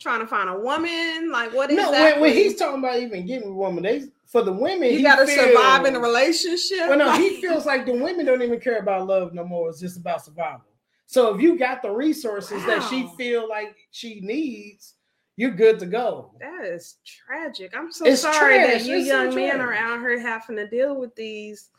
trying 0.00 0.20
to 0.20 0.26
find 0.26 0.48
a 0.48 0.58
woman. 0.58 1.30
Like 1.30 1.52
what 1.52 1.70
No, 1.70 1.90
exactly? 1.90 2.12
when, 2.12 2.20
when 2.20 2.32
he's 2.32 2.56
talking 2.56 2.78
about 2.78 2.98
even 3.00 3.26
getting 3.26 3.50
a 3.50 3.54
woman, 3.54 3.82
they 3.82 4.04
for 4.26 4.42
the 4.42 4.52
women, 4.52 4.90
you 4.90 4.98
he 4.98 5.02
got 5.02 5.16
to 5.16 5.26
survive 5.26 5.84
in 5.86 5.96
a 5.96 6.00
relationship. 6.00 6.88
Well, 6.88 6.96
no, 6.98 7.06
Like- 7.06 7.20
he 7.20 7.40
feels 7.40 7.66
like 7.66 7.84
the 7.84 7.92
women 7.92 8.24
don't 8.24 8.42
even 8.42 8.60
care 8.60 8.78
about 8.78 9.06
love 9.06 9.34
no 9.34 9.44
more. 9.44 9.68
It's 9.70 9.80
just 9.80 9.96
about 9.98 10.24
survival. 10.24 10.62
So 11.10 11.34
if 11.34 11.42
you 11.42 11.58
got 11.58 11.82
the 11.82 11.90
resources 11.90 12.64
that 12.66 12.86
she 12.88 13.10
feel 13.18 13.48
like 13.48 13.74
she 13.90 14.20
needs, 14.20 14.94
you're 15.34 15.50
good 15.50 15.80
to 15.80 15.86
go. 15.86 16.30
that 16.38 16.64
is 16.64 16.98
tragic. 17.04 17.72
I'm 17.76 17.90
so 17.90 18.04
It's 18.04 18.22
sorry 18.22 18.58
that 18.58 18.84
you 18.84 18.98
It's 18.98 19.08
so 19.08 19.24
young 19.24 19.34
men 19.34 19.60
are 19.60 19.72
out 19.72 19.98
here 19.98 20.20
having 20.20 20.54
to 20.54 20.68
deal 20.68 20.94
with 20.94 21.12
these 21.16 21.70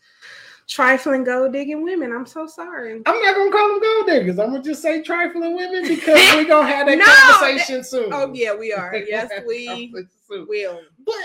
trifling 0.68 1.24
gold 1.24 1.54
digging 1.54 1.82
women. 1.82 2.12
I'm 2.12 2.26
so 2.26 2.46
sorry. 2.46 3.02
I'm 3.06 3.22
not 3.22 3.36
gonna 3.38 3.52
call 3.52 3.70
them 3.70 3.80
gold 3.80 4.08
diggers. 4.08 4.38
I'm 4.38 4.50
gonna 4.52 4.64
just 4.64 4.82
say 4.82 5.02
trifling 5.02 5.56
women 5.56 5.88
because 5.88 6.20
we're 6.36 6.44
gonna 6.44 6.68
have 6.68 6.88
that 6.88 6.98
No, 6.98 7.06
conversation 7.40 7.86
soon. 7.86 8.12
Oh 8.12 8.34
yeah, 8.34 8.54
we 8.54 8.74
are. 8.74 8.94
Yes, 9.08 9.32
we 9.48 9.94
will. 10.30 10.82
But 11.06 11.16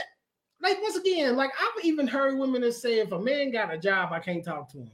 like 0.62 0.80
once 0.80 0.94
again, 0.94 1.34
like 1.34 1.50
I've 1.60 1.84
even 1.84 2.06
heard 2.06 2.38
women 2.38 2.60
that 2.60 2.74
say 2.74 3.00
if 3.00 3.10
a 3.10 3.18
man 3.18 3.50
got 3.50 3.74
a 3.74 3.78
job, 3.78 4.12
I 4.12 4.20
can't 4.20 4.44
talk 4.44 4.70
to 4.70 4.78
him. 4.78 4.92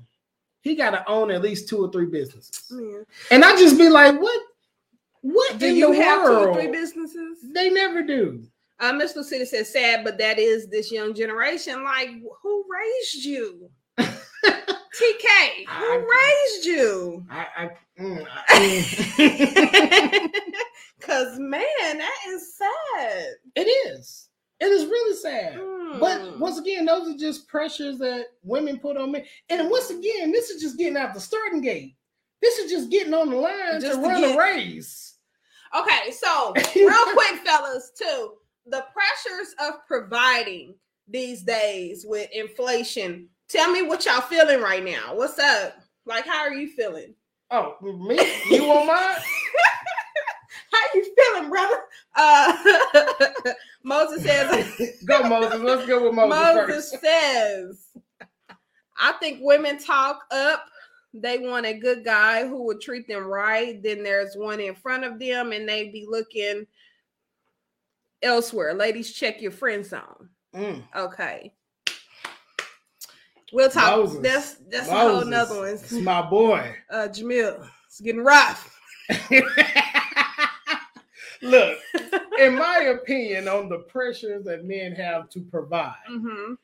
He 0.63 0.75
got 0.77 0.91
to 0.91 1.09
own 1.09 1.31
at 1.31 1.43
least 1.43 1.69
two 1.69 1.85
or 1.85 1.91
three 1.93 2.07
businesses. 2.07 2.73
Yeah. 2.73 3.03
And 3.31 3.45
I 3.45 3.57
just 3.57 3.77
be 3.77 3.89
like, 3.89 4.19
what? 4.21 4.41
What 5.21 5.59
Do 5.59 5.67
in 5.67 5.77
you 5.77 5.95
the 5.95 6.03
have 6.03 6.25
two 6.27 6.33
or 6.33 6.55
three 6.55 6.69
businesses? 6.69 7.39
They 7.53 7.71
never 7.71 8.03
do. 8.03 8.43
Uh, 8.81 8.93
Mr. 8.93 9.23
City 9.23 9.45
says 9.45 9.73
sad, 9.73 10.03
but 10.05 10.19
that 10.19 10.39
is 10.41 10.67
this 10.69 10.91
young 10.91 11.15
generation. 11.15 11.85
Like, 11.85 12.11
who 12.43 12.65
raised 12.69 13.25
you? 13.25 13.71
TK, 13.99 14.09
who 15.69 15.87
I- 15.87 16.51
raised 16.55 16.67
you? 16.67 17.25
I, 17.31 17.47
I, 17.57 17.71
mm, 18.01 18.27
I- 18.49 18.59
mm. 19.19 20.33
Cause 21.01 21.39
man, 21.39 21.63
that 21.99 22.19
is 22.29 22.55
sad. 22.57 23.27
it 23.57 23.69
is. 23.91 24.29
It 24.63 24.71
is 24.71 24.85
really 24.87 25.17
sad. 25.17 25.57
But 26.01 26.21
Hmm. 26.21 26.39
once 26.41 26.59
again, 26.59 26.85
those 26.87 27.09
are 27.09 27.19
just 27.19 27.49
pressures 27.49 27.99
that 27.99 28.27
women 28.43 28.79
put 28.79 28.97
on 28.97 29.11
men. 29.13 29.25
And 29.51 29.69
once 29.71 29.91
again, 29.91 30.31
this 30.33 30.51
is 30.51 30.63
just 30.63 30.79
getting 30.79 30.97
out 30.97 31.13
the 31.15 31.21
starting 31.21 31.61
gate. 31.61 31.97
This 32.41 32.59
is 32.59 32.71
just 32.71 32.89
getting 32.91 33.13
on 33.13 33.31
the 33.31 33.37
line 33.37 33.81
Just 33.81 33.97
to 33.97 34.03
to 34.03 34.09
run 34.09 34.21
get- 34.21 34.35
a 34.35 34.39
race. 34.39 35.17
Okay, 35.77 36.11
so 36.13 36.53
real 36.77 37.05
quick, 37.13 37.41
fellas, 37.45 37.91
too. 37.99 38.35
The 38.67 38.85
pressures 38.93 39.55
of 39.59 39.85
providing 39.87 40.75
these 41.09 41.43
days 41.43 42.05
with 42.07 42.31
inflation. 42.33 43.29
Tell 43.49 43.71
me 43.71 43.83
what 43.83 44.05
y'all 44.07 44.21
feeling 44.21 44.61
right 44.61 44.85
now. 44.85 45.15
What's 45.17 45.39
up? 45.39 45.77
Like, 46.07 46.25
how 46.27 46.41
are 46.43 46.55
you 46.55 46.69
feeling? 46.69 47.15
Oh, 47.51 47.77
me? 47.83 48.17
You 48.51 48.65
want 48.67 48.87
mine? 48.87 49.17
How 50.73 50.81
you 50.95 51.15
feeling, 51.15 51.51
brother? 51.51 51.81
Uh, 52.15 52.57
Moses 53.85 54.22
says, 54.22 55.01
Go 55.05 55.22
Moses. 55.28 55.61
Let's 55.61 55.87
go 55.87 56.05
with 56.05 56.14
Moses, 56.14 56.39
Moses 56.39 56.91
first. 56.91 57.03
says, 57.03 57.87
I 58.99 59.12
think 59.20 59.39
women 59.43 59.78
talk 59.78 60.20
up. 60.30 60.64
They 61.14 61.39
want 61.39 61.66
a 61.66 61.74
good 61.74 62.05
guy 62.05 62.47
who 62.49 62.62
will 62.62 62.78
treat 62.78 63.07
them 63.07 63.24
right. 63.26 63.83
Then 63.83 64.03
there's 64.03 64.35
one 64.35 64.61
in 64.61 64.74
front 64.74 65.05
of 65.05 65.18
them, 65.18 65.53
and 65.53 65.68
they 65.68 65.89
be 65.89 66.07
looking 66.09 66.66
elsewhere. 68.22 68.72
Ladies, 68.74 69.12
check 69.12 69.43
your 69.43 69.51
friend 69.51 69.85
zone. 69.85 70.28
Mm. 70.55 70.83
Okay. 70.97 71.53
We'll 73.53 73.68
talk. 73.68 73.99
Moses. 73.99 74.20
That's 74.22 74.55
that's 74.70 74.89
a 74.89 74.93
whole 74.95 75.24
Moses. 75.24 75.28
nother 75.28 75.66
It's 75.66 75.93
one. 75.93 76.05
my 76.05 76.22
boy. 76.22 76.74
Uh, 76.91 77.09
Jamil, 77.11 77.68
it's 77.87 78.01
getting 78.01 78.24
rough. 78.24 78.78
Look, 81.43 81.78
in 82.38 82.55
my 82.55 82.95
opinion, 83.01 83.49
on 83.49 83.68
the 83.68 83.78
pressures 83.80 84.45
that 84.45 84.64
men 84.64 84.93
have 84.93 85.28
to 85.30 85.40
provide, 85.40 85.97
hmm 86.07 86.55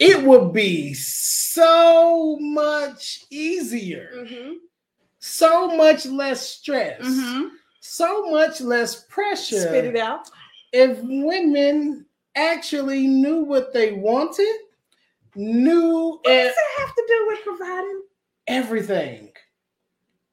it 0.00 0.22
would 0.22 0.52
be 0.52 0.94
so 0.94 2.36
much 2.40 3.24
easier, 3.30 4.26
hmm 4.28 4.52
so 5.20 5.76
much 5.76 6.06
less 6.06 6.48
stress, 6.48 7.00
hmm 7.02 7.48
so 7.80 8.30
much 8.30 8.60
less 8.60 9.04
pressure 9.04 9.60
Spit 9.60 9.84
it 9.86 9.96
out. 9.96 10.28
if 10.72 10.98
women 11.02 12.04
actually 12.36 13.06
knew 13.06 13.40
what 13.42 13.72
they 13.72 13.92
wanted, 13.92 14.54
knew 15.34 16.20
What 16.22 16.30
e- 16.30 16.34
does 16.44 16.54
that 16.54 16.80
have 16.86 16.94
to 16.94 17.04
do 17.08 17.24
with 17.28 17.40
providing? 17.44 18.02
everything. 18.46 19.32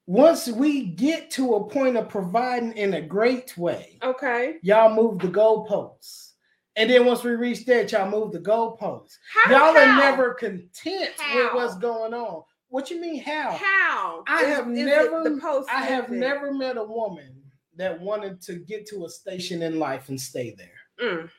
Once 0.07 0.47
we 0.47 0.83
get 0.85 1.31
to 1.31 1.55
a 1.55 1.67
point 1.67 1.97
of 1.97 2.07
providing 2.09 2.71
in 2.73 2.93
a 2.93 3.01
great 3.01 3.57
way, 3.57 3.97
Okay. 4.03 4.57
y'all 4.61 4.93
move 4.93 5.17
the 5.19 5.27
goalposts. 5.27 6.33
And 6.75 6.89
then 6.89 7.05
once 7.05 7.23
we 7.23 7.31
reach 7.31 7.65
that, 7.65 7.91
y'all 7.91 8.09
move 8.09 8.31
the 8.33 8.39
goalposts. 8.39 9.17
How? 9.33 9.51
Y'all 9.51 9.73
how? 9.73 9.77
are 9.79 10.11
never 10.11 10.33
content 10.35 11.11
with 11.33 11.53
what's 11.53 11.77
going 11.77 12.13
on. 12.13 12.43
What 12.67 12.91
you 12.91 12.99
mean 12.99 13.21
how? 13.23 13.51
How? 13.53 14.23
I 14.27 14.43
Is- 14.43 14.47
have 14.55 14.69
is 14.71 14.85
never- 14.85 15.23
the 15.23 15.39
post. 15.41 15.69
I 15.71 15.85
have 15.85 16.09
method? 16.09 16.17
never 16.19 16.53
met 16.53 16.77
a 16.77 16.83
woman 16.83 17.41
that 17.77 17.99
wanted 17.99 18.41
to 18.43 18.55
get 18.55 18.85
to 18.87 19.05
a 19.05 19.09
station 19.09 19.61
in 19.61 19.79
life 19.79 20.09
and 20.09 20.19
stay 20.19 20.53
there. 20.57 20.79
Mm. 21.01 21.29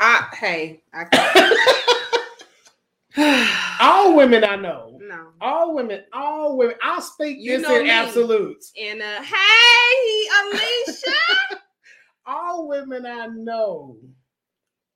I 0.00 0.28
hey, 0.34 0.82
I 0.92 1.04
can't. 1.04 1.58
All 3.80 4.16
women 4.16 4.42
I 4.44 4.56
know, 4.56 4.98
no. 5.12 5.28
all 5.40 5.74
women, 5.74 6.02
all 6.12 6.56
women, 6.56 6.76
I'll 6.82 7.00
speak 7.00 7.38
You 7.40 7.58
this 7.58 7.70
in 7.70 7.84
me. 7.84 7.90
absolutes. 7.90 8.72
And 8.80 9.02
uh, 9.02 9.22
hey, 9.22 10.28
Alicia. 10.44 11.12
all 12.26 12.68
women 12.68 13.04
I 13.06 13.26
know 13.26 13.96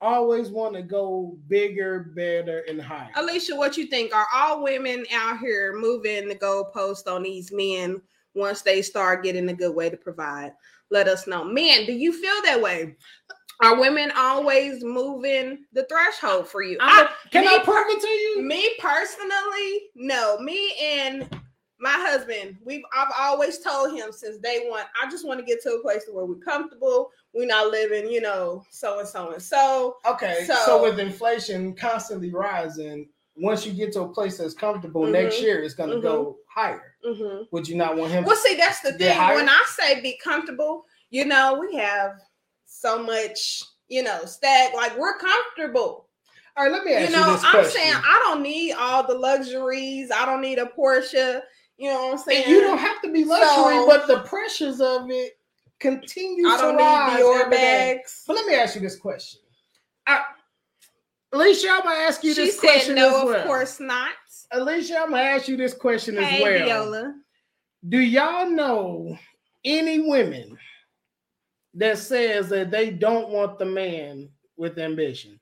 always 0.01 0.51
want 0.51 0.75
to 0.75 0.83
go 0.83 1.39
bigger, 1.49 2.13
better, 2.15 2.65
and 2.69 2.81
higher. 2.81 3.11
Alicia, 3.17 3.57
what 3.57 3.77
you 3.77 3.87
think? 3.87 4.15
Are 4.15 4.27
all 4.35 4.63
women 4.63 5.05
out 5.13 5.39
here 5.39 5.77
moving 5.79 6.29
the 6.29 6.35
goalpost 6.35 7.07
on 7.07 7.23
these 7.23 7.53
men 7.53 8.01
once 8.35 8.63
they 8.63 8.83
start 8.83 9.25
getting 9.25 9.49
a 9.49 9.55
good 9.55 9.75
way 9.75 9.91
to 9.91 9.97
provide? 9.97 10.53
Let 10.91 11.09
us 11.09 11.27
know. 11.27 11.45
Men, 11.45 11.87
do 11.87 11.93
you 11.93 12.13
feel 12.13 12.43
that 12.45 12.61
way? 12.61 12.97
Are 13.63 13.81
women 13.81 14.13
always 14.17 14.85
moving 14.85 15.65
the 15.73 15.85
threshold 15.85 16.49
for 16.49 16.63
you? 16.63 16.77
I'm 16.81 17.09
can 17.31 17.43
me 17.45 17.49
I 17.55 17.59
prove 17.61 17.87
it 17.89 18.01
to 18.01 18.09
you? 18.09 18.43
Me 18.43 18.71
personally, 18.79 19.83
no. 19.95 20.39
Me 20.39 20.75
and 20.83 21.29
my 21.79 21.91
husband, 21.93 22.57
we've 22.65 22.83
I've 22.95 23.13
always 23.19 23.59
told 23.59 23.93
him 23.99 24.13
since 24.13 24.39
day 24.39 24.67
one, 24.69 24.85
I 25.03 25.11
just 25.11 25.27
want 25.27 25.41
to 25.41 25.47
get 25.47 25.63
to 25.63 25.75
a 25.75 25.83
place 25.83 26.05
where 26.11 26.25
we're 26.27 26.37
comfortable. 26.37 27.11
We're 27.35 27.47
not 27.47 27.71
living, 27.71 28.11
you 28.11 28.21
know, 28.21 28.63
so 28.71 28.99
and 28.99 29.09
so 29.09 29.33
and 29.33 29.43
so. 29.43 29.97
Okay, 30.07 30.45
so, 30.47 30.55
So- 30.65 30.83
with 30.83 30.99
inflation 30.99 31.75
constantly 31.75 32.33
rising, 32.33 33.09
once 33.37 33.67
you 33.67 33.73
get 33.75 33.93
to 33.93 34.03
a 34.03 34.09
place 34.09 34.39
that's 34.39 34.55
comfortable, 34.55 35.03
Mhm. 35.03 35.13
next 35.13 35.41
year 35.43 35.63
it's 35.63 35.75
going 35.75 35.91
to 35.91 35.97
Mhm. 35.97 36.03
go 36.03 36.39
higher. 36.49 36.95
Mm-hmm. 37.05 37.43
Would 37.51 37.69
you 37.69 37.77
not 37.77 37.97
want 37.97 38.11
him? 38.11 38.25
Well, 38.25 38.37
see, 38.37 38.55
that's 38.57 38.81
the 38.81 38.93
thing. 38.95 39.15
higher? 39.15 39.37
When 39.37 39.49
I 39.51 39.63
say 39.69 40.01
be 40.01 40.17
comfortable, 40.25 40.87
you 41.11 41.27
know, 41.27 41.55
we 41.61 41.75
have 41.77 42.19
so 42.81 43.03
much, 43.03 43.63
you 43.89 44.03
know, 44.03 44.25
stag. 44.25 44.75
Like 44.75 44.97
we're 44.99 45.17
comfortable. 45.19 46.09
All 46.57 46.65
right, 46.65 46.73
let 46.73 46.85
me 46.85 46.93
ask 46.95 47.11
You 47.11 47.17
you, 47.17 47.23
know, 47.25 47.33
this 47.33 47.45
I'm 47.45 47.51
question. 47.53 47.81
saying 47.81 47.95
I 47.95 48.23
don't 48.25 48.43
need 48.43 48.73
all 48.73 49.07
the 49.07 49.15
luxuries. 49.15 50.11
I 50.11 50.25
don't 50.25 50.41
need 50.41 50.59
a 50.59 50.67
Porsche. 50.67 51.41
You 51.79 51.91
know 51.91 52.07
what 52.07 52.13
I'm 52.13 52.19
saying? 52.19 52.45
And 52.45 52.53
you 52.53 52.61
don't 52.63 52.79
have 52.79 53.03
to 53.03 53.13
be 53.13 53.25
luxury, 53.25 53.77
So- 53.77 53.87
but 53.87 54.07
the 54.07 54.21
pressures 54.21 54.81
of 54.81 55.11
it 55.11 55.39
continue 55.79 56.49
I 56.49 56.57
to 56.57 56.63
don't 56.63 56.77
rise 56.77 57.19
need 57.19 57.23
Dior 57.25 57.51
bags. 57.51 58.25
But 58.27 58.37
let 58.37 58.47
me 58.47 58.55
ask 58.55 58.75
you 58.75 58.81
this 58.81 58.97
question. 58.97 59.41
I, 60.07 60.23
Alicia, 61.33 61.69
I'm 61.71 61.83
gonna 61.83 61.97
ask 61.97 62.25
you 62.25 62.33
She 62.33 62.47
this 62.47 62.59
question 62.61 62.95
no, 62.95 63.09
as 63.09 63.25
well. 63.25 63.35
of 63.41 63.45
course 63.47 63.81
not. 63.81 64.13
Alicia, 64.53 64.99
I'm 65.01 65.11
gonna 65.11 65.23
ask 65.23 65.49
you 65.49 65.57
this 65.59 65.75
question 65.75 66.17
Hey, 66.17 66.37
as 66.37 66.43
well. 66.43 66.65
Viola. 66.65 67.15
Do 67.89 67.99
y'all 67.99 68.49
know 68.49 69.19
any 69.65 70.01
women 70.09 70.57
that 71.77 71.99
says 71.99 72.49
that 72.49 72.71
they 72.71 72.91
don't 72.91 73.29
want 73.31 73.59
the 73.59 73.65
man 73.67 74.29
with 74.57 74.79
ambition? 74.79 75.39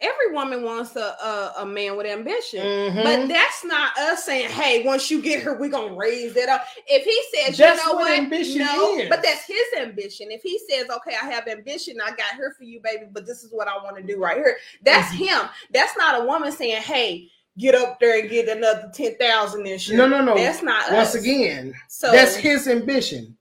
Every 0.00 0.32
woman 0.32 0.64
wants 0.64 0.96
a, 0.96 1.00
a, 1.00 1.54
a 1.58 1.66
man 1.66 1.96
with 1.96 2.06
ambition. 2.06 2.58
Mhm. 2.66 3.04
But 3.04 3.28
that's 3.28 3.64
not 3.64 3.96
us 3.96 4.24
saying, 4.24 4.50
"Hey, 4.50 4.82
once 4.84 5.08
you 5.12 5.22
get 5.22 5.44
her, 5.44 5.56
we're 5.56 5.70
gonna 5.70 5.94
raise 5.94 6.34
that 6.34 6.48
up." 6.48 6.66
If 6.88 7.04
he 7.04 7.22
says, 7.46 7.56
That's 7.56 7.80
"You 7.80 7.86
know 7.86 7.94
what 7.94 8.06
what, 8.10 8.18
ambition 8.18 8.58
no," 8.62 8.98
is. 8.98 9.08
but 9.08 9.22
that's 9.22 9.44
his 9.46 9.62
ambition. 9.78 10.32
If 10.32 10.42
he 10.42 10.58
says, 10.68 10.90
"Okay, 10.90 11.14
I 11.22 11.26
have 11.30 11.46
ambition, 11.46 12.00
I 12.04 12.08
got 12.10 12.32
her 12.36 12.52
for 12.58 12.64
you, 12.64 12.80
baby," 12.82 13.04
but 13.12 13.26
this 13.26 13.44
is 13.44 13.52
what 13.52 13.68
I 13.68 13.76
want 13.76 13.96
to 13.96 14.02
do 14.02 14.18
right 14.18 14.36
here. 14.36 14.56
That's 14.84 15.06
Mhm. 15.14 15.18
him. 15.28 15.48
That's 15.72 15.96
not 15.96 16.20
a 16.20 16.24
woman 16.24 16.50
saying, 16.50 16.82
"Hey, 16.82 17.28
get 17.56 17.76
up 17.76 18.00
there 18.00 18.18
and 18.18 18.28
get 18.28 18.48
another 18.48 18.90
ten 18.92 19.14
thousand 19.18 19.62
this 19.62 19.88
year." 19.88 19.98
no, 19.98 20.08
no, 20.08 20.20
no. 20.20 20.34
that's 20.34 20.62
not 20.64 20.90
Once 20.90 21.10
us. 21.10 21.22
again, 21.22 21.74
So 21.88 22.10
that's 22.10 22.34
his 22.34 22.66
ambition. 22.66 23.38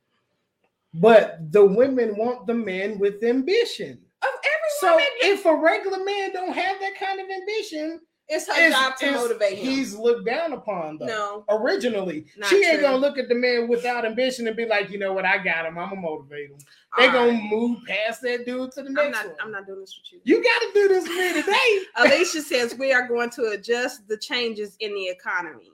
But 0.93 1.51
the 1.51 1.65
women 1.65 2.17
want 2.17 2.47
the 2.47 2.53
men 2.53 2.99
with 2.99 3.23
ambition. 3.23 3.99
of 4.23 4.29
every 4.29 4.71
So 4.79 4.91
woman, 4.91 5.05
if 5.21 5.45
a 5.45 5.55
regular 5.55 6.03
man 6.03 6.33
don't 6.33 6.53
have 6.53 6.79
that 6.79 6.95
kind 6.99 7.19
of 7.19 7.27
ambition, 7.29 8.01
it's 8.27 8.47
her 8.47 8.53
it's- 8.53 8.71
job 8.71 8.95
to 8.97 9.11
motivate 9.11 9.57
him. 9.57 9.65
He's 9.65 9.95
looked 9.95 10.25
down 10.25 10.53
upon 10.53 10.97
though. 10.97 11.05
no, 11.05 11.45
Originally, 11.49 12.25
Not 12.37 12.49
she 12.49 12.57
ain't 12.57 12.75
true. 12.79 12.81
gonna 12.81 12.97
look 12.97 13.17
at 13.17 13.27
the 13.29 13.35
man 13.35 13.67
without 13.67 14.05
ambition 14.05 14.47
and 14.47 14.55
be 14.55 14.65
like, 14.65 14.89
you 14.89 14.99
know 14.99 15.11
what, 15.13 15.25
I 15.25 15.37
got 15.37 15.65
him. 15.65 15.77
I'm 15.77 15.89
gonna 15.89 16.01
motivate 16.01 16.49
him. 16.51 16.57
They 16.97 17.07
gonna 17.07 17.33
move 17.33 17.79
past 17.87 18.21
that 18.21 18.45
dude 18.45 18.71
to 18.73 18.83
the 18.83 18.89
next 18.89 19.05
I'm 19.05 19.11
not. 19.11 19.25
one. 19.27 19.35
I'm 19.41 19.51
not 19.51 19.65
doing 19.65 19.79
this 19.81 19.97
with 19.97 20.13
you. 20.13 20.35
You 20.35 20.43
got 20.43 20.59
to 20.59 20.69
do 20.73 20.87
this 20.89 21.07
for 21.07 21.13
me 21.13 21.33
today. 21.41 21.79
Alicia 21.97 22.41
says 22.41 22.75
we 22.77 22.93
are 22.93 23.07
going 23.07 23.29
to 23.31 23.47
adjust 23.49 24.07
the 24.07 24.17
changes 24.17 24.75
in 24.81 24.93
the 24.93 25.07
economy. 25.07 25.71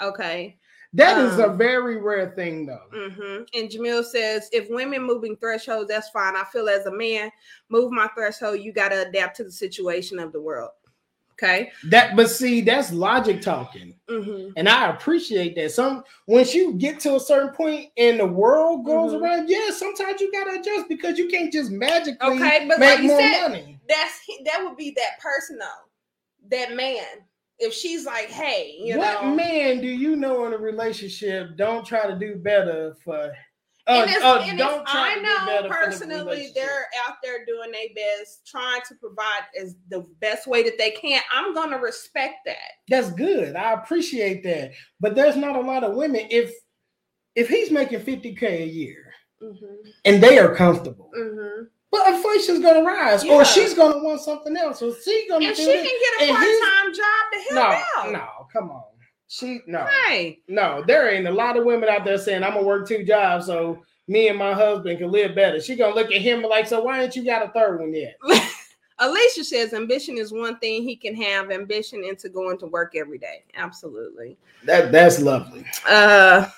Okay. 0.00 0.58
That 0.96 1.18
is 1.18 1.38
a 1.38 1.46
Um, 1.50 1.58
very 1.58 1.98
rare 1.98 2.30
thing, 2.34 2.66
though. 2.66 2.80
hmm 2.90 3.42
And 3.54 3.70
Jamil 3.70 4.04
says 4.04 4.48
if 4.52 4.68
women 4.70 5.02
moving 5.02 5.36
thresholds, 5.36 5.88
that's 5.88 6.08
fine. 6.10 6.36
I 6.36 6.44
feel 6.44 6.68
as 6.68 6.86
a 6.86 6.92
man, 6.92 7.30
move 7.68 7.92
my 7.92 8.08
threshold. 8.14 8.60
You 8.60 8.72
got 8.72 8.88
to 8.88 9.06
adapt 9.08 9.36
to 9.36 9.44
the 9.44 9.52
situation 9.52 10.18
of 10.18 10.32
the 10.32 10.40
world. 10.40 10.70
Okay. 11.32 11.70
That, 11.90 12.16
but 12.16 12.30
see, 12.30 12.62
that's 12.62 12.92
logic 12.92 13.42
talking, 13.42 13.94
hmm 14.08 14.48
and 14.56 14.70
I 14.70 14.88
appreciate 14.88 15.54
that. 15.56 15.70
Some 15.70 16.02
once 16.26 16.54
you 16.54 16.72
get 16.72 16.98
to 17.00 17.16
a 17.16 17.20
certain 17.20 17.50
point 17.50 17.90
and 17.98 18.18
the 18.18 18.26
world 18.26 18.86
goes 18.86 19.12
Mhm. 19.12 19.20
around, 19.20 19.48
yeah, 19.50 19.68
sometimes 19.70 20.18
you 20.22 20.32
gotta 20.32 20.58
adjust 20.58 20.88
because 20.88 21.18
you 21.18 21.28
can't 21.28 21.52
just 21.52 21.70
magically 21.70 22.32
Okay, 22.36 22.64
but 22.66 22.78
make 22.78 22.88
like 22.88 23.00
you 23.00 23.08
more 23.08 23.20
said, 23.20 23.42
money. 23.42 23.78
that's 23.86 24.18
that 24.46 24.64
would 24.64 24.78
be 24.78 24.92
that 24.96 25.20
person 25.20 25.58
though, 25.58 26.48
that 26.48 26.74
man. 26.74 27.04
If 27.58 27.72
she's 27.72 28.04
like, 28.04 28.28
hey, 28.28 28.76
you 28.78 28.94
know, 28.94 29.00
what 29.00 29.24
know, 29.24 29.34
man 29.34 29.80
do 29.80 29.88
you 29.88 30.14
know 30.16 30.46
in 30.46 30.52
a 30.52 30.58
relationship 30.58 31.56
don't 31.56 31.86
try 31.86 32.06
to 32.06 32.18
do 32.18 32.36
better 32.36 32.94
for? 33.02 33.32
Uh, 33.88 34.04
and 34.08 34.22
uh, 34.24 34.40
and 34.42 34.58
don't 34.58 34.84
try 34.86 35.12
I 35.12 35.14
to 35.14 35.20
do 35.20 35.62
know 35.62 35.68
personally 35.68 36.50
they're 36.56 36.86
out 37.06 37.16
there 37.22 37.46
doing 37.46 37.70
their 37.70 37.86
best, 37.94 38.44
trying 38.44 38.80
to 38.88 38.94
provide 38.96 39.42
as 39.60 39.76
the 39.88 40.04
best 40.20 40.48
way 40.48 40.64
that 40.64 40.76
they 40.76 40.90
can. 40.90 41.20
I'm 41.32 41.54
gonna 41.54 41.78
respect 41.78 42.38
that. 42.46 42.56
That's 42.88 43.12
good. 43.12 43.54
I 43.54 43.74
appreciate 43.74 44.42
that. 44.42 44.72
But 44.98 45.14
there's 45.14 45.36
not 45.36 45.54
a 45.54 45.60
lot 45.60 45.84
of 45.84 45.94
women. 45.94 46.26
If 46.30 46.52
if 47.36 47.48
he's 47.48 47.70
making 47.70 48.00
50k 48.00 48.42
a 48.42 48.66
year 48.66 49.12
Mm-hmm. 49.42 49.90
and 50.06 50.22
they 50.22 50.38
are 50.38 50.54
comfortable, 50.54 51.10
Mm-hmm. 51.16 51.64
But 51.90 52.06
inflation's 52.08 52.60
gonna 52.60 52.82
rise, 52.82 53.24
Yeah. 53.24 53.32
or 53.34 53.44
she's 53.44 53.74
gonna 53.74 53.98
want 54.02 54.20
something 54.20 54.56
else, 54.56 54.82
or 54.82 54.92
she's 55.02 55.28
gonna 55.30 55.46
And 55.46 55.56
she 55.56 55.64
this. 55.64 55.88
can 55.88 56.18
get 56.18 56.28
a 56.30 56.32
part 56.32 56.46
time 56.46 56.94
job 56.94 57.32
to 57.32 57.54
No, 57.54 57.60
help 57.62 57.84
out. 57.98 58.12
no, 58.12 58.46
come 58.52 58.70
on. 58.70 58.82
She 59.28 59.60
no, 59.66 59.84
Hey, 60.06 60.40
no. 60.48 60.84
There 60.86 61.08
ain't 61.10 61.26
a 61.26 61.32
lot 61.32 61.56
of 61.56 61.64
women 61.64 61.88
out 61.88 62.04
there 62.04 62.16
saying 62.18 62.44
I'm 62.44 62.54
gonna 62.54 62.64
work 62.66 62.86
two 62.86 63.02
jobs 63.04 63.46
so 63.46 63.82
me 64.08 64.28
and 64.28 64.38
my 64.38 64.52
husband 64.52 64.98
can 64.98 65.10
live 65.10 65.34
better. 65.34 65.60
She 65.60 65.74
gonna 65.74 65.94
look 65.96 66.12
at 66.12 66.20
him 66.22 66.42
like, 66.42 66.68
so 66.68 66.80
why 66.82 67.02
ain't 67.02 67.16
you 67.16 67.24
got 67.24 67.44
a 67.44 67.48
third 67.50 67.80
one 67.80 67.92
yet? 67.92 68.16
Alicia 68.98 69.44
says 69.44 69.74
ambition 69.74 70.16
is 70.16 70.32
one 70.32 70.58
thing 70.58 70.82
he 70.82 70.96
can 70.96 71.14
have 71.16 71.50
ambition 71.50 72.02
into 72.04 72.28
going 72.30 72.56
to 72.58 72.66
work 72.66 72.94
every 72.96 73.18
day. 73.18 73.42
Absolutely. 73.54 74.36
That 74.64 74.90
that's 74.92 75.20
lovely. 75.20 75.66
Uh, 75.86 76.48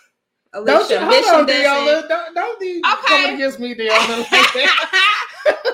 Alicia, 0.53 0.67
Don't 0.73 0.91
you 0.91 0.99
hold 0.99 1.13
ambition 1.15 1.35
on, 1.35 1.47
Deola. 1.47 2.09
Don't 2.09 2.35
don't 2.35 2.61
be 2.61 2.81
Okay. 2.85 3.07
coming 3.07 3.35
against 3.35 3.59
me, 3.61 3.69
like 3.71 3.79
that. 3.79 5.05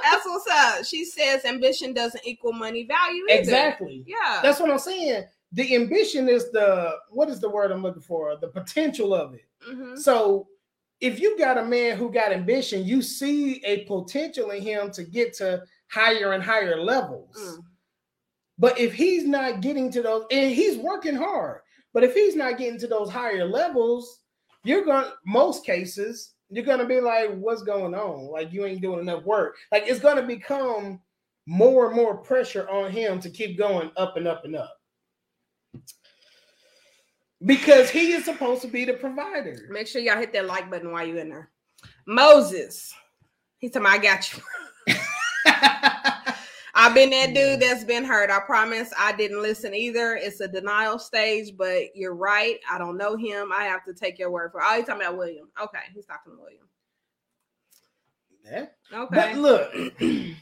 That's 0.03 0.25
what's 0.27 0.47
up. 0.51 0.85
She 0.85 1.05
says 1.05 1.45
ambition 1.45 1.93
doesn't 1.93 2.27
equal 2.27 2.53
money 2.53 2.85
value. 2.87 3.25
Either. 3.31 3.41
exactly. 3.41 4.05
Yeah. 4.07 4.41
That's 4.43 4.61
what 4.61 4.71
I'm 4.71 4.79
saying. 4.79 5.25
The 5.53 5.75
ambition 5.75 6.29
is 6.29 6.51
the 6.51 6.97
what 7.11 7.29
is 7.29 7.41
the 7.41 7.49
word 7.49 7.71
I'm 7.71 7.83
looking 7.83 8.03
for? 8.03 8.37
The 8.37 8.49
potential 8.49 9.15
of 9.15 9.35
it. 9.35 9.45
Mhm. 9.69 9.99
So 9.99 10.49
if 11.01 11.21
you 11.21 11.39
got 11.39 11.59
a 11.59 11.65
man 11.65 11.97
who 11.97 12.11
got 12.11 12.33
ambition, 12.33 12.85
you 12.85 13.03
see 13.03 13.63
a 13.65 13.85
potential 13.85 14.51
in 14.51 14.63
him 14.63 14.91
to 14.93 15.05
get 15.05 15.35
to 15.35 15.63
higher 15.89 16.33
and 16.33 16.43
higher 16.43 16.81
levels. 16.81 17.37
Mm. 17.39 17.65
But 18.59 18.79
if 18.79 18.93
he's 18.93 19.25
not 19.25 19.61
getting 19.61 19.91
to 19.93 20.03
those, 20.03 20.25
and 20.31 20.53
he's 20.55 20.77
working 20.77 21.17
hard, 21.17 21.61
but 21.93 22.05
if 22.05 22.15
he's 22.15 22.37
not 22.37 22.59
getting 22.59 22.79
to 22.79 22.87
those 22.87 23.11
higher 23.11 23.45
levels, 23.45 24.21
you're 24.63 24.85
going 24.85 25.05
to, 25.05 25.13
most 25.27 25.65
cases, 25.67 26.34
you're 26.51 26.65
to 26.79 26.87
be 26.87 27.01
like, 27.01 27.35
what's 27.37 27.63
going 27.63 27.95
on? 27.95 28.31
Like, 28.31 28.53
you 28.53 28.65
ain't 28.65 28.83
doing 28.83 29.01
enough 29.01 29.25
work. 29.25 29.57
Like, 29.73 29.85
it's 29.87 30.01
to 30.17 30.23
become 30.23 31.01
more 31.47 31.87
and 31.89 31.97
more 31.97 32.17
pressure 32.17 32.69
on 32.69 32.91
him 32.91 33.21
to 33.21 33.31
keep 33.31 33.59
going 33.59 33.91
up 33.97 34.17
and 34.17 34.27
up 34.27 34.45
and 34.45 34.57
up. 34.57 34.75
Because 37.45 37.91
he 37.91 38.13
is 38.13 38.25
supposed 38.25 38.63
to 38.63 38.69
be 38.69 38.85
the 38.85 38.95
provider. 38.95 39.67
Make 39.71 39.87
sure 39.87 40.01
y'all 40.01 40.17
hit 40.17 40.33
that 40.33 40.47
like 40.47 40.71
button 40.71 40.93
while 40.93 41.07
you're 41.07 41.19
in 41.19 41.29
there. 41.29 41.51
Moses. 42.07 42.95
He 43.59 43.69
told 43.69 43.85
me 43.85 43.91
I 43.91 43.99
got 43.99 44.33
you. 44.33 44.43
I've 46.85 46.95
been 46.95 47.09
that 47.11 47.33
dude 47.33 47.61
that's 47.61 47.83
been 47.83 48.05
hurt. 48.05 48.29
I 48.31 48.41
promise 48.41 48.93
I 48.99 49.13
didn't 49.13 49.41
listen 49.41 49.75
either. 49.75 50.17
It's 50.17 50.41
a 50.41 50.49
denial 50.49 50.99
stage, 50.99 51.57
but 51.57 51.97
you're 51.97 52.15
right. 52.15 52.59
I 52.71 52.77
don't 52.77 52.99
know 52.99 53.17
him. 53.17 53.51
I 53.53 53.65
have 53.65 53.87
to 53.87 53.95
take 53.95 54.19
your 54.19 54.31
word 54.31 54.53
for 54.53 54.61
it. 54.61 54.67
Oh, 54.69 54.77
he's 54.77 54.85
talking 54.85 55.01
about 55.01 55.17
William. 55.17 55.49
Okay, 55.63 55.79
he's 55.95 56.05
talking 56.05 56.35
to 56.35 56.39
William. 56.39 56.61
Okay. 58.93 59.09
But 59.11 59.37
look, 59.37 59.75
and 60.01 60.37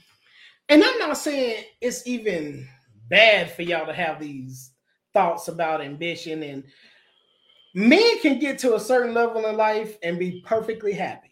I'm 0.69 0.99
not 0.99 1.17
saying 1.17 1.63
it's 1.81 2.05
even 2.09 2.67
bad 3.09 3.53
for 3.53 3.63
y'all 3.63 3.87
to 3.87 3.93
have 3.93 4.19
these 4.19 4.73
thoughts 5.13 5.47
about 5.47 5.81
ambition 5.81 6.43
and 6.43 6.65
men 7.73 8.19
can 8.19 8.41
get 8.41 8.59
to 8.59 8.75
a 8.75 8.81
certain 8.81 9.15
level 9.15 9.47
in 9.47 9.57
life 9.57 9.97
and 10.03 10.19
be 10.19 10.43
perfectly 10.45 10.93
happy. 10.93 11.32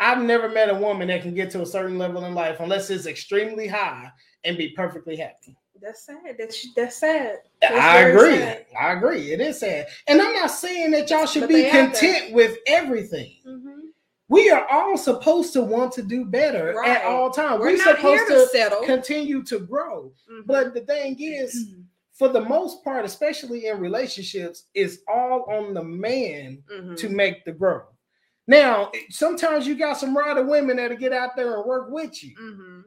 I've 0.00 0.22
never 0.22 0.48
met 0.48 0.70
a 0.70 0.74
woman 0.74 1.08
that 1.08 1.22
can 1.22 1.34
get 1.34 1.50
to 1.52 1.62
a 1.62 1.66
certain 1.66 1.98
level 1.98 2.24
in 2.24 2.34
life 2.34 2.58
unless 2.60 2.88
it's 2.90 3.06
extremely 3.06 3.68
high 3.68 4.10
and 4.44 4.56
be 4.56 4.70
perfectly 4.70 5.16
happy. 5.16 5.56
that's 5.82 6.04
sad. 6.06 6.36
That's 6.38 6.66
that's 6.74 6.96
sad. 6.96 7.36
That's 7.62 7.74
I 7.74 8.00
agree. 8.08 8.36
sad. 8.38 8.66
I 8.78 8.92
agree. 8.92 9.32
It 9.32 9.40
is 9.40 9.60
sad. 9.60 9.86
And 10.08 10.20
I'm 10.20 10.34
not 10.34 10.50
saying 10.50 10.90
that 10.92 11.08
y'all 11.10 11.26
should 11.26 11.40
But 11.42 11.48
be 11.50 11.70
content 11.70 12.32
with 12.34 12.56
everything. 12.66 13.36
Mhm. 13.46 13.76
We 14.28 14.48
are 14.50 14.66
all 14.70 14.96
supposed 14.96 15.52
to 15.54 15.62
want 15.62 15.92
to 15.94 16.02
do 16.02 16.24
better 16.24 16.74
Right. 16.74 16.90
at 16.98 17.04
all 17.04 17.30
times. 17.30 17.60
We're 17.60 17.72
We're, 17.72 17.78
supposed 17.78 18.28
to 18.28 18.46
settle. 18.48 18.82
continue 18.82 19.42
to 19.44 19.58
grow. 19.58 20.12
Mhm. 20.30 20.46
But 20.46 20.74
the 20.74 20.82
thing 20.82 21.16
is, 21.20 21.74
for 22.12 22.28
the 22.28 22.42
most 22.42 22.84
part, 22.84 23.04
especially 23.06 23.66
in 23.66 23.80
relationships, 23.80 24.64
it's 24.74 24.98
all 25.08 25.44
on 25.50 25.72
the 25.74 25.82
man 25.82 26.62
Mhm. 26.70 26.96
to 26.98 27.08
make 27.08 27.44
the 27.44 27.52
growth. 27.52 27.89
Now, 28.50 28.90
sometimes 29.10 29.64
you 29.64 29.76
got 29.76 29.96
some 29.96 30.16
rider 30.16 30.44
women 30.44 30.78
that'll 30.78 30.96
get 30.96 31.12
out 31.12 31.36
there 31.36 31.54
and 31.54 31.64
work 31.64 31.88
with 31.88 32.24
you, 32.24 32.34
Mhm. 32.36 32.84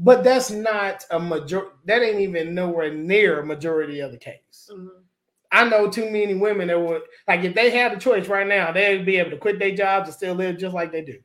but 0.00 0.24
that's 0.24 0.50
not 0.50 1.04
a 1.12 1.20
major. 1.20 1.70
That 1.84 2.02
ain't 2.02 2.18
even 2.18 2.56
nowhere 2.56 2.92
near 2.92 3.38
a 3.38 3.46
majority 3.46 4.00
of 4.00 4.10
the 4.10 4.18
case. 4.18 4.68
Mhm. 4.68 5.04
I 5.52 5.68
know 5.68 5.88
too 5.88 6.10
many 6.10 6.34
women 6.34 6.66
that 6.66 6.80
would 6.80 7.02
like 7.28 7.44
if 7.44 7.54
they 7.54 7.70
had 7.70 7.92
a 7.92 8.00
choice 8.00 8.26
right 8.26 8.48
now, 8.48 8.72
they'd 8.72 9.06
be 9.06 9.16
able 9.18 9.30
to 9.30 9.38
quit 9.38 9.60
their 9.60 9.70
jobs 9.70 10.08
and 10.08 10.16
still 10.16 10.34
live 10.34 10.58
just 10.58 10.74
like 10.74 10.90
they 10.90 11.02
do. 11.02 11.22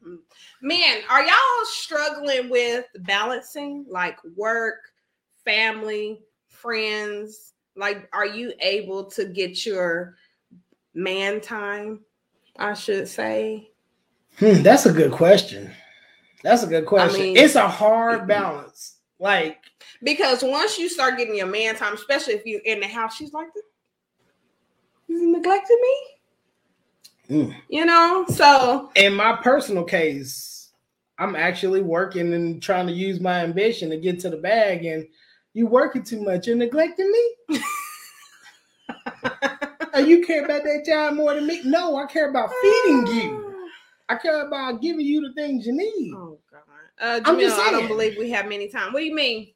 Man, 0.62 1.02
are 1.10 1.24
y'all 1.24 1.66
struggling 1.66 2.50
with 2.50 2.86
balancing 3.00 3.84
like 3.90 4.24
work, 4.36 4.94
family, 5.44 6.22
friends? 6.46 7.54
Like, 7.76 8.08
are 8.14 8.28
you 8.28 8.54
able 8.60 9.06
to 9.06 9.26
get 9.26 9.66
your 9.66 10.18
man 10.94 11.42
time? 11.42 12.06
I 12.58 12.76
should 12.76 13.08
say. 13.08 13.71
Hmm, 14.42 14.64
that's 14.64 14.88
a 14.88 14.92
good 14.92 15.12
question. 15.12 15.72
That's 16.42 16.64
a 16.64 16.68
good 16.68 16.88
question. 16.88 17.22
mean- 17.22 17.38
it's 17.38 17.54
a 17.54 17.68
hard 17.68 18.28
balance. 18.28 18.98
Like 19.20 19.60
Because 20.02 20.42
once 20.42 20.80
you 20.80 20.90
start 20.90 21.16
getting 21.20 21.36
your 21.36 21.46
man 21.46 21.76
time, 21.76 21.94
especially 21.94 22.34
if 22.34 22.44
you're 22.44 22.62
in 22.62 22.80
the 22.80 22.88
house, 22.88 23.16
she's 23.16 23.34
like, 23.34 23.50
"You 25.08 25.32
neglected 25.32 25.78
me," 25.80 25.98
mm. 27.30 27.56
you 27.70 27.86
know. 27.86 28.26
So, 28.30 28.90
in 28.96 29.14
my 29.14 29.36
personal 29.44 29.84
case, 29.84 30.72
I'm 31.20 31.36
actually 31.36 31.84
working 31.84 32.34
and 32.34 32.64
trying 32.64 32.88
to 32.88 32.94
use 32.94 33.20
my 33.20 33.44
ambition 33.44 33.92
to 33.92 33.98
get 33.98 34.20
to 34.22 34.32
the 34.32 34.38
bag, 34.38 34.86
and 34.86 35.08
you 35.54 35.68
working 35.68 36.02
too 36.02 36.24
much. 36.24 36.48
You're 36.48 36.56
neglecting 36.56 37.12
me. 37.12 37.60
and 39.94 40.08
you 40.08 40.26
care 40.26 40.46
about 40.46 40.64
that 40.64 40.84
job 40.84 41.14
more 41.14 41.36
than 41.36 41.46
me? 41.46 41.62
No, 41.64 41.96
I 41.96 42.08
care 42.08 42.32
about 42.32 42.50
feeding 42.60 43.06
you. 43.06 43.41
I 44.12 44.16
care 44.18 44.46
about 44.46 44.82
giving 44.82 45.06
you 45.06 45.22
the 45.22 45.34
things 45.34 45.66
you 45.66 45.72
need. 45.74 46.14
Oh 46.14 46.38
God, 46.52 46.62
uh, 47.00 47.22
I'm 47.24 47.40
just 47.40 47.58
Jamil, 47.58 47.68
I 47.68 47.72
don't 47.72 47.88
believe 47.88 48.18
we 48.18 48.30
have 48.32 48.48
many 48.48 48.68
times. 48.68 48.94
What 48.94 49.00
do 49.00 49.06
you 49.06 49.16
mean? 49.16 49.54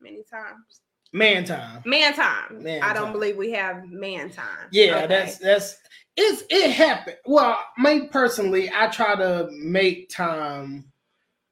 Many 0.00 0.22
times. 0.28 0.80
Man 1.12 1.44
time. 1.44 1.82
Man 1.86 2.12
time. 2.12 2.62
Man 2.62 2.82
I 2.82 2.92
don't 2.92 3.04
time. 3.04 3.12
believe 3.12 3.36
we 3.36 3.52
have 3.52 3.84
man 3.84 4.30
time. 4.30 4.66
Yeah, 4.72 4.96
Okay. 4.98 5.06
that's 5.06 5.38
that's 5.38 5.76
it's 6.16 6.42
it 6.50 6.70
happened. 6.72 7.18
Well, 7.24 7.56
me 7.78 8.08
personally, 8.08 8.68
I 8.74 8.88
try 8.88 9.14
to 9.14 9.48
make 9.52 10.08
time 10.10 10.90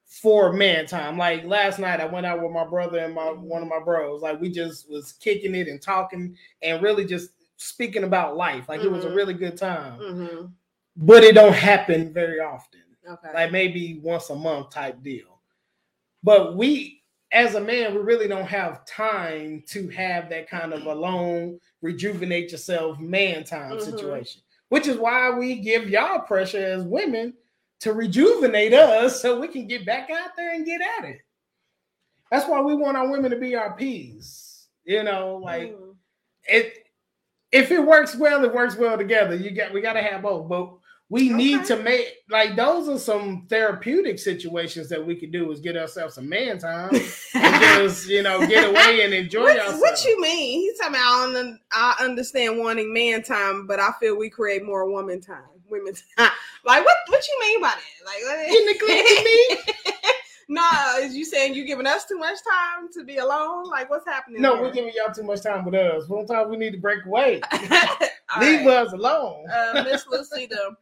for 0.05 0.51
man 0.51 0.85
time. 0.85 1.17
Like 1.17 1.45
last 1.45 1.79
night, 1.79 2.01
I 2.01 2.05
went 2.05 2.25
out 2.25 2.41
with 2.41 2.51
my 2.51 2.65
brother 2.65 2.99
and 2.99 3.15
my 3.15 3.27
one 3.27 3.63
of 3.63 3.69
my 3.69 3.79
bros. 3.79 4.21
Like 4.21 4.41
we 4.41 4.49
just 4.51 4.89
was 4.91 5.13
kicking 5.13 5.55
it 5.55 5.69
and 5.69 5.81
talking 5.81 6.35
and 6.61 6.83
really 6.83 7.05
just 7.05 7.29
speaking 7.55 8.03
about 8.03 8.35
life. 8.35 8.67
Like 8.67 8.81
it 8.81 8.91
was 8.91 9.05
a 9.05 9.09
Mhm. 9.09 9.15
really 9.15 9.33
good 9.33 9.57
time. 9.57 9.99
Mhm. 9.99 10.51
But 10.97 11.23
it 11.23 11.35
don't 11.35 11.53
happen 11.53 12.11
very 12.11 12.39
often. 12.39 12.81
Okay. 13.07 13.33
Like 13.33 13.51
maybe 13.51 13.99
once 14.03 14.29
a 14.29 14.35
month 14.35 14.71
type 14.71 15.01
deal. 15.03 15.41
But 16.23 16.57
we 16.57 17.03
as 17.33 17.55
a 17.55 17.61
man, 17.61 17.93
we 17.93 17.99
really 17.99 18.27
don't 18.27 18.47
have 18.47 18.85
time 18.85 19.61
to 19.67 19.89
have 19.89 20.29
that 20.29 20.49
kind 20.49 20.73
of 20.73 20.85
alone, 20.85 21.59
rejuvenate 21.81 22.51
yourself 22.51 22.97
man 22.99 23.43
time 23.43 23.73
Mhm. 23.77 23.81
situation. 23.81 24.41
Which 24.69 24.87
is 24.87 24.97
why 24.97 25.29
we 25.29 25.55
give 25.55 25.89
y'all 25.89 26.19
pressure 26.19 26.63
as 26.65 26.83
women 26.83 27.33
to 27.79 27.93
rejuvenate 27.93 28.73
us 28.73 29.21
so 29.21 29.39
we 29.39 29.47
can 29.49 29.67
get 29.67 29.85
back 29.85 30.09
out 30.09 30.35
there 30.35 30.53
and 30.53 30.65
get 30.65 30.81
at 30.81 31.05
it. 31.05 31.19
That's 32.31 32.47
why 32.47 32.61
we 32.61 32.75
want 32.75 32.97
our 32.97 33.09
women 33.09 33.29
to 33.31 33.37
be 33.37 33.55
our 33.55 33.75
peas. 33.75 34.67
You 34.85 35.03
know, 35.03 35.37
like 35.37 35.73
Mm. 35.73 35.95
it 36.45 36.83
if 37.51 37.71
it 37.71 37.79
works 37.79 38.15
well, 38.15 38.43
it 38.43 38.53
works 38.53 38.75
well 38.75 38.97
together. 38.97 39.35
You 39.35 39.51
got 39.51 39.73
we 39.73 39.81
gotta 39.81 40.01
have 40.01 40.21
both, 40.21 40.47
but 40.49 40.76
we 41.09 41.29
need 41.29 41.63
to 41.65 41.77
make 41.77 42.15
like 42.29 42.55
those 42.57 42.89
are 42.89 42.99
some 42.99 43.45
therapeutic 43.49 44.19
situations 44.19 44.89
that 44.89 45.05
we 45.05 45.15
could 45.15 45.31
do 45.31 45.49
is 45.51 45.61
get 45.61 45.77
ourselves 45.77 46.15
some 46.15 46.27
man 46.27 46.59
time 46.59 46.89
and 46.93 47.61
just 47.61 48.09
you 48.09 48.21
know 48.21 48.45
get 48.45 48.69
away 48.69 49.03
and 49.05 49.13
enjoy 49.13 49.43
what, 49.43 49.57
ourselves. 49.59 49.79
what 49.79 50.03
you 50.05 50.19
mean? 50.21 50.61
He's 50.61 50.77
talking 50.77 50.95
about 50.95 51.03
I, 51.05 51.25
don't 51.25 51.35
un- 51.37 51.59
I 51.71 51.95
understand 52.01 52.59
wanting 52.59 52.93
man 52.93 53.23
time, 53.23 53.67
but 53.67 53.79
I 53.79 53.91
feel 53.99 54.17
we 54.17 54.29
create 54.29 54.65
more 54.65 54.89
woman 54.91 55.21
time. 55.21 55.43
Women 55.69 55.93
time. 56.17 56.29
Like 56.65 56.83
what 56.83 56.95
what 57.07 57.23
you 57.27 57.39
mean 57.41 57.61
by 57.61 57.73
that? 57.73 58.05
Like 58.05 58.51
You 58.51 58.65
neglecting 58.65 59.23
me? 59.23 59.73
No, 60.49 60.65
is 60.99 61.13
you 61.13 61.25
saying 61.25 61.55
you 61.55 61.65
giving 61.65 61.85
us 61.85 62.05
too 62.05 62.17
much 62.17 62.37
time 62.49 62.87
to 62.93 63.03
be 63.03 63.17
alone? 63.17 63.65
Like 63.69 63.89
what's 63.89 64.05
happening? 64.05 64.41
No, 64.41 64.53
there? 64.55 64.63
we're 64.63 64.71
giving 64.71 64.93
y'all 64.95 65.13
too 65.13 65.23
much 65.23 65.41
time 65.41 65.65
with 65.65 65.73
us. 65.75 66.07
Sometimes 66.07 66.49
we 66.49 66.55
need 66.55 66.71
to 66.71 66.77
break 66.79 67.05
away. 67.05 67.41
Leave 68.39 68.65
right. 68.65 68.67
us 68.67 68.93
alone. 68.93 69.45
uh, 69.49 69.83
Miss 69.83 70.07
Lucida, 70.07 70.77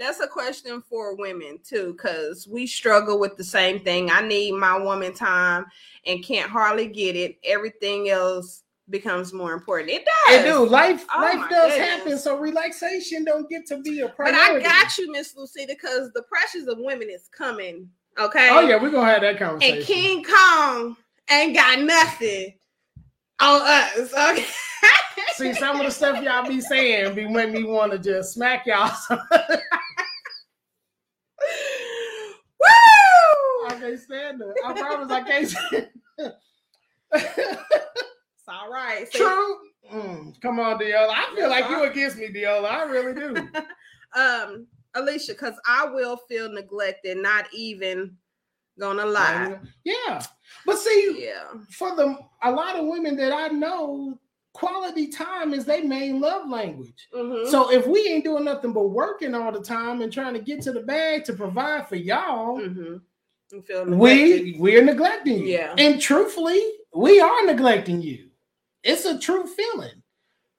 that's 0.00 0.20
a 0.20 0.26
question 0.26 0.82
for 0.88 1.14
women 1.16 1.58
too, 1.62 1.92
because 1.92 2.48
we 2.48 2.66
struggle 2.66 3.18
with 3.18 3.36
the 3.36 3.44
same 3.44 3.80
thing. 3.80 4.10
I 4.10 4.20
need 4.22 4.52
my 4.52 4.78
woman 4.78 5.12
time 5.12 5.66
and 6.06 6.24
can't 6.24 6.50
hardly 6.50 6.86
get 6.86 7.16
it. 7.16 7.38
Everything 7.44 8.08
else 8.08 8.62
becomes 8.88 9.32
more 9.32 9.52
important. 9.52 9.90
It 9.90 10.04
does. 10.04 10.40
It 10.40 10.44
do. 10.44 10.66
life 10.66 11.06
Oh 11.14 11.20
life 11.20 11.48
does 11.50 11.72
goodness. 11.72 11.88
happen, 11.88 12.18
so 12.18 12.38
relaxation 12.38 13.24
don't 13.24 13.48
get 13.48 13.66
to 13.66 13.80
be 13.82 14.00
a 14.00 14.08
priority. 14.08 14.64
but. 14.64 14.66
I 14.66 14.82
got 14.82 14.98
you, 14.98 15.12
Miss 15.12 15.36
Lucida, 15.36 15.74
because 15.74 16.12
the 16.12 16.22
pressures 16.22 16.66
of 16.66 16.78
women 16.78 17.08
is 17.10 17.28
coming. 17.36 17.88
Okay. 18.18 18.48
Oh 18.50 18.60
yeah, 18.60 18.80
we're 18.80 18.90
gonna 18.90 19.10
have 19.10 19.22
that 19.22 19.38
conversation. 19.38 19.78
And 19.78 19.86
King 19.86 20.24
Kong 20.24 20.96
ain't 21.30 21.54
got 21.54 21.80
nothing 21.80 22.54
on 23.40 23.60
us. 23.62 24.12
Okay. 24.12 24.46
See, 25.40 25.54
some 25.54 25.80
of 25.80 25.86
the 25.86 25.90
stuff 25.90 26.22
y'all 26.22 26.46
be 26.46 26.60
saying 26.60 27.14
be 27.14 27.26
make 27.26 27.50
me 27.50 27.64
want 27.64 27.92
to 27.92 27.98
just 27.98 28.34
smack 28.34 28.66
y'all. 28.66 28.92
Woo! 29.10 29.26
I 32.60 33.76
can't 33.80 33.98
stand 33.98 34.42
it. 34.42 34.54
I 34.64 34.72
promise 34.74 35.10
I 35.10 35.22
can't 35.22 35.48
stand 35.48 35.88
it. 36.18 36.36
It's 37.14 38.48
all 38.48 38.70
right. 38.70 39.10
So, 39.10 39.18
True. 39.18 39.56
Mm, 39.90 40.40
come 40.42 40.60
on, 40.60 40.78
Deola. 40.78 41.08
I 41.10 41.32
feel 41.34 41.48
like 41.48 41.70
you 41.70 41.84
against 41.84 42.18
me, 42.18 42.28
Deola. 42.28 42.70
I 42.70 42.82
really 42.84 43.14
do. 43.14 43.48
um, 44.20 44.66
Alicia, 44.94 45.32
because 45.32 45.54
I 45.66 45.86
will 45.86 46.18
feel 46.28 46.52
neglected, 46.52 47.16
not 47.16 47.46
even 47.54 48.18
Gonna 48.80 49.04
lie. 49.04 49.58
Yeah. 49.84 50.22
But 50.64 50.78
see, 50.78 51.26
Yeah. 51.26 51.52
for 51.70 51.94
the 51.94 52.18
a 52.42 52.50
lot 52.50 52.76
of 52.76 52.86
women 52.86 53.14
that 53.16 53.30
I 53.30 53.48
know, 53.48 54.18
quality 54.52 55.08
time 55.08 55.54
is 55.54 55.64
their 55.64 55.84
main 55.84 56.20
love 56.20 56.48
language. 56.48 57.08
Mhm. 57.14 57.46
So 57.48 57.70
if 57.72 57.86
we 57.86 58.06
ain't 58.08 58.24
doing 58.24 58.44
nothing 58.44 58.72
but 58.72 58.88
working 58.88 59.34
all 59.34 59.52
the 59.52 59.60
time 59.62 60.02
and 60.02 60.12
trying 60.12 60.34
to 60.34 60.40
get 60.40 60.60
to 60.62 60.72
the 60.72 60.80
bag 60.80 61.24
to 61.24 61.32
provide 61.32 61.88
for 61.88 61.96
y'all, 61.96 62.58
Mhm. 62.58 63.00
Neglected. 63.52 63.96
we 63.98 64.56
we're 64.58 64.82
neglecting 64.84 65.38
you. 65.40 65.46
Yeah. 65.46 65.74
And 65.78 66.00
truthfully, 66.00 66.62
we 66.94 67.20
are 67.20 67.44
neglecting 67.46 68.00
you. 68.02 68.30
It's 68.82 69.04
a 69.04 69.18
true 69.18 69.46
feeling. 69.46 70.02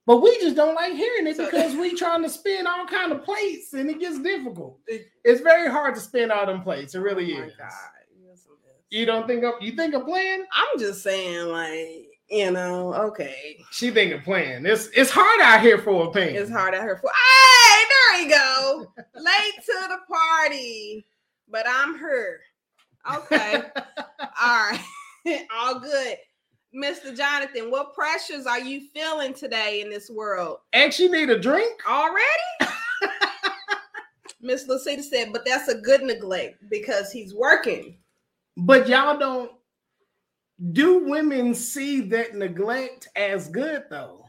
But 0.07 0.17
we 0.17 0.37
just 0.39 0.55
don't 0.55 0.75
like 0.75 0.93
hearing 0.93 1.27
it 1.27 1.37
So- 1.37 1.45
because 1.45 1.75
we 1.75 1.93
trying 1.95 2.23
to 2.23 2.29
spin 2.29 2.65
all 2.67 2.85
kind 2.87 3.11
of 3.11 3.23
plates 3.23 3.73
and 3.73 3.89
it 3.89 3.99
gets 3.99 4.19
difficult. 4.19 4.79
It- 4.87 5.07
It's 5.23 5.41
very 5.41 5.69
hard 5.69 5.93
to 5.95 6.01
spin 6.01 6.31
all 6.31 6.45
them 6.45 6.63
plates. 6.63 6.95
It 6.95 6.99
really 6.99 7.33
Oh 7.35 7.39
my 7.39 7.45
is. 7.45 7.55
God. 7.55 7.71
Yes, 8.25 8.45
it 8.47 8.51
is. 8.67 8.99
You 8.99 9.05
don't 9.05 9.27
think 9.27 9.43
of 9.43 9.61
you 9.61 9.73
think 9.73 9.93
of 9.93 10.05
playing? 10.05 10.45
I'm 10.51 10.79
just 10.79 11.03
saying, 11.03 11.47
like, 11.47 12.07
you 12.31 12.49
know, 12.49 12.93
okay. 12.93 13.63
She 13.71 13.91
think 13.91 14.13
of 14.13 14.23
playing. 14.23 14.65
It's 14.65 14.89
it's 14.95 15.11
hard 15.11 15.41
out 15.41 15.61
here 15.61 15.77
for 15.77 16.07
a 16.07 16.11
pain. 16.11 16.35
It's 16.35 16.49
hard 16.49 16.73
out 16.73 16.83
here 16.83 16.97
for 16.97 17.09
hey, 17.09 17.85
there 17.89 18.21
you 18.21 18.29
go. 18.29 18.91
Late 19.15 19.65
to 19.65 19.87
the 19.89 19.97
party, 20.07 21.05
but 21.49 21.65
I'm 21.67 21.97
her. 21.97 22.39
Okay. 23.13 23.61
All 24.41 24.71
right. 24.71 24.81
All 25.53 25.79
good. 25.79 26.17
Mr. 26.73 27.15
Jonathan, 27.15 27.69
what 27.69 27.93
pressures 27.93 28.45
are 28.45 28.61
you 28.61 28.87
feeling 28.93 29.33
today 29.33 29.81
in 29.81 29.89
this 29.89 30.09
world? 30.09 30.59
X, 30.71 30.99
you 30.99 31.11
need 31.11 31.29
a 31.29 31.37
drink? 31.37 31.81
Already? 31.85 32.71
Miss 34.41 34.67
Lucita 34.67 35.03
said, 35.03 35.33
but 35.33 35.45
that's 35.45 35.67
a 35.67 35.79
good 35.81 36.01
neglect 36.01 36.57
because 36.69 37.11
he's 37.11 37.33
working. 37.33 37.97
But 38.57 38.87
y'all 38.87 39.17
don't 39.17 39.51
do 40.71 40.99
women 41.05 41.53
see 41.55 42.01
that 42.01 42.35
neglect 42.35 43.07
as 43.15 43.47
good 43.47 43.83
though? 43.89 44.25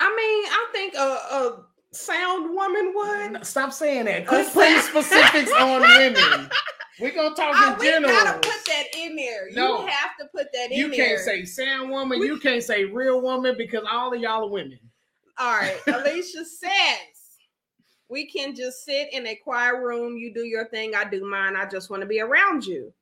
I 0.00 0.08
mean, 0.08 0.44
I 0.52 0.66
think 0.72 0.94
a, 0.94 0.98
a 0.98 1.64
sound 1.92 2.54
woman 2.54 2.92
would. 2.94 3.46
Stop 3.46 3.72
saying 3.72 4.06
that. 4.06 4.26
Quit 4.26 4.52
putting 4.52 4.78
specifics 4.80 5.52
on 5.52 5.80
women. 5.82 6.50
We're 7.00 7.12
gonna 7.14 7.34
talk 7.34 7.54
Oh, 7.56 7.72
in 7.74 7.78
we 7.78 7.86
general. 7.86 8.12
gotta 8.12 8.38
put 8.38 8.64
that 8.66 8.84
in 8.96 9.16
there. 9.16 9.48
No. 9.52 9.80
You 9.82 9.86
have 9.88 10.16
to 10.20 10.26
put 10.34 10.46
that 10.52 10.70
in 10.70 10.78
You 10.78 10.90
there. 10.94 11.06
can't 11.08 11.20
say 11.20 11.44
sound 11.44 11.90
woman, 11.90 12.20
We- 12.20 12.26
you 12.26 12.38
can't 12.38 12.62
say 12.62 12.84
real 12.84 13.20
woman 13.20 13.54
because 13.58 13.84
all 13.90 14.12
of 14.14 14.20
y'all 14.20 14.44
are 14.44 14.50
women. 14.50 14.78
All 15.38 15.56
right. 15.56 15.76
Alicia 15.88 16.44
says 16.44 16.68
we 18.08 18.26
can 18.30 18.54
just 18.54 18.84
sit 18.84 19.12
in 19.12 19.26
a 19.26 19.34
quiet 19.34 19.76
room. 19.80 20.16
You 20.16 20.32
do 20.32 20.44
your 20.44 20.68
thing, 20.68 20.94
I 20.94 21.02
do 21.04 21.28
mine. 21.28 21.56
I 21.56 21.66
just 21.68 21.90
want 21.90 22.02
to 22.02 22.06
be 22.06 22.20
around 22.20 22.64
you. 22.64 22.92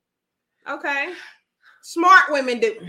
Okay. 0.67 1.13
Smart 1.83 2.23
women 2.31 2.59
do. 2.59 2.79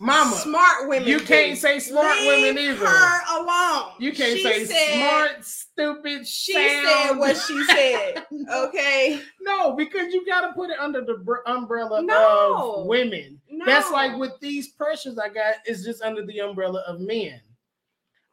Mama, 0.00 0.34
Smart 0.36 0.88
women. 0.88 1.08
you 1.08 1.20
can't 1.20 1.56
say 1.56 1.78
smart 1.78 2.18
Leave 2.18 2.42
women 2.56 2.58
either. 2.64 2.84
Her 2.86 3.38
alone. 3.40 3.92
You 4.00 4.12
can't 4.12 4.36
She 4.36 4.42
say 4.42 4.64
said- 4.64 4.94
smart, 4.98 5.44
stupid, 5.44 6.26
She 6.26 6.52
sound. 6.52 6.86
said 6.88 7.12
what 7.18 7.36
she 7.36 7.64
said. 7.64 8.26
Okay. 8.52 9.20
No, 9.40 9.74
because 9.76 10.12
you 10.12 10.26
got 10.26 10.40
to 10.48 10.52
put 10.52 10.70
it 10.70 10.78
under 10.80 11.02
the 11.04 11.14
br- 11.18 11.46
umbrella 11.46 12.02
No. 12.02 12.74
of 12.80 12.86
women. 12.86 13.40
No. 13.48 13.64
That's 13.64 13.90
like 13.92 14.16
with 14.18 14.32
these 14.40 14.68
pressures 14.70 15.16
I 15.18 15.28
got, 15.28 15.54
it's 15.64 15.84
just 15.84 16.02
under 16.02 16.26
the 16.26 16.40
umbrella 16.40 16.82
of 16.88 17.00
men. 17.00 17.40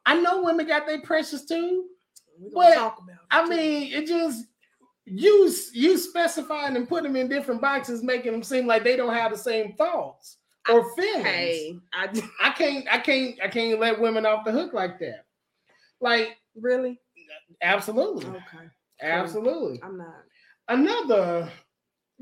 I 0.04 0.20
know 0.20 0.42
women 0.42 0.66
got 0.66 0.86
their 0.86 1.00
pressures 1.02 1.44
too. 1.44 1.86
We're 2.38 2.50
But, 2.50 2.60
gonna 2.60 2.74
talk 2.74 2.98
about. 2.98 3.14
it, 3.14 3.20
I 3.30 3.44
too. 3.44 3.50
mean, 3.50 3.92
it 3.92 4.06
just 4.08 4.46
you 5.04 5.52
you 5.72 5.98
specifying 5.98 6.76
and 6.76 6.88
putting 6.88 7.12
them 7.12 7.20
in 7.20 7.28
different 7.28 7.60
boxes, 7.60 8.02
making 8.02 8.32
them 8.32 8.42
seem 8.42 8.66
like 8.66 8.84
they 8.84 8.96
don't 8.96 9.14
have 9.14 9.32
the 9.32 9.38
same 9.38 9.74
thoughts 9.74 10.38
or 10.68 10.94
feelings. 10.94 11.24
hey, 11.24 11.76
I 11.92 12.08
I 12.40 12.50
can't, 12.50 12.86
I 12.90 12.98
can't, 12.98 13.36
I 13.42 13.48
can't 13.48 13.80
let 13.80 14.00
women 14.00 14.26
off 14.26 14.44
the 14.44 14.52
hook 14.52 14.72
like 14.72 14.98
that. 15.00 15.24
Like, 16.00 16.36
really 16.60 17.00
absolutely, 17.62 18.26
okay. 18.26 18.68
absolutely. 19.00 19.80
I'm 19.82 19.98
not. 19.98 20.22
Another, 20.68 21.50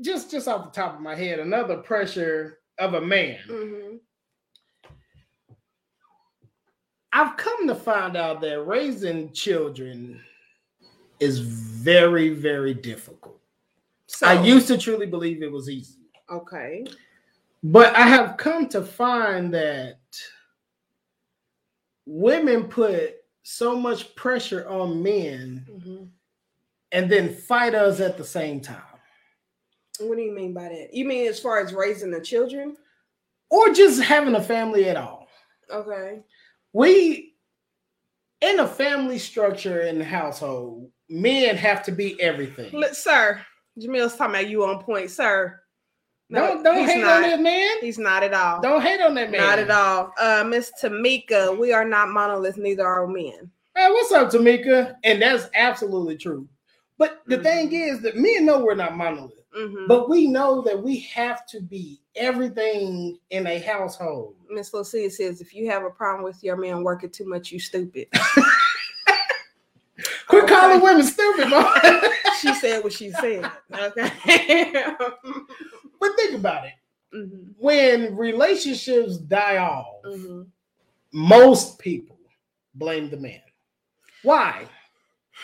just 0.01 0.31
just 0.31 0.47
off 0.47 0.65
the 0.65 0.81
top 0.81 0.95
of 0.95 1.01
my 1.01 1.15
head, 1.15 1.39
another 1.39 1.77
pressure 1.77 2.59
of 2.79 2.95
a 2.95 3.01
man. 3.01 3.39
Mhm. 3.47 3.99
I've 7.13 7.35
come 7.37 7.67
to 7.67 7.75
find 7.75 8.15
out 8.15 8.41
that 8.41 8.65
raising 8.65 9.33
children 9.33 10.21
is 11.21 11.39
very, 11.39 12.29
very 12.29 12.73
difficult. 12.73 13.39
So 14.07 14.27
I 14.27 14.41
used 14.43 14.67
to 14.67 14.77
truly 14.77 15.05
believe 15.05 15.41
it 15.41 15.51
was 15.51 15.69
easy, 15.69 15.99
okay. 16.29 16.85
but 17.63 17.95
I 17.95 18.01
have 18.01 18.35
come 18.35 18.67
to 18.69 18.81
find 18.81 19.53
that 19.53 19.99
women 22.05 22.65
put 22.65 23.15
so 23.43 23.75
much 23.75 24.13
pressure 24.15 24.67
on 24.67 25.01
men 25.01 25.65
Mhm. 25.69 26.09
and 26.91 27.09
then 27.09 27.33
fight 27.33 27.73
us 27.73 27.99
at 28.01 28.17
the 28.17 28.25
same 28.25 28.59
time. 28.59 28.81
What 29.99 30.15
do 30.17 30.21
you 30.23 30.31
mean 30.33 30.53
by 30.53 30.69
that? 30.69 30.93
You 30.93 31.05
mean 31.05 31.27
as 31.27 31.39
far 31.39 31.59
as 31.59 31.73
raising 31.73 32.11
the 32.11 32.19
children? 32.21 32.75
Or 33.49 33.69
just 33.73 34.01
having 34.01 34.35
a 34.35 34.41
family 34.43 34.89
at 34.89 34.97
all. 34.97 35.27
Okay. 35.69 36.23
We, 36.73 37.35
in 38.41 38.59
a 38.59 38.67
family 38.67 39.19
structure 39.19 39.81
in 39.81 39.99
the 39.99 40.05
household, 40.05 40.91
men 41.11 41.55
have 41.57 41.83
to 41.83 41.91
be 41.91 42.19
everything. 42.21 42.71
Look, 42.73 42.93
sir, 42.95 43.41
Jamil's 43.77 44.15
talking 44.15 44.35
about 44.35 44.49
you 44.49 44.63
on 44.65 44.81
point, 44.81 45.11
sir. 45.11 45.59
Don't 46.31 46.63
don't 46.63 46.87
hate 46.87 47.01
not. 47.01 47.17
on 47.17 47.21
that 47.23 47.41
man. 47.41 47.69
He's 47.81 47.97
not 47.97 48.23
at 48.23 48.33
all. 48.33 48.61
Don't 48.61 48.81
hate 48.81 49.01
on 49.01 49.13
that 49.15 49.31
man. 49.31 49.41
Not 49.41 49.59
at 49.59 49.69
all. 49.69 50.13
Uh, 50.17 50.45
Miss 50.47 50.71
Tamika, 50.81 51.57
we 51.57 51.73
are 51.73 51.83
not 51.83 52.07
monoliths, 52.09 52.57
neither 52.57 52.87
are 52.87 53.05
men. 53.05 53.51
Hey, 53.75 53.89
what's 53.89 54.13
up, 54.13 54.29
Tamika? 54.29 54.95
And 55.03 55.21
that's 55.21 55.49
absolutely 55.55 56.15
true. 56.17 56.47
But 56.97 57.21
the 57.25 57.37
Mhm. 57.37 57.43
thing 57.43 57.73
is 57.73 58.01
that 58.01 58.15
men 58.15 58.45
know 58.45 58.63
we're 58.63 58.75
not 58.75 58.95
monolith, 58.95 59.43
Mhm. 59.57 59.87
but 59.89 60.09
we 60.09 60.27
know 60.27 60.61
that 60.61 60.81
we 60.81 60.99
have 60.99 61.45
to 61.47 61.59
be 61.59 61.99
everything 62.15 63.19
in 63.31 63.47
a 63.47 63.59
household. 63.59 64.35
Miss 64.49 64.73
Lucia 64.73 65.09
says, 65.09 65.41
if 65.41 65.53
you 65.53 65.69
have 65.69 65.83
a 65.83 65.89
problem 65.89 66.23
with 66.23 66.41
your 66.43 66.55
man 66.55 66.81
working 66.83 67.09
too 67.09 67.25
much, 67.25 67.51
you 67.51 67.59
stupid. 67.59 68.07
Quit 70.31 70.43
Okay. 70.45 70.53
calling 70.55 70.81
women 70.81 71.03
stupid, 71.05 71.49
man. 71.49 71.65
she 72.41 72.53
said 72.55 72.83
what 72.83 72.93
she 72.93 73.11
said. 73.11 73.49
Okay. 73.73 74.71
but 75.99 76.15
think 76.15 76.35
about 76.35 76.65
it. 76.65 76.73
Mhm, 77.13 77.53
When 77.57 78.15
relationships 78.15 79.17
die 79.17 79.57
off, 79.57 79.85
mhm. 80.05 80.47
most 81.13 81.77
people 81.79 82.17
blame 82.75 83.09
the 83.09 83.17
man. 83.17 83.41
Why? 84.23 84.65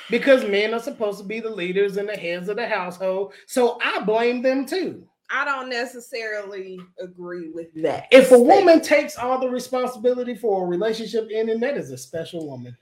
Because 0.10 0.46
men 0.46 0.74
are 0.74 0.80
supposed 0.80 1.20
to 1.20 1.26
be 1.26 1.42
the 1.42 1.50
leaders 1.50 1.98
and 1.98 2.08
the 2.08 2.16
heads 2.16 2.48
of 2.50 2.56
the 2.56 2.68
household. 2.68 3.34
So 3.48 3.78
I 3.84 4.02
blame 4.04 4.42
them 4.42 4.66
too. 4.66 5.06
I 5.30 5.44
don't 5.44 5.68
necessarily 5.70 6.80
agree 7.02 7.50
with 7.50 7.68
that. 7.84 8.08
If 8.12 8.26
a 8.26 8.28
statement. 8.28 8.48
woman 8.48 8.82
takes 8.82 9.18
all 9.18 9.40
the 9.42 9.50
responsibility 9.50 10.36
for 10.36 10.64
a 10.64 10.68
relationship 10.68 11.28
ending, 11.34 11.60
that 11.60 11.76
is 11.76 11.92
a 11.92 11.98
special 11.98 12.48
woman. 12.48 12.78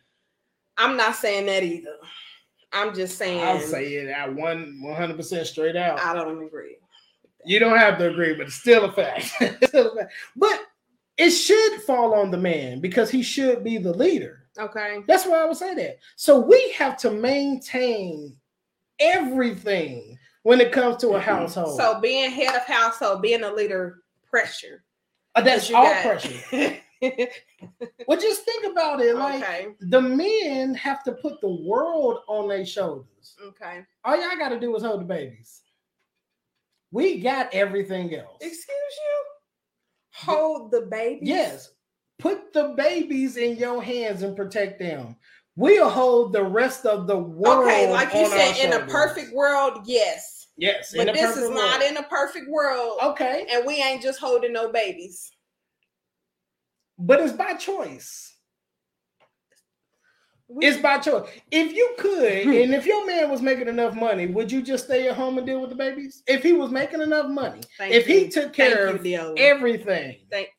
I'm 0.77 0.97
not 0.97 1.15
saying 1.15 1.45
that 1.47 1.63
either. 1.63 1.95
I'm 2.73 2.93
just 2.93 3.17
saying 3.17 3.41
I'll 3.41 3.59
say 3.61 3.93
it 3.93 4.09
at 4.09 4.33
one 4.33 4.81
100% 4.83 5.45
straight 5.45 5.75
out. 5.75 5.99
I 5.99 6.13
don't 6.13 6.43
agree. 6.45 6.77
You 7.45 7.59
don't 7.59 7.77
have 7.77 7.97
to 7.99 8.09
agree, 8.09 8.33
but 8.33 8.47
it's 8.47 8.55
still 8.55 8.85
a 8.85 8.91
fact. 8.91 9.25
Still 9.67 9.91
a 9.91 9.95
fact. 9.95 10.13
But 10.35 10.59
it 11.17 11.29
should 11.29 11.81
fall 11.83 12.13
on 12.15 12.31
the 12.31 12.37
man 12.37 12.81
because 12.81 13.09
he 13.09 13.21
should 13.21 13.63
be 13.63 13.77
the 13.77 13.93
leader. 13.93 14.47
Okay. 14.57 15.03
That's 15.07 15.25
why 15.25 15.41
I 15.41 15.45
would 15.45 15.55
say 15.55 15.75
that. 15.75 15.99
So 16.15 16.39
we 16.39 16.71
have 16.71 16.97
to 16.97 17.11
maintain 17.11 18.35
everything 18.99 20.17
when 20.43 20.59
it 20.59 20.71
comes 20.71 20.97
to 20.97 21.09
a 21.09 21.19
household. 21.19 21.77
So 21.77 21.99
being 21.99 22.31
head 22.31 22.55
of 22.55 22.65
household, 22.65 23.21
being 23.21 23.43
a 23.43 23.53
leader, 23.53 23.99
pressure. 24.27 24.83
Uh, 25.35 25.41
that's 25.41 25.71
all 25.71 25.83
got- 25.83 26.03
pressure. 26.03 26.77
Well, 28.07 28.19
just 28.19 28.43
think 28.43 28.65
about 28.71 29.01
it. 29.01 29.15
Like 29.15 29.43
okay. 29.43 29.67
the 29.79 30.01
men 30.01 30.75
have 30.75 31.03
to 31.05 31.13
put 31.13 31.41
the 31.41 31.49
world 31.49 32.19
on 32.27 32.47
their 32.47 32.65
shoulders. 32.65 33.35
Okay. 33.43 33.83
All 34.03 34.15
y'all 34.15 34.37
got 34.37 34.49
to 34.49 34.59
do 34.59 34.75
is 34.75 34.83
hold 34.83 35.01
the 35.01 35.05
babies. 35.05 35.61
We 36.91 37.19
got 37.19 37.53
everything 37.53 38.13
else. 38.15 38.37
Excuse 38.41 38.67
you? 38.67 39.25
Hold 40.13 40.71
the 40.71 40.81
baby. 40.81 41.25
Yes. 41.25 41.71
Put 42.19 42.53
the 42.53 42.73
babies 42.77 43.37
in 43.37 43.57
your 43.57 43.83
hands 43.83 44.21
and 44.21 44.35
protect 44.35 44.79
them. 44.79 45.15
We'll 45.57 45.89
hold 45.89 46.33
the 46.33 46.43
rest 46.43 46.85
of 46.85 47.07
the 47.07 47.17
world. 47.17 47.65
Okay, 47.65 47.91
like 47.91 48.13
you 48.13 48.27
said, 48.27 48.57
in 48.57 48.73
a 48.73 48.85
perfect 48.85 49.33
world, 49.33 49.79
yes. 49.85 50.47
Yes, 50.57 50.93
in 50.93 51.05
But 51.05 51.15
this 51.15 51.35
is 51.35 51.49
perfect 51.49 51.55
not 51.55 51.81
in 51.81 51.97
a 51.97 52.03
perfect 52.03 52.49
world. 52.49 52.99
Okay, 53.03 53.45
And 53.51 53.65
we 53.65 53.81
ain't 53.81 54.01
just 54.01 54.19
holding 54.19 54.53
no 54.53 54.71
babies. 54.71 55.31
But 56.97 57.19
it's 57.21 57.33
by 57.33 57.53
choice. 57.53 58.31
We- 60.47 60.65
It's 60.65 60.77
by 60.77 60.99
choice. 60.99 61.27
If 61.51 61.73
you 61.73 61.95
could, 61.97 62.43
hmm. 62.43 62.51
and 62.51 62.75
if 62.75 62.85
your 62.85 63.05
man 63.07 63.31
was 63.31 63.41
making 63.41 63.67
enough 63.67 63.95
money, 63.95 64.27
would 64.27 64.51
you 64.51 64.61
just 64.61 64.85
stay 64.85 65.07
at 65.07 65.15
home 65.15 65.37
and 65.39 65.47
deal 65.47 65.59
with 65.59 65.71
the 65.71 65.75
babies? 65.75 66.21
If 66.27 66.43
he 66.43 66.53
was 66.53 66.69
making 66.71 67.01
enough 67.01 67.27
money, 67.27 67.61
Thank 67.79 67.93
if 67.93 68.05
he 68.05 68.25
you. 68.25 68.31
took 68.31 68.55
Thank 68.55 68.73
care 68.73 68.89
you, 68.89 68.95
of 68.95 69.01
Deola. 69.01 69.39
everything. 69.39 70.17
Thank. 70.29 70.49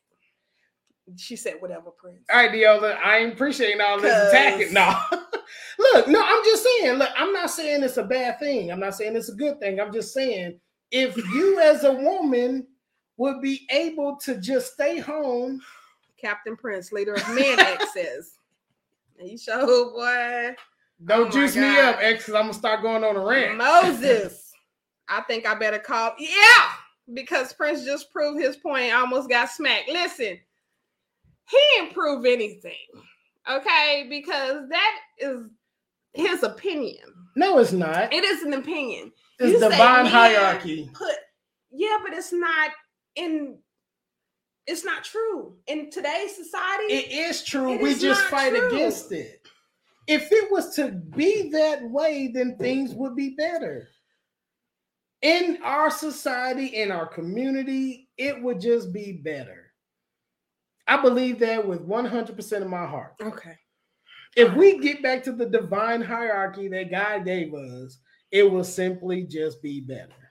She 1.15 1.37
said 1.37 1.53
whatever, 1.59 1.91
Prince. 1.91 2.25
All 2.29 2.35
right, 2.37 2.51
Deola, 2.51 2.97
I 2.97 3.19
ain't 3.19 3.33
appreciating 3.33 3.79
all 3.79 3.97
this 3.97 4.11
attacking. 4.27 4.73
No. 4.73 4.93
look, 5.79 6.07
no, 6.09 6.21
I'm 6.21 6.43
just 6.43 6.63
saying, 6.65 6.97
look, 6.97 7.09
I'm 7.15 7.31
not 7.31 7.49
saying 7.49 7.81
it's 7.81 7.95
a 7.95 8.03
bad 8.03 8.39
thing. 8.39 8.73
I'm 8.73 8.81
not 8.81 8.93
saying 8.95 9.15
it's 9.15 9.29
a 9.29 9.35
good 9.35 9.57
thing. 9.61 9.79
I'm 9.79 9.93
just 9.93 10.13
saying 10.13 10.59
if 10.91 11.15
you 11.15 11.59
as 11.61 11.85
a 11.85 11.93
woman 11.93 12.67
would 13.15 13.41
be 13.41 13.65
able 13.71 14.17
to 14.23 14.35
just 14.41 14.73
stay 14.73 14.99
home, 14.99 15.61
Captain 16.19 16.55
Prince, 16.55 16.91
leader 16.91 17.13
of 17.13 17.29
Men 17.35 17.59
X 17.59 17.93
says. 17.93 18.33
And 19.19 19.31
you 19.31 19.37
show 19.39 19.65
boy. 19.95 20.55
don't 21.03 21.27
Oh 21.27 21.31
juice 21.31 21.55
me 21.55 21.79
up, 21.79 21.97
X, 21.99 22.19
because 22.25 22.35
I'm 22.35 22.43
gonna 22.43 22.53
start 22.53 22.83
going 22.83 23.03
on 23.03 23.15
a 23.15 23.19
rant. 23.19 23.57
Moses. 23.57 24.51
I 25.09 25.21
think 25.21 25.47
I 25.47 25.55
better 25.55 25.79
call. 25.79 26.13
Yeah, 26.19 26.69
because 27.15 27.51
Prince 27.53 27.83
just 27.83 28.11
proved 28.11 28.39
his 28.39 28.57
point. 28.57 28.93
I 28.93 28.99
almost 28.99 29.27
got 29.27 29.49
smacked. 29.49 29.89
Listen, 29.89 30.37
he 31.49 31.59
didn't 31.75 31.95
prove 31.95 32.25
anything. 32.25 32.73
Okay, 33.49 34.05
because 34.07 34.69
that 34.69 34.99
is 35.17 35.47
his 36.13 36.43
opinion. 36.43 37.13
No, 37.35 37.57
it's 37.59 37.71
not. 37.71 38.13
It 38.13 38.23
is 38.23 38.43
an 38.43 38.53
opinion. 38.53 39.11
It's 39.39 39.53
You 39.53 39.69
divine 39.69 40.05
hierarchy. 40.05 40.89
Put 40.93 41.15
yeah, 41.71 41.97
but 42.03 42.13
it's 42.13 42.33
not 42.33 42.71
in. 43.15 43.57
It's 44.67 44.83
not 44.83 45.05
true 45.05 45.55
in 45.67 45.89
today's 45.89 46.35
society. 46.35 46.93
It 46.93 47.11
is 47.11 47.43
true. 47.43 47.73
It 47.73 47.81
we 47.81 47.91
is 47.91 48.01
just 48.01 48.21
fight 48.23 48.53
true. 48.53 48.67
against 48.67 49.11
it. 49.13 49.47
If 50.07 50.31
it 50.31 50.51
was 50.51 50.75
to 50.75 50.89
be 50.89 51.49
that 51.51 51.89
way, 51.89 52.31
then 52.33 52.57
things 52.57 52.93
would 52.93 53.15
be 53.15 53.29
better. 53.31 53.87
In 55.21 55.59
our 55.63 55.89
society, 55.89 56.67
in 56.67 56.91
our 56.91 57.07
community, 57.07 58.09
it 58.17 58.41
would 58.41 58.61
just 58.61 58.93
be 58.93 59.13
better. 59.13 59.71
I 60.85 61.01
believe 61.01 61.39
that 61.39 61.65
with 61.67 61.85
100% 61.87 62.61
of 62.61 62.69
my 62.69 62.85
heart. 62.85 63.13
okay. 63.21 63.55
If 64.35 64.53
we 64.53 64.77
get 64.79 65.01
back 65.01 65.23
to 65.23 65.31
the 65.31 65.47
divine 65.47 66.01
hierarchy 66.01 66.67
that 66.67 66.91
God 66.91 67.25
gave 67.25 67.53
us, 67.53 67.97
it 68.31 68.43
will 68.43 68.63
simply 68.63 69.23
just 69.23 69.61
be 69.63 69.81
better. 69.81 70.26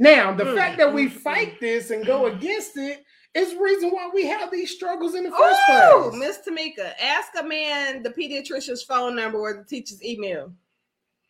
Now, 0.00 0.34
the 0.34 0.46
Mm, 0.46 0.56
fact 0.56 0.78
that 0.78 0.94
we 0.94 1.08
mm, 1.08 1.12
fight 1.12 1.60
this 1.60 1.90
and 1.92 2.06
go 2.06 2.26
against 2.26 2.78
it 2.78 3.04
is 3.34 3.54
the 3.54 3.60
reason 3.60 3.90
why 3.90 4.10
we 4.14 4.26
have 4.26 4.50
these 4.52 4.72
struggles 4.74 5.14
in 5.14 5.24
the 5.24 5.32
first 5.32 5.66
Oh, 5.66 5.66
place. 5.66 6.14
Miss 6.18 6.38
Tamika, 6.48 6.92
ask 7.00 7.30
a 7.38 7.44
man 7.44 8.02
the 8.02 8.10
pediatrician's 8.10 8.82
phone 8.82 9.16
number 9.16 9.38
or 9.38 9.54
the 9.54 9.64
teacher's 9.64 10.04
email 10.04 10.52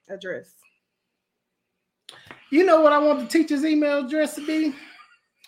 address. 0.09 0.55
You 2.51 2.65
know 2.65 2.81
what 2.83 2.93
I 2.93 2.99
want 2.99 3.21
the 3.21 3.27
teacher's 3.27 3.65
email 3.65 4.07
address 4.07 4.37
to 4.37 4.47
be? 4.47 4.75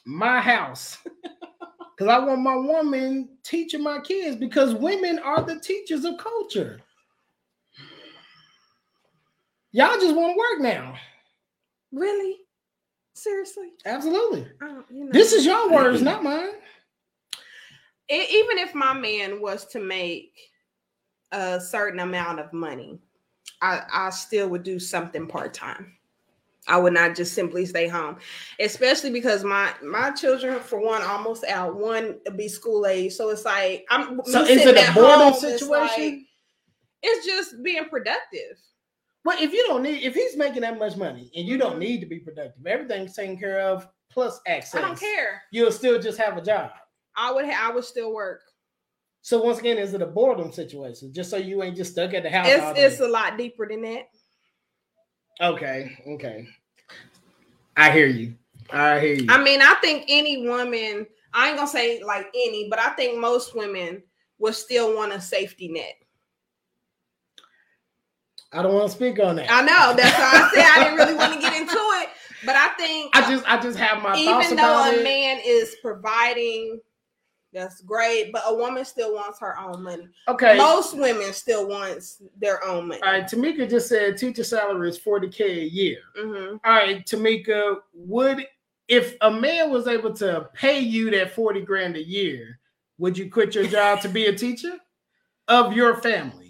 My 0.07 0.41
house. 0.41 0.99
Because 1.97 2.13
I 2.13 2.19
want 2.25 2.43
my 2.43 2.57
woman 2.57 3.29
teaching 3.45 3.83
my 3.83 4.01
kids 4.01 4.37
because 4.37 4.75
women 4.75 5.19
are 5.21 5.43
the 5.45 5.61
teachers 5.61 6.05
of 6.05 6.19
culture. 6.19 6.81
Y'all 9.73 9.99
just 10.01 10.17
want 10.17 10.33
to 10.35 10.39
work 10.39 10.61
now. 10.61 10.95
Really? 11.93 12.37
Seriously? 13.23 13.69
Absolutely. 13.87 14.47
I 14.61 14.81
you 14.91 15.05
know. 15.05 15.13
This 15.13 15.33
is 15.33 15.47
your 15.47 15.71
words, 15.71 16.03
not 16.03 16.25
mine. 16.25 16.51
E- 18.11 18.27
even 18.31 18.59
if 18.59 18.75
my 18.75 18.93
man 18.93 19.41
was 19.41 19.65
to 19.67 19.79
make 19.79 20.33
a 21.31 21.61
certain 21.61 22.01
amount 22.01 22.41
of 22.41 22.53
money, 22.53 22.99
I, 23.61 23.83
I 23.93 24.11
still 24.11 24.49
would 24.49 24.65
do 24.65 24.81
something 24.81 25.29
part 25.29 25.55
time. 25.55 25.97
I 26.67 26.79
would 26.79 26.93
not 26.93 27.15
just 27.15 27.33
simply 27.35 27.65
stay 27.65 27.87
home, 27.87 28.17
especially 28.59 29.11
because 29.11 29.45
my 29.45 29.73
my 29.85 30.11
children, 30.11 30.59
for 30.61 30.81
one, 30.81 31.03
almost 31.03 31.45
out. 31.45 31.77
One 31.77 32.19
be 32.37 32.49
school 32.49 32.87
age, 32.87 33.13
so 33.13 33.31
it's 33.31 33.45
like 33.45 33.85
I'm. 33.89 34.21
So 34.25 34.43
is 34.45 34.67
it 34.67 34.77
a 34.77 34.81
at 34.81 34.95
boredom 34.95 35.19
home, 35.21 35.29
it's 35.33 35.61
situation? 35.61 36.05
like- 36.05 36.19
It's 37.05 37.27
just 37.27 37.63
being 37.63 37.85
productive. 37.89 38.59
Well, 39.25 39.37
if 39.41 39.53
you 39.53 39.65
don't 39.69 39.83
need, 39.83 40.03
if 40.03 40.15
he's 40.15 40.37
making 40.37 40.63
that 40.63 40.79
much 40.79 40.97
money 40.97 41.31
and 41.37 41.47
you 41.47 41.57
don't 41.57 41.79
need 41.79 42.01
to 42.01 42.07
be 42.07 42.19
productive, 42.19 42.67
everything's 42.67 43.15
taken 43.15 43.39
care 43.39 43.61
of 43.61 43.87
plus 44.11 44.41
access. 44.47 44.75
I 44.75 44.83
don't 44.83 44.99
care. 44.99 45.43
You'll 45.53 45.71
still 45.71 46.01
just 46.01 46.19
have 46.19 46.37
a 46.37 46.43
job. 46.43 46.73
I 47.17 47.33
would. 47.33 47.45
Ha- 47.45 47.69
I 47.69 47.75
would 47.75 47.85
still 47.85 48.13
work. 48.13 48.41
So 49.21 49.41
once 49.41 49.61
again, 49.61 49.79
is 49.79 49.95
it 49.95 50.03
a 50.03 50.07
boredom 50.07 50.51
situation? 50.51 51.13
Just 51.15 51.31
so 51.31 51.37
you 51.37 51.63
ain't 51.63 51.77
just 51.77 51.93
stuck 51.93 52.13
at 52.15 52.25
the 52.25 52.31
house. 52.31 52.49
It's 52.49 52.81
it's 52.81 53.01
a 53.01 53.07
lot 53.07 53.39
deeper 53.39 53.69
than 53.69 53.83
that. 53.83 54.09
Okay, 55.41 55.97
okay. 56.09 56.49
I 57.77 57.91
hear 57.91 58.09
you. 58.09 58.35
I 58.73 58.99
hear 58.99 59.15
you. 59.15 59.27
I 59.29 59.43
mean, 59.43 59.63
I 59.63 59.75
think 59.81 60.05
any 60.09 60.47
woman, 60.49 61.07
I 61.33 61.49
ain't 61.49 61.57
gonna 61.57 61.69
say 61.69 62.03
like 62.03 62.27
any, 62.35 62.69
but 62.69 62.81
I 62.81 62.91
think 62.91 63.19
most 63.19 63.55
women 63.55 64.03
would 64.39 64.55
still 64.55 64.97
want 64.97 65.13
a 65.13 65.21
safety 65.21 65.69
net. 65.69 65.95
I 68.53 68.63
don't 68.63 68.75
want 68.75 68.89
to 68.91 68.95
speak 68.95 69.19
on 69.19 69.37
that. 69.37 69.51
I 69.51 69.63
know 69.63 69.95
that's 69.97 70.19
why 70.19 70.31
I 70.35 70.51
said 70.55 70.65
I 70.65 70.85
didn't 70.85 70.99
really 70.99 71.15
want 71.15 71.33
to 71.35 71.41
get 71.41 71.55
into 71.59 71.73
it, 71.73 72.09
but 72.45 72.55
I 72.57 72.69
think 72.79 73.17
I 73.17 73.29
just 73.31 73.45
I 73.47 73.61
just 73.61 73.79
have 73.79 74.03
my 74.03 74.13
thoughts 74.15 74.47
even 74.47 74.57
though 74.57 74.85
a 74.85 74.93
it. 74.99 75.03
man 75.05 75.41
is 75.45 75.77
providing, 75.81 76.81
that's 77.53 77.81
great, 77.83 78.31
but 78.33 78.43
a 78.47 78.55
woman 78.55 78.85
still 78.85 79.15
wants 79.15 79.39
her 79.41 79.59
own 79.59 79.83
money. 79.83 80.09
okay. 80.29 80.57
Most 80.57 80.97
women 80.97 81.33
still 81.33 81.67
wants 81.69 82.21
their 82.39 82.63
own 82.65 82.89
money. 82.89 83.01
All 83.03 83.13
right, 83.13 83.27
Tamika 83.27 83.69
just 83.69 83.89
said 83.89 84.17
teacher 84.17 84.45
salary 84.45 84.89
is 84.89 84.99
40k 84.99 85.41
a 85.41 85.69
year. 85.69 85.99
Mhm. 86.19 86.61
All 86.65 86.73
right, 86.73 87.05
Tamika, 87.07 87.77
would 87.95 88.47
if 88.89 89.17
a 89.23 89.31
man 89.31 89.71
was 89.71 89.87
able 89.87 90.13
to 90.15 90.49
pay 90.53 90.79
you 90.79 91.11
that 91.13 91.31
40 91.31 91.63
grand 91.63 91.97
a 91.97 92.03
year, 92.03 92.59
would 92.99 93.17
you 93.17 93.31
quit 93.31 93.55
your 93.55 93.67
job 93.67 94.01
to 94.03 94.09
be 94.09 94.27
a 94.27 94.35
teacher 94.35 94.77
of 95.49 95.73
your 95.73 95.97
family? 96.03 96.42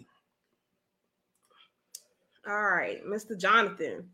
All 2.47 2.63
right, 2.73 3.05
Mr. 3.07 3.39
Jonathan. 3.39 4.09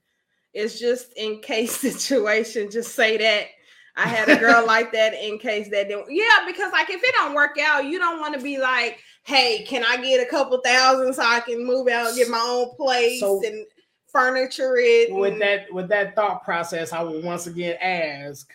It's 0.54 0.78
just 0.78 1.12
in 1.16 1.40
case 1.40 1.76
situation. 1.80 2.70
Just 2.70 2.94
say 2.94 3.16
that 3.18 3.46
I 3.96 4.06
had 4.08 4.28
a 4.28 4.36
girl 4.36 4.64
like 4.66 4.92
that 4.92 5.14
in 5.14 5.38
case 5.38 5.68
that 5.70 5.88
didn't. 5.88 6.06
Yeah, 6.10 6.44
because 6.46 6.72
like 6.72 6.90
if 6.90 7.02
it 7.02 7.14
don't 7.16 7.34
work 7.34 7.56
out, 7.60 7.84
you 7.84 7.98
don't 7.98 8.20
want 8.20 8.34
to 8.34 8.40
be 8.40 8.58
like, 8.58 8.98
hey, 9.24 9.64
can 9.66 9.84
I 9.84 9.96
get 9.96 10.26
a 10.26 10.30
couple 10.30 10.60
thousand 10.64 11.14
so 11.14 11.22
I 11.22 11.40
can 11.40 11.66
move 11.66 11.88
out, 11.88 12.14
get 12.14 12.28
my 12.28 12.38
own 12.40 12.74
place 12.76 13.20
So- 13.20 13.42
and 13.44 13.66
furniture 14.12 14.76
it? 14.78 15.12
With 15.12 15.38
that 15.40 15.72
with 15.72 15.88
that 15.88 16.14
thought 16.14 16.44
process, 16.44 16.92
I 16.92 17.02
will 17.02 17.22
once 17.22 17.46
again 17.46 17.76
ask, 17.80 18.50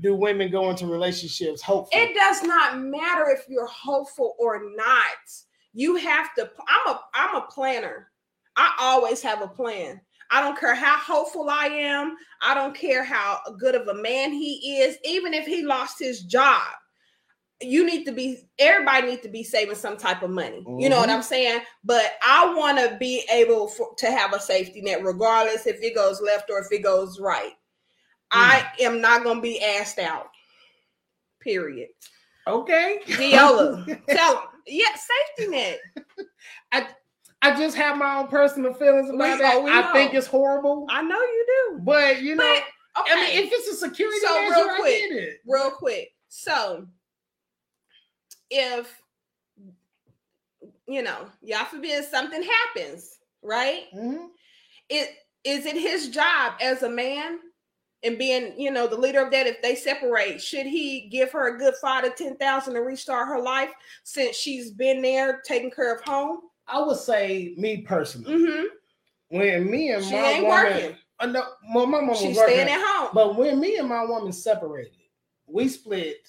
do 0.00 0.14
women 0.14 0.50
go 0.50 0.70
into 0.70 0.86
relationships 0.86 1.62
hopeful? 1.62 1.98
it 2.00 2.14
does 2.14 2.42
not 2.42 2.78
matter 2.78 3.28
if 3.30 3.44
you're 3.48 3.66
hopeful 3.66 4.34
or 4.38 4.60
not. 4.76 5.18
You 5.72 5.96
have 5.96 6.34
to. 6.34 6.50
I'm 6.68 6.94
a. 6.94 7.00
I'm 7.14 7.36
a 7.36 7.42
planner. 7.42 8.09
I 8.60 8.74
always 8.78 9.22
have 9.22 9.40
a 9.40 9.48
plan. 9.48 10.00
I 10.30 10.42
don't 10.42 10.58
care 10.58 10.74
how 10.74 10.98
hopeful 10.98 11.48
I 11.48 11.66
am. 11.66 12.14
I 12.42 12.52
don't 12.54 12.74
care 12.74 13.02
how 13.02 13.40
good 13.58 13.74
of 13.74 13.88
a 13.88 13.94
man 14.02 14.32
he 14.32 14.80
is. 14.80 14.98
Even 15.02 15.32
if 15.32 15.46
he 15.46 15.62
lost 15.64 15.98
his 15.98 16.20
job, 16.24 16.62
you 17.62 17.84
need 17.86 18.04
to 18.04 18.12
be. 18.12 18.48
Everybody 18.58 19.06
needs 19.08 19.22
to 19.22 19.28
be 19.30 19.42
saving 19.42 19.76
some 19.76 19.96
type 19.96 20.22
of 20.22 20.28
money. 20.30 20.62
You 20.78 20.90
know 20.90 20.98
what 20.98 21.08
Mhm. 21.08 21.14
I'm 21.14 21.22
saying? 21.22 21.62
But 21.84 22.12
I 22.22 22.54
want 22.54 22.78
to 22.78 22.96
be 22.98 23.24
able 23.32 23.68
for, 23.68 23.94
to 23.96 24.10
have 24.10 24.34
a 24.34 24.40
safety 24.40 24.82
net, 24.82 25.02
regardless 25.02 25.66
if 25.66 25.82
it 25.82 25.94
goes 25.94 26.20
left 26.20 26.50
or 26.50 26.58
if 26.60 26.70
it 26.70 26.82
goes 26.82 27.18
right. 27.18 27.52
I 28.30 28.70
am 28.80 29.00
not 29.00 29.24
gonna 29.24 29.40
be 29.40 29.60
asked 29.62 29.98
out. 29.98 30.28
Period. 31.40 31.88
okay. 32.46 33.00
Viola, 33.06 33.84
tell 34.08 34.36
him. 34.42 34.48
Yeah, 34.66 34.94
safety 35.36 35.50
net. 35.50 35.80
I 36.72 36.86
just 37.42 37.76
have 37.76 37.96
my 37.96 38.18
own 38.18 38.28
personal 38.28 38.74
feelings 38.74 39.08
about 39.08 39.38
We- 39.38 39.42
that. 39.42 39.54
oh, 39.56 39.66
I 39.66 39.80
know. 39.82 39.92
think 39.92 40.14
it's 40.14 40.26
horrible. 40.26 40.86
I 40.90 41.02
know 41.02 41.18
you 41.20 41.46
do. 41.70 41.78
But 41.82 42.20
you 42.22 42.34
know, 42.36 42.44
But 42.94 43.02
okay, 43.02 43.12
I 43.12 43.16
mean, 43.16 43.44
if 43.46 43.52
it's 43.52 43.68
a 43.68 43.74
security 43.76 44.18
So, 44.20 44.34
measure, 44.34 44.54
real 44.54 44.70
I 44.70 44.76
quick, 44.78 45.40
real 45.46 45.70
quick. 45.70 46.12
So, 46.28 46.86
if 48.50 49.00
you 50.86 51.02
know, 51.02 51.28
y'all 51.40 51.64
forbid 51.66 52.04
something 52.04 52.42
happens, 52.42 53.18
right? 53.42 53.84
Mhm. 53.94 54.28
It 54.88 55.10
is 55.44 55.64
it 55.64 55.76
his 55.76 56.08
job 56.08 56.54
as 56.60 56.82
a 56.82 56.88
man 56.90 57.40
and 58.02 58.18
being, 58.18 58.58
you 58.60 58.70
know, 58.70 58.86
the 58.86 58.96
leader 58.96 59.20
of 59.24 59.30
that. 59.30 59.46
If 59.46 59.62
they 59.62 59.74
separate, 59.76 60.42
should 60.42 60.66
he 60.66 61.08
give 61.08 61.30
her 61.32 61.54
a 61.54 61.58
good 61.58 61.74
five 61.80 62.04
to 62.04 62.10
ten 62.10 62.36
thousand 62.36 62.74
to 62.74 62.80
restart 62.82 63.28
her 63.28 63.40
life 63.40 63.70
since 64.04 64.36
she's 64.36 64.70
been 64.72 65.00
there 65.00 65.40
taking 65.46 65.70
care 65.70 65.94
of 65.94 66.02
home? 66.02 66.49
I 66.72 66.80
would 66.82 66.96
say, 66.98 67.54
me 67.56 67.78
personally, 67.82 68.32
Mm-hmm. 68.34 68.64
when 69.36 69.70
me 69.70 69.90
and 69.90 70.04
She 70.04 70.12
my 70.12 70.18
ain't 70.30 70.46
woman, 70.46 70.64
working. 70.74 70.96
Uh, 71.18 71.26
no, 71.26 71.44
well, 71.74 71.86
my 71.86 71.98
mom 72.00 72.08
was 72.08 72.20
She's 72.20 72.38
staying 72.38 72.68
at 72.68 72.80
home. 72.80 73.10
but 73.12 73.36
when 73.36 73.60
me 73.60 73.76
and 73.76 73.88
my 73.88 74.04
woman 74.04 74.32
separated, 74.32 74.92
we 75.46 75.68
split 75.68 76.28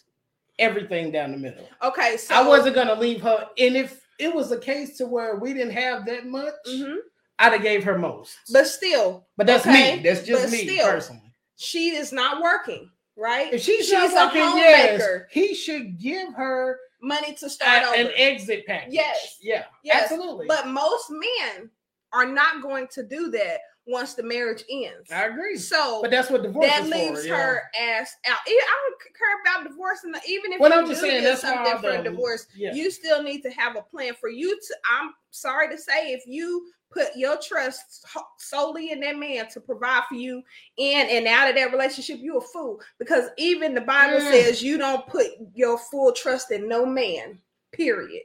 everything 0.59 1.11
down 1.11 1.31
the 1.31 1.37
middle. 1.37 1.67
okay, 1.81 2.17
so 2.17 2.35
I 2.35 2.45
wasn't 2.47 2.75
gonna 2.75 2.95
leave 2.99 3.21
her, 3.21 3.47
and 3.57 3.75
if 3.77 4.01
it 4.19 4.33
was 4.33 4.51
a 4.51 4.57
case 4.59 4.97
to 4.97 5.05
where 5.07 5.35
we 5.37 5.53
didn't 5.53 5.73
have 5.73 6.05
that 6.05 6.25
much, 6.27 6.53
Mhm. 6.67 6.97
I'd 7.39 7.53
have 7.53 7.61
gave 7.63 7.83
her 7.85 7.97
most. 7.97 8.37
But 8.51 8.67
still, 8.67 9.27
But 9.37 9.47
that's 9.47 9.65
okay, 9.65 9.97
me. 9.97 10.03
That's 10.03 10.23
just 10.23 10.51
me 10.51 10.67
still, 10.67 10.85
personally. 10.87 11.33
she 11.55 11.95
is 11.95 12.11
not 12.11 12.41
working, 12.41 12.91
right? 13.15 13.51
If 13.53 13.61
she's, 13.63 13.85
she's 13.87 13.93
not 13.93 14.11
a 14.11 14.25
working, 14.27 14.41
homemaker. 14.43 15.27
yes, 15.27 15.31
he 15.31 15.55
should 15.55 15.97
give 15.99 16.33
her 16.35 16.77
Money 17.01 17.33
to 17.35 17.49
start 17.49 17.83
over. 17.83 17.95
an 17.95 18.11
exit 18.15 18.65
package. 18.65 18.93
Yes. 18.93 19.37
Yeah. 19.41 19.65
Yes, 19.83 20.03
Absolutely. 20.11 20.45
But 20.47 20.67
most 20.67 21.09
men 21.09 21.69
are 22.13 22.25
not 22.25 22.61
going 22.61 22.87
to 22.93 23.03
do 23.03 23.31
that 23.31 23.59
once 23.87 24.13
the 24.13 24.21
marriage 24.23 24.63
ends. 24.69 25.11
I 25.11 25.25
agree. 25.25 25.57
So 25.57 26.01
But 26.03 26.11
that's 26.11 26.29
what 26.29 26.43
divorce 26.43 26.67
that 26.67 26.83
is 26.83 26.89
leaves 26.91 27.21
for. 27.21 27.27
yeah. 27.29 27.35
her 27.37 27.63
ass 27.79 28.13
out. 28.29 28.37
I 28.45 28.59
don't 28.83 29.01
care 29.17 29.41
about 29.55 29.67
divorce, 29.69 29.99
and 30.03 30.15
even 30.27 30.53
if 30.53 30.59
Well, 30.59 30.71
you 30.71 30.77
I'm 30.79 30.87
just 30.87 31.01
saying 31.01 31.23
that's 31.23 31.41
something 31.41 31.77
for 31.79 31.89
a 31.89 32.03
divorce, 32.03 32.45
Yeah. 32.55 32.73
you 32.73 32.91
still 32.91 33.23
need 33.23 33.41
to 33.41 33.49
have 33.51 33.75
a 33.75 33.81
plan 33.81 34.13
for 34.13 34.29
you 34.29 34.55
to. 34.55 34.75
I'm 34.85 35.13
sorry 35.31 35.69
to 35.69 35.77
say, 35.79 36.13
if 36.13 36.21
you 36.27 36.67
put 36.91 37.15
your 37.15 37.37
trust 37.41 38.05
solely 38.37 38.91
in 38.91 38.99
that 38.99 39.17
man 39.17 39.47
to 39.49 39.59
provide 39.61 40.03
for 40.09 40.15
you 40.15 40.43
in 40.77 41.07
and 41.09 41.25
out 41.27 41.49
of 41.49 41.55
that 41.55 41.71
relationship, 41.71 42.19
you 42.19 42.37
a 42.37 42.41
fool. 42.41 42.79
Because 42.99 43.29
even 43.37 43.73
the 43.73 43.81
Bible 43.81 44.19
Mm. 44.19 44.29
says 44.29 44.61
you 44.61 44.77
don't 44.77 45.07
put 45.07 45.27
your 45.53 45.77
full 45.77 46.11
trust 46.11 46.51
in 46.51 46.67
no 46.67 46.85
man. 46.85 47.39
Period. 47.71 48.23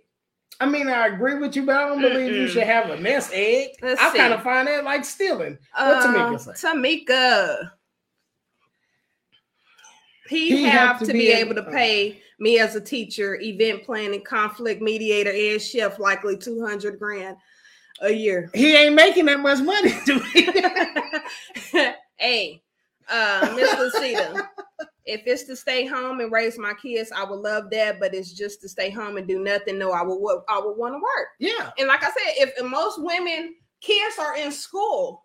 I 0.59 0.67
mean, 0.67 0.89
I 0.89 1.07
agree 1.09 1.35
with 1.39 1.55
you, 1.55 1.65
but 1.67 1.77
I 1.77 1.87
don't 1.89 2.01
believe 2.01 2.33
you 2.33 2.45
Mm-mm. 2.45 2.49
should 2.49 2.63
have 2.65 2.89
a 2.91 2.99
nest 2.99 3.31
egg. 3.33 3.71
Let's 3.83 4.01
I 4.01 4.11
see. 4.11 4.19
kind 4.19 4.33
of 4.33 4.43
find 4.43 4.67
that 4.69 4.85
like 4.85 5.05
stealing. 5.05 5.59
What 5.77 5.99
Tamika 6.05 6.35
Uh, 6.35 6.39
say? 6.55 6.69
Tamika. 6.69 7.71
He, 10.29 10.49
He 10.57 10.63
have, 10.65 10.73
have 10.89 10.99
to 11.01 11.07
to 11.07 11.13
be 11.13 11.19
be 11.21 11.29
able- 11.31 11.53
able 11.53 11.63
to 11.63 11.71
pay 11.71 12.21
me 12.41 12.59
as 12.59 12.75
a 12.75 12.81
teacher, 12.81 13.37
event 13.41 13.85
planning, 13.85 14.25
conflict 14.25 14.83
mediator, 14.83 15.31
and 15.31 15.61
chef 15.63 15.99
likely 16.01 16.37
200 16.37 16.99
grand 16.99 17.37
a 18.01 18.11
year. 18.13 18.51
He 18.55 18.75
ain't 18.77 18.95
making 18.95 19.27
that 19.27 19.41
much 19.41 19.61
money, 19.61 19.93
do 20.05 20.19
he? 20.19 20.43
hey, 22.17 22.63
uh, 23.09 23.53
Miss 23.57 23.71
Lucita, 23.75 24.47
if 25.05 25.23
it's 25.27 25.45
to 25.45 25.57
stay 25.57 25.87
home 25.87 26.21
and 26.21 26.33
raise 26.33 26.59
my 26.59 26.75
kids, 26.75 27.13
I 27.15 27.25
would 27.25 27.41
love 27.41 27.71
that. 27.71 28.01
But 28.01 28.15
it's 28.15 28.33
just 28.33 28.61
to 28.63 28.69
stay 28.69 28.91
home 28.91 29.17
and 29.17 29.27
do 29.29 29.39
nothing. 29.43 29.79
No, 29.79 29.93
I 29.93 30.03
would. 30.03 30.19
wo- 30.19 30.43
I 30.49 30.59
would 30.59 30.77
want 30.77 30.95
to 30.95 30.99
work. 30.99 31.29
yeah. 31.39 31.71
And 31.79 31.89
like 31.89 32.03
I 32.03 32.09
said, 32.09 32.49
if 32.49 32.65
most 32.65 33.01
women 33.03 33.55
kids 33.81 34.17
are 34.19 34.37
in 34.37 34.51
school, 34.53 35.25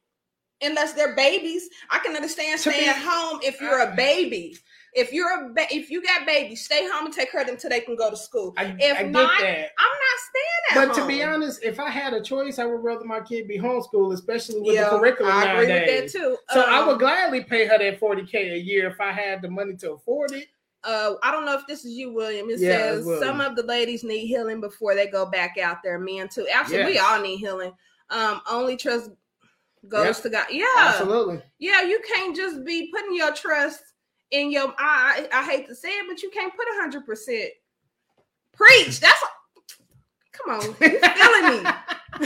unless 0.62 0.94
they're 0.94 1.16
babies, 1.16 1.68
I 1.90 2.00
can 2.00 2.16
understand 2.16 2.60
To 2.62 2.70
staying 2.72 2.94
be- 2.94 3.02
home 3.04 3.40
if 3.44 3.60
you're 3.60 3.80
a 3.82 3.96
baby. 3.96 4.56
If 4.94 5.14
you're 5.14 5.30
a 5.46 5.54
ba- 5.54 5.68
if 5.74 5.90
you 5.90 6.04
got 6.04 6.26
babies, 6.26 6.66
stay 6.66 6.86
home 6.90 7.06
and 7.06 7.14
take 7.14 7.32
care 7.32 7.42
of 7.42 7.48
them 7.48 7.56
until 7.56 7.70
they 7.70 7.80
can 7.80 7.96
go 7.96 8.10
to 8.10 8.18
school. 8.18 8.54
I, 8.58 8.76
If 8.78 8.98
I 8.98 9.04
get 9.04 9.12
not, 9.12 9.40
that. 9.40 9.70
I'm 9.78 9.88
not 9.88 10.20
staying 10.30 10.64
at 10.70 10.76
But 10.76 10.96
home. 10.98 11.08
to 11.10 11.14
be 11.14 11.24
honest, 11.24 11.64
if 11.64 11.80
I 11.80 11.90
had 11.90 12.14
a 12.14 12.22
choice, 12.22 12.60
I 12.60 12.66
would 12.66 12.84
rather 12.84 13.06
my 13.06 13.22
kid 13.22 13.48
be 13.48 13.58
homeschooled, 13.58 14.14
especially 14.14 14.60
with 14.60 14.76
yeah, 14.76 14.90
the 14.90 14.98
curriculum 15.00 15.32
I 15.34 15.54
agree 15.54 15.68
nowadays. 15.68 16.02
with 16.04 16.14
that 16.14 16.20
too. 16.20 16.38
So 16.50 16.62
I 16.62 16.80
Um, 16.80 16.88
would 16.88 17.00
gladly 17.00 17.42
pay 17.44 17.66
her 17.68 17.78
that 17.78 18.00
40K 18.02 18.54
a 18.54 18.58
year 18.58 18.88
if 18.90 19.00
I 19.00 19.12
had 19.14 19.42
the 19.42 19.50
money 19.50 19.76
to 19.78 19.94
afford 19.94 20.34
it. 20.34 20.48
uh, 20.84 21.14
I 21.24 21.32
don't 21.32 21.46
know 21.46 21.54
if 21.54 21.66
this 21.68 21.86
is 21.86 21.94
you, 21.94 22.12
William. 22.12 22.50
It 22.50 22.60
Yeah, 22.60 22.70
says 22.70 23.06
William. 23.06 23.24
some 23.24 23.40
of 23.42 23.56
the 23.56 23.64
ladies 23.64 24.04
need 24.04 24.26
healing 24.26 24.60
before 24.60 24.96
they 24.96 25.08
go 25.08 25.26
back 25.26 25.58
out 25.58 25.78
there. 25.84 26.00
Men 26.00 26.28
too. 26.28 26.48
Absolutely, 26.52 26.94
we 26.94 26.98
all 27.00 27.22
need 27.22 27.38
healing. 27.38 27.72
Um, 28.10 28.42
only 28.50 28.76
trust 28.76 29.12
goes 29.88 30.18
Yep. 30.18 30.24
to 30.24 30.30
God. 30.30 30.48
Yeah, 30.52 30.66
Absolutely. 30.80 31.42
yeah. 31.60 31.82
You 31.84 32.00
can't 32.14 32.36
just 32.36 32.66
be 32.66 32.92
putting 32.92 33.16
your 33.16 33.32
trust 33.34 33.82
in 34.32 34.52
your. 34.52 34.74
I 34.78 35.28
I, 35.34 35.44
hate 35.44 35.68
to 35.68 35.76
say 35.76 35.90
it, 35.90 36.06
but 36.10 36.22
you 36.22 36.30
can't 36.32 36.54
put 36.56 36.66
hundred 36.72 37.06
percent. 37.06 37.52
Preach. 38.54 39.00
That's. 39.00 39.24
Come 40.34 40.56
on, 40.56 40.66
you 40.66 40.74
feeling 40.74 41.64
me? 41.64 41.70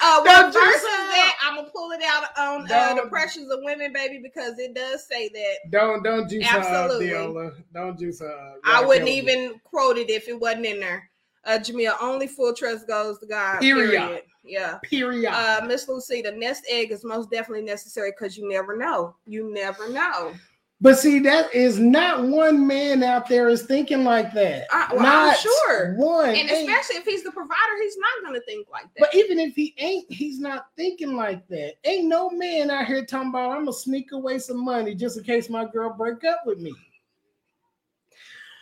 uh, 0.00 0.20
what 0.20 0.24
Don't 0.24 0.54
you 0.54 0.60
verse 0.60 0.76
is 0.76 0.82
say- 0.82 0.88
that? 0.88 1.38
I'm 1.42 1.56
gonna 1.56 1.70
pull 1.70 1.92
it 1.92 2.02
out 2.04 2.24
on 2.36 2.70
uh, 2.70 2.94
the 2.94 3.08
pressures 3.08 3.48
of 3.50 3.60
women, 3.62 3.92
baby, 3.92 4.20
because 4.22 4.58
it 4.58 4.74
does 4.74 5.06
say 5.08 5.28
that. 5.28 5.70
Don't 5.70 6.02
don't 6.02 6.28
juice 6.28 6.46
Absolutely. 6.48 7.08
her 7.08 7.16
Deola. 7.16 7.54
Don't 7.72 7.98
juice 7.98 8.20
her. 8.20 8.54
I 8.64 8.84
wouldn't 8.84 9.08
even 9.08 9.60
quote 9.64 9.96
it 9.96 10.10
if 10.10 10.28
it 10.28 10.38
wasn't 10.38 10.66
in 10.66 10.80
there. 10.80 11.08
Uh, 11.44 11.58
Jamil, 11.58 11.94
only 12.02 12.26
full 12.26 12.52
trust 12.52 12.86
goes 12.86 13.18
to 13.20 13.26
God. 13.26 13.60
Period. 13.60 13.90
Period. 13.90 14.22
Yeah. 14.48 14.78
Period. 14.82 15.30
Uh, 15.32 15.60
Miss 15.66 15.88
Lucy, 15.88 16.22
the 16.22 16.32
nest 16.32 16.64
egg 16.70 16.90
is 16.90 17.04
most 17.04 17.30
definitely 17.30 17.64
necessary 17.66 18.10
because 18.12 18.36
you 18.36 18.48
never 18.48 18.76
know. 18.76 19.14
You 19.26 19.52
never 19.52 19.88
know. 19.90 20.32
but 20.80 20.96
see, 20.98 21.18
that 21.18 21.52
is 21.52 21.78
not 21.78 22.22
one 22.24 22.64
man 22.66 23.02
out 23.02 23.28
there 23.28 23.48
is 23.48 23.62
thinking 23.62 24.04
like 24.04 24.32
that. 24.32 24.66
I- 24.70 24.88
well, 24.94 25.00
I'm 25.00 25.26
not 25.28 25.36
sure. 25.36 25.94
one. 25.96 26.28
And 26.30 26.48
ain't- 26.48 26.68
especially 26.70 26.96
if 26.96 27.04
he's 27.04 27.24
the 27.24 27.32
provider, 27.32 27.82
he's 27.82 27.96
not 27.98 28.28
going 28.28 28.40
to 28.40 28.46
think 28.46 28.68
like 28.70 28.84
that. 28.84 29.00
But 29.00 29.14
even 29.14 29.38
if 29.40 29.54
he 29.56 29.74
ain't, 29.78 30.10
he's 30.10 30.38
not 30.38 30.66
thinking 30.76 31.14
like 31.14 31.46
that. 31.48 31.74
Ain't 31.84 32.06
no 32.06 32.30
man 32.30 32.70
out 32.70 32.86
here 32.86 33.04
talking 33.04 33.30
about 33.30 33.50
I'm 33.50 33.64
gonna 33.64 33.72
sneak 33.72 34.12
away 34.12 34.38
some 34.38 34.64
money 34.64 34.94
just 34.94 35.18
in 35.18 35.24
case 35.24 35.50
my 35.50 35.64
girl 35.66 35.92
break 35.92 36.22
up 36.24 36.42
with 36.46 36.58
me. 36.60 36.72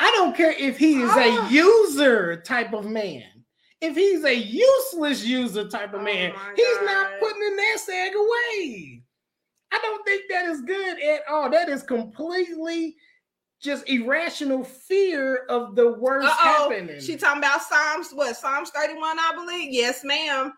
I 0.00 0.10
don't 0.16 0.36
care 0.36 0.52
if 0.52 0.76
he 0.78 1.00
is 1.02 1.10
Ah. 1.12 1.48
a 1.48 1.50
user 1.52 2.36
type 2.42 2.72
of 2.74 2.84
man. 2.86 3.24
If 3.80 3.94
he's 3.94 4.24
a 4.24 4.34
useless 4.34 5.24
user 5.24 5.68
type 5.68 5.92
of 5.92 6.00
Oh 6.00 6.04
man, 6.04 6.32
my 6.34 6.52
he's 6.56 6.76
God. 6.78 6.84
not 6.86 7.10
putting 7.20 7.40
the 7.40 7.56
nest 7.56 7.88
egg 7.90 8.12
away. 8.14 9.02
I 9.72 9.78
don't 9.82 10.04
think 10.06 10.22
that 10.30 10.46
is 10.46 10.62
good 10.62 11.02
at 11.02 11.20
all. 11.28 11.50
That 11.50 11.68
is 11.68 11.82
completely 11.82 12.96
just 13.60 13.88
irrational 13.88 14.64
fear 14.64 15.44
of 15.48 15.74
the 15.76 15.92
worst 15.92 16.26
Uh-oh. 16.26 16.70
happening. 16.70 17.00
She 17.00 17.16
talking 17.16 17.38
about 17.38 17.62
Psalms, 17.62 18.10
what, 18.12 18.36
Psalms 18.36 18.70
31, 18.70 19.18
I 19.18 19.32
believe? 19.34 19.72
Yes, 19.72 20.02
ma'am. 20.04 20.52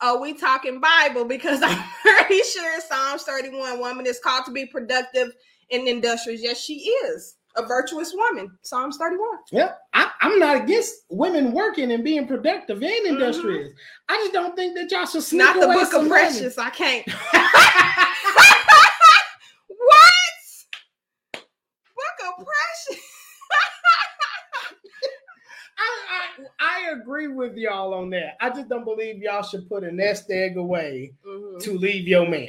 Oh, 0.00 0.20
we 0.20 0.34
talking 0.34 0.80
Bible 0.80 1.24
because 1.24 1.60
I'm 1.64 1.82
pretty 2.02 2.42
sure 2.42 2.80
Psalms 2.80 3.22
31 3.22 3.78
woman 3.80 4.06
is 4.06 4.20
called 4.20 4.44
to 4.46 4.52
be 4.52 4.66
productive 4.66 5.30
and 5.70 5.88
industrious. 5.88 6.42
Yes, 6.42 6.60
she 6.60 6.74
is 6.90 7.36
a 7.56 7.66
virtuous 7.66 8.12
woman. 8.14 8.56
Psalms 8.62 8.96
31. 8.98 9.28
Yeah, 9.50 9.72
I, 9.94 10.10
I'm 10.20 10.38
not 10.38 10.56
against 10.62 10.94
women 11.10 11.52
working 11.52 11.90
and 11.92 12.04
being 12.04 12.26
productive 12.26 12.82
and 12.82 13.06
Mhm. 13.06 13.08
industrious. 13.08 13.72
I 14.08 14.16
just 14.18 14.32
don't 14.32 14.54
think 14.54 14.76
that 14.76 14.90
y'all 14.90 15.06
should 15.06 15.22
sneak 15.22 15.42
Not 15.42 15.56
the 15.58 15.66
away 15.66 15.74
book 15.74 15.92
of 15.94 16.02
money. 16.06 16.08
precious. 16.10 16.56
I 16.58 16.70
can't. 16.70 17.06
what? 19.68 20.12
Book 21.32 22.18
of 22.28 22.34
precious. 22.46 23.02
I, 25.80 25.88
I, 26.10 26.44
I 26.60 26.90
agree 26.92 27.28
with 27.28 27.54
y'all 27.56 27.94
on 27.94 28.10
that. 28.10 28.36
I 28.40 28.50
just 28.50 28.68
don't 28.68 28.84
believe 28.84 29.18
y'all 29.18 29.42
should 29.42 29.68
put 29.68 29.84
a 29.84 29.92
nest 29.92 30.30
egg 30.30 30.56
away 30.56 31.12
Mhm. 31.26 31.60
to 31.62 31.78
leave 31.78 32.06
your 32.08 32.28
man. 32.28 32.48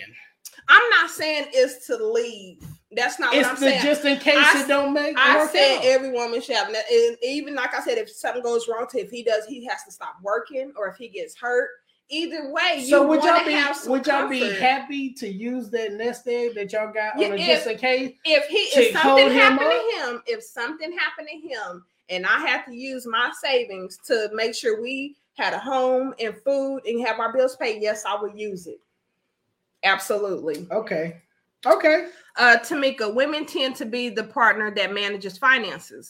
I'm 0.68 0.88
not 0.91 1.10
saying 1.10 1.47
it's 1.52 1.86
to 1.88 1.95
leave. 1.97 2.64
That's 2.92 3.20
not 3.20 3.36
what 3.36 3.46
I'm 3.46 3.52
It's 3.52 3.60
the, 3.60 3.70
saying. 3.70 3.84
just 3.84 4.04
in 4.06 4.18
case 4.18 4.36
I 4.38 4.64
it 4.64 4.68
don't 4.68 4.94
make 4.94 5.16
I 5.18 5.46
said 5.48 5.78
out. 5.78 5.86
every 5.86 6.12
woman 6.12 6.42
should 6.42 6.56
have, 6.56 6.70
and 6.70 7.18
even 7.22 7.54
like 7.56 7.74
I 7.76 7.82
said, 7.82 7.98
if 8.00 8.10
something 8.10 8.42
goes 8.42 8.68
wrong 8.68 8.88
to 8.92 9.00
if 9.00 9.12
he 9.12 9.22
does, 9.24 9.46
he 9.46 9.64
has 9.66 9.84
to 9.84 9.92
stop 9.92 10.16
working, 10.24 10.74
or 10.76 10.88
if 10.88 10.96
he 10.98 11.08
gets 11.08 11.36
hurt. 11.36 11.70
Either 12.12 12.52
way, 12.52 12.84
so 12.90 13.04
you 13.04 13.08
would 13.08 13.24
y'all 13.24 13.34
want 13.34 13.46
be 13.46 13.52
to 13.52 13.58
have 13.60 13.76
some 13.76 13.92
would 13.92 14.08
y'all 14.08 14.28
be 14.28 14.52
happy 14.56 15.12
to 15.12 15.28
use 15.28 15.70
that 15.70 15.94
nest 15.94 16.28
egg 16.28 16.56
that 16.56 16.72
y'all 16.74 16.92
got 16.92 17.20
Yeah, 17.20 17.28
on 17.28 17.34
if- 17.38 17.46
just 17.46 17.68
in 17.68 17.78
case? 17.78 18.16
if 18.26 18.46
he 18.48 18.58
if 18.82 19.00
something 19.00 19.30
happened 19.30 19.70
up? 19.70 19.72
to 19.72 19.98
him, 20.08 20.24
if 20.26 20.42
something 20.44 20.92
happened 20.98 21.28
to 21.32 21.38
him, 21.48 21.86
and 22.10 22.26
I 22.26 22.40
had 22.40 22.64
to 22.66 22.74
use 22.74 23.06
my 23.06 23.32
savings 23.40 24.00
to 24.08 24.32
make 24.34 24.56
sure 24.56 24.82
we 24.82 25.16
had 25.38 25.54
a 25.54 25.60
home 25.60 26.16
and 26.20 26.36
food 26.44 26.80
and 26.88 27.06
have 27.06 27.20
our 27.20 27.32
bills 27.32 27.56
paid, 27.58 27.80
yes, 27.84 28.04
I 28.06 28.20
would 28.20 28.36
use 28.36 28.66
it. 28.66 28.80
Absolutely. 29.84 30.66
Okay. 30.72 31.22
Okay. 31.66 32.07
Uh, 32.38 32.57
Tamika, 32.64 33.14
women 33.14 33.45
tend 33.45 33.76
to 33.78 33.86
be 33.86 34.10
the 34.10 34.24
partner 34.24 34.74
that 34.76 34.93
manages 34.93 35.38
finances. 35.38 36.10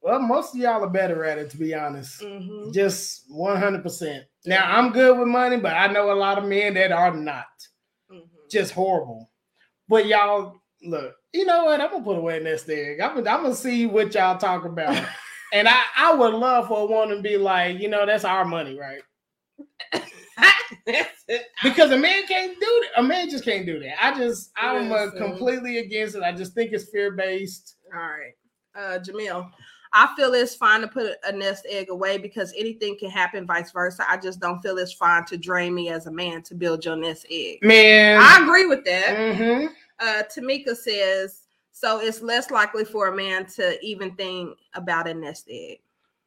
Well, 0.00 0.20
most 0.20 0.54
of 0.54 0.60
y'all 0.60 0.82
are 0.82 0.90
better 0.90 1.24
at 1.24 1.38
it, 1.38 1.50
to 1.50 1.56
be 1.56 1.74
honest. 1.74 2.20
Mhm. 2.20 2.72
Just 2.74 3.30
100%. 3.30 4.24
Now, 4.44 4.64
I'm 4.66 4.92
good 4.92 5.18
with 5.18 5.28
money, 5.28 5.56
but 5.58 5.74
I 5.74 5.86
know 5.88 6.12
a 6.12 6.14
lot 6.14 6.38
of 6.38 6.44
men 6.44 6.74
that 6.74 6.90
are 6.92 7.14
not. 7.14 7.46
Mhm. 8.10 8.28
Just 8.50 8.72
horrible. 8.72 9.30
But 9.88 10.06
y'all, 10.06 10.60
look, 10.82 11.14
you 11.32 11.44
know 11.44 11.64
what? 11.64 11.80
I'm 11.80 11.90
going 11.90 12.02
to 12.02 12.04
put 12.04 12.18
away 12.18 12.40
nest 12.40 12.68
egg. 12.68 13.00
I'm, 13.00 13.18
I'm 13.18 13.24
going 13.42 13.50
to 13.50 13.54
see 13.54 13.86
what 13.86 14.14
y'all 14.14 14.38
talk 14.38 14.64
about. 14.64 14.96
and 15.52 15.68
I, 15.68 15.82
I 15.96 16.14
would 16.14 16.34
love 16.34 16.68
for 16.68 16.80
a 16.80 16.86
woman 16.86 17.16
to 17.18 17.22
be 17.22 17.36
like, 17.36 17.78
you 17.78 17.88
know, 17.88 18.04
that's 18.04 18.24
our 18.24 18.44
money, 18.44 18.76
right? 18.78 19.02
Because 21.62 21.92
a 21.92 21.96
man 21.96 22.26
can't 22.26 22.58
do 22.58 22.82
that. 22.82 23.00
A 23.00 23.02
man 23.02 23.30
just 23.30 23.44
can't 23.44 23.64
do 23.64 23.78
that. 23.80 24.04
I 24.04 24.16
just, 24.18 24.50
I'm 24.56 24.90
uh, 24.90 25.04
Listen. 25.04 25.18
completely 25.18 25.78
against 25.78 26.16
it. 26.16 26.22
I 26.22 26.32
just 26.32 26.54
think 26.54 26.72
it's 26.72 26.90
fear 26.90 27.12
based. 27.12 27.76
All 27.94 28.00
right. 28.00 28.34
Uh 28.74 28.98
Jamil, 28.98 29.50
I 29.92 30.12
feel 30.16 30.32
it's 30.34 30.54
fine 30.54 30.80
to 30.80 30.88
put 30.88 31.16
a 31.24 31.32
nest 31.32 31.66
egg 31.68 31.90
away 31.90 32.18
because 32.18 32.52
anything 32.56 32.96
can 32.98 33.10
happen, 33.10 33.46
vice 33.46 33.70
versa. 33.70 34.04
I 34.08 34.16
just 34.16 34.40
don't 34.40 34.60
feel 34.62 34.78
it's 34.78 34.92
fine 34.94 35.24
to 35.26 35.36
drain 35.36 35.74
me 35.74 35.90
as 35.90 36.06
a 36.06 36.10
man 36.10 36.42
to 36.44 36.54
build 36.54 36.84
your 36.84 36.96
nest 36.96 37.26
egg. 37.30 37.58
Man. 37.62 38.18
I 38.20 38.42
agree 38.42 38.66
with 38.66 38.84
that. 38.84 39.16
Mhm. 39.16 39.68
Uh 40.00 40.22
Tamika 40.34 40.74
says, 40.74 41.42
so 41.70 42.00
it's 42.00 42.22
less 42.22 42.50
likely 42.50 42.84
for 42.84 43.08
a 43.08 43.16
man 43.16 43.46
to 43.56 43.78
even 43.84 44.14
think 44.16 44.58
about 44.74 45.06
a 45.08 45.14
nest 45.14 45.46
egg. 45.50 45.80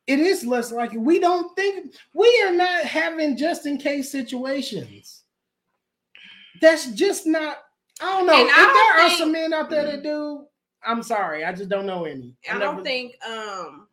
It 0.07 0.19
is 0.19 0.45
less 0.45 0.71
likely. 0.71 0.99
We 0.99 1.19
don't 1.19 1.55
think 1.55 1.93
we 2.13 2.43
are 2.45 2.51
not 2.53 2.83
having 2.83 3.35
just 3.37 3.65
in 3.65 3.77
case 3.77 4.11
situations. 4.11 5.23
That's 6.61 6.87
just 6.91 7.25
not. 7.25 7.57
I 8.01 8.17
don't 8.17 8.27
know. 8.27 8.33
And 8.33 8.49
if 8.49 8.55
there 8.55 9.05
are 9.05 9.09
some 9.17 9.31
men 9.31 9.53
out 9.53 9.69
there 9.69 9.85
that 9.85 10.03
do, 10.03 10.45
I'm 10.85 11.01
sorry. 11.03 11.43
I 11.43 11.51
just 11.53 11.69
don't 11.69 11.85
know 11.85 12.05
any. 12.05 12.33
I 12.49 12.55
I 12.55 12.59
don't 12.59 12.75
never- 12.75 12.83
think 12.83 13.15
um 13.25 13.87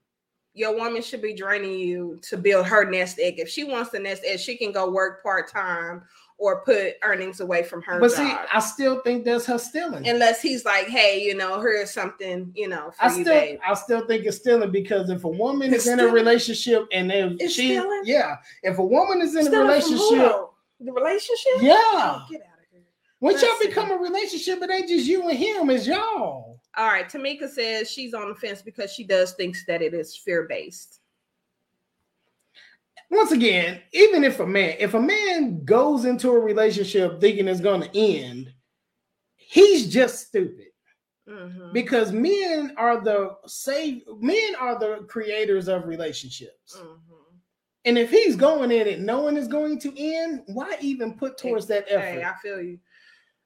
your 0.55 0.77
woman 0.77 1.01
should 1.01 1.23
be 1.23 1.33
draining 1.35 1.79
you 1.79 2.19
to 2.23 2.37
build 2.37 2.67
her 2.67 2.85
nest 2.89 3.19
egg. 3.19 3.39
If 3.39 3.49
she 3.49 3.65
wants 3.65 3.91
the 3.91 3.99
nest 3.99 4.23
egg, 4.27 4.39
she 4.39 4.57
can 4.57 4.71
go 4.71 4.91
work 4.91 5.23
part 5.23 5.49
time 5.51 6.03
or 6.43 6.61
put 6.63 6.95
earnings 7.05 7.39
away 7.39 7.63
from 7.63 7.81
her 7.83 8.01
But 8.01 8.09
job. 8.09 8.17
see, 8.17 8.35
I 8.53 8.59
still 8.59 9.01
think 9.03 9.25
that's 9.25 9.47
her 9.47 9.59
stealing. 9.59 10.09
Unless 10.09 10.43
he's 10.43 10.65
like, 10.65 10.89
hey, 10.89 11.23
you 11.23 11.37
know, 11.37 11.61
here's 11.61 11.93
something, 11.93 12.51
you 12.57 12.69
know, 12.69 12.91
I 12.99 13.07
you, 13.07 13.13
still, 13.23 13.25
babe. 13.25 13.59
I 13.65 13.75
still 13.75 14.05
think 14.09 14.25
it's 14.27 14.39
stealing 14.39 14.73
because 14.73 15.09
if 15.09 15.23
a 15.23 15.29
woman 15.29 15.73
It's 15.73 15.87
is 15.87 15.93
in 15.93 16.01
a 16.01 16.09
relationship 16.09 16.89
and 16.91 17.13
if 17.13 17.35
It's 17.39 17.55
she, 17.55 17.69
stealing? 17.77 18.03
yeah, 18.05 18.39
if 18.65 18.77
a 18.79 18.85
woman 18.85 19.21
is 19.23 19.37
in 19.37 19.43
a 19.43 19.45
Stealing 19.45 19.67
who, 19.69 19.69
relationship, 19.69 20.47
the 20.81 20.93
relationship? 20.93 21.53
yeah, 21.61 21.75
Oh, 21.79 22.27
get 22.29 22.41
out 22.41 22.59
of 22.59 22.65
here. 22.73 22.81
once 23.21 23.35
let's 23.37 23.47
y'all 23.47 23.61
see. 23.61 23.69
become 23.69 23.93
a 23.93 23.97
relationship, 23.97 24.61
it 24.63 24.71
ain't 24.71 24.89
just 24.89 25.07
you 25.07 25.29
and 25.29 25.39
him, 25.39 25.71
it's 25.71 25.87
y'all. 25.87 26.59
All 26.77 26.87
right, 26.89 27.09
Tamika 27.09 27.49
says 27.49 27.89
she's 27.89 28.15
on 28.15 28.31
the 28.31 28.35
fence 28.35 28.63
because 28.63 28.93
she 28.93 29.05
does 29.05 29.35
thinks 29.35 29.65
that 29.67 29.81
it 29.81 29.95
is 29.95 30.17
fear 30.17 30.43
based. 30.49 30.99
Once 33.13 33.31
again, 33.31 33.79
even 33.93 34.25
if 34.25 34.41
a 34.41 34.47
man, 34.47 34.75
if 34.79 34.95
a 34.95 35.01
man 35.01 35.63
goes 35.67 36.07
into 36.07 36.31
a 36.31 36.39
relationship 36.39 37.21
thinking 37.21 37.47
it's 37.47 37.61
going 37.61 37.83
to 37.83 37.99
end, 37.99 38.51
he's 39.37 39.93
just 39.93 40.29
stupid. 40.29 40.69
Mm-hmm. 41.29 41.75
Because 41.75 42.11
men 42.11 42.75
are 42.79 43.05
the 43.05 43.37
save 43.47 44.03
men 44.19 44.55
are 44.59 44.79
the 44.79 45.05
creators 45.09 45.69
of 45.69 45.87
relationships. 45.87 46.75
Mm-hmm. 46.77 47.37
And 47.85 47.99
if 47.99 48.11
he's 48.11 48.35
going 48.35 48.71
in 48.73 48.87
it 48.87 49.01
knowing 49.01 49.37
it's 49.37 49.47
going 49.47 49.79
to 49.81 49.95
end, 49.97 50.45
why 50.47 50.77
even 50.81 51.13
put 51.13 51.37
towards 51.37 51.67
that 51.67 51.85
effort? 51.89 52.01
Hey, 52.01 52.25
I 52.25 52.33
feel 52.43 52.63
you. 52.63 52.79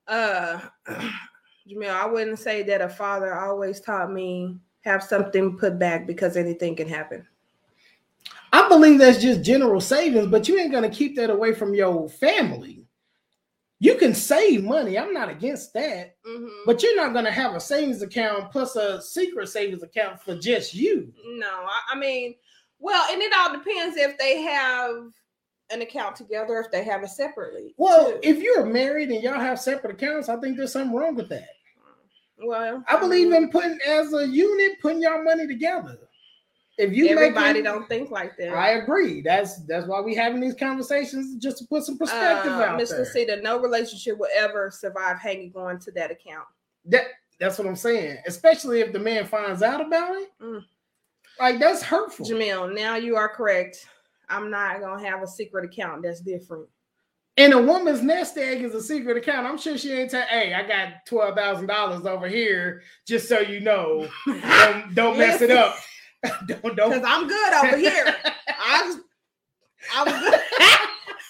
Uh 0.07 0.61
Jamil, 1.69 1.91
I 1.91 2.07
wouldn't 2.07 2.39
say 2.39 2.63
that 2.63 2.81
a 2.81 2.89
father 2.89 3.35
always 3.35 3.81
taught 3.81 4.13
me 4.13 4.59
have 4.85 5.03
something 5.03 5.59
put 5.59 5.77
back 5.77 6.07
because 6.07 6.37
anything 6.37 6.77
can 6.77 6.89
happen. 6.89 7.27
I 8.53 8.69
believe 8.69 8.99
that's 8.99 9.21
just 9.21 9.43
general 9.43 9.81
savings, 9.81 10.29
but 10.29 10.49
you 10.49 10.59
ain't 10.59 10.73
gonna 10.73 10.91
keep 10.91 11.17
that 11.17 11.31
away 11.31 11.53
from 11.55 11.75
your 11.75 12.09
family. 12.09 12.87
You 13.79 13.97
can 13.97 14.15
save 14.15 14.65
money. 14.65 14.99
I'm 14.99 15.13
not 15.13 15.29
against 15.29 15.75
that, 15.75 16.17
Mhm. 16.27 16.51
but 16.65 16.83
you're 16.83 16.97
not 16.97 17.13
gonna 17.13 17.31
have 17.31 17.55
a 17.55 17.61
savings 17.61 18.01
account 18.03 18.51
plus 18.51 18.75
a 18.77 19.03
secret 19.03 19.49
savings 19.49 19.83
account 19.83 20.23
for 20.23 20.35
just 20.37 20.75
you. 20.75 21.13
no, 21.27 21.47
I, 21.49 21.81
I 21.93 21.97
mean, 21.99 22.35
well, 22.79 23.05
and 23.13 23.21
it 23.21 23.33
all 23.37 23.53
depends 23.53 23.97
if 23.97 24.17
they 24.19 24.41
have 24.43 25.11
an 25.71 25.83
account 25.83 26.17
together, 26.17 26.59
if 26.61 26.71
they 26.71 26.85
have 26.85 27.03
it 27.03 27.09
separately. 27.09 27.75
Well, 27.77 28.13
too. 28.13 28.21
if 28.23 28.39
you're 28.39 28.65
married 28.65 29.11
and 29.11 29.23
y'all 29.23 29.41
have 29.41 29.59
separate 29.61 29.95
accounts, 29.95 30.29
I 30.29 30.37
think 30.37 30.57
there's 30.57 30.73
something 30.73 30.95
wrong 30.97 31.15
with 31.15 31.29
that. 31.31 31.49
well, 32.39 32.85
I 32.87 32.99
believe 32.99 33.33
in 33.33 33.51
putting 33.51 33.79
as 33.87 34.13
a 34.13 34.27
unit, 34.29 34.79
putting 34.81 35.01
your 35.03 35.23
money 35.25 35.47
together. 35.47 35.99
If 36.79 36.93
you 36.93 37.09
everybody 37.09 37.61
making- 37.61 37.65
don't 37.65 37.89
think 37.89 38.11
like 38.11 38.37
that. 38.37 38.51
I 38.51 38.73
agree. 38.73 39.23
That's 39.23 39.63
that's 39.65 39.87
why 39.87 40.01
we 40.01 40.15
having 40.15 40.41
these 40.41 40.55
conversations 40.55 41.43
just 41.43 41.59
to 41.59 41.65
put 41.65 41.85
some 41.85 41.97
perspective 41.97 42.53
uh, 42.53 42.63
out 42.63 42.77
Miss 42.77 42.91
there. 42.91 42.99
Lucida, 43.01 43.41
no 43.41 43.59
relationship 43.59 44.19
will 44.19 44.29
ever 44.37 44.71
survive 44.71 45.19
hanging 45.19 45.53
on 45.57 45.79
to 45.81 45.91
that 45.93 46.11
account. 46.11 46.47
That 46.85 47.05
that's 47.41 47.59
what 47.59 47.67
I'm 47.67 47.77
saying. 47.77 48.19
Especially 48.27 48.81
if 48.81 48.93
the 48.93 48.99
man 48.99 49.27
finds 49.27 49.63
out 49.63 49.81
about 49.81 50.17
it, 50.17 50.29
Mm. 50.43 50.65
like 51.41 51.59
that's 51.59 51.83
hurtful. 51.83 52.27
Jamil, 52.27 52.75
now 52.75 52.97
you 52.97 53.17
are 53.17 53.29
correct. 53.29 53.87
I'm 54.29 54.51
not 54.51 54.81
gonna 54.81 55.03
have 55.09 55.23
a 55.23 55.27
secret 55.27 55.65
account. 55.65 56.03
That's 56.03 56.21
different. 56.21 56.69
And 57.39 57.53
a 57.53 57.61
woman's 57.63 58.03
nest 58.03 58.39
egg 58.39 58.63
is 58.63 58.75
a 58.75 58.83
secret 58.83 59.17
account. 59.19 59.47
I'm 59.47 59.59
sure 59.59 59.77
she 59.79 59.93
ain't 59.93 60.11
tell. 60.11 60.23
Hey, 60.27 60.53
I 60.55 60.67
got 60.67 61.07
twelve 61.07 61.37
thousand 61.37 61.67
dollars 61.69 62.05
over 62.07 62.29
here, 62.29 62.83
just 63.07 63.29
so 63.29 63.41
you 63.41 63.61
know. 63.61 64.09
Don't, 64.27 64.95
don't 64.95 65.19
mess 65.19 65.41
it 65.43 65.51
up. 65.51 65.77
don't 66.47 66.77
don't. 66.77 66.91
Because 66.91 67.05
I'm 67.07 67.27
good 67.27 67.53
over 67.55 67.77
here. 67.77 68.17
I'm, 68.61 69.03
I'm 69.95 70.07
good. 70.07 70.41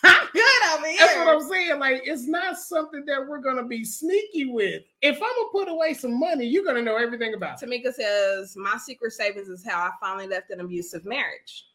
I'm 0.04 0.28
good 0.32 0.62
over 0.74 0.86
here. 0.86 0.98
That's 0.98 1.16
what 1.16 1.28
I'm 1.28 1.48
saying. 1.48 1.78
Like, 1.78 2.02
it's 2.04 2.26
not 2.26 2.58
something 2.58 3.04
that 3.06 3.26
we're 3.26 3.40
gonna 3.40 3.64
be 3.64 3.84
sneaky 3.84 4.46
with. 4.46 4.82
If 5.02 5.16
I'm 5.16 5.20
gonna 5.20 5.48
put 5.52 5.68
away 5.68 5.94
some 5.94 6.18
money, 6.18 6.46
you're 6.46 6.64
gonna 6.64 6.82
know 6.82 6.96
everything 6.96 7.34
about 7.34 7.62
it. 7.62 7.66
Tamika 7.66 7.92
says, 7.92 8.56
My 8.56 8.76
secret 8.78 9.12
savings 9.12 9.48
is 9.48 9.64
how 9.66 9.78
I 9.78 9.90
finally 10.00 10.28
left 10.28 10.50
an 10.50 10.60
abusive 10.60 11.04
marriage. 11.04 11.66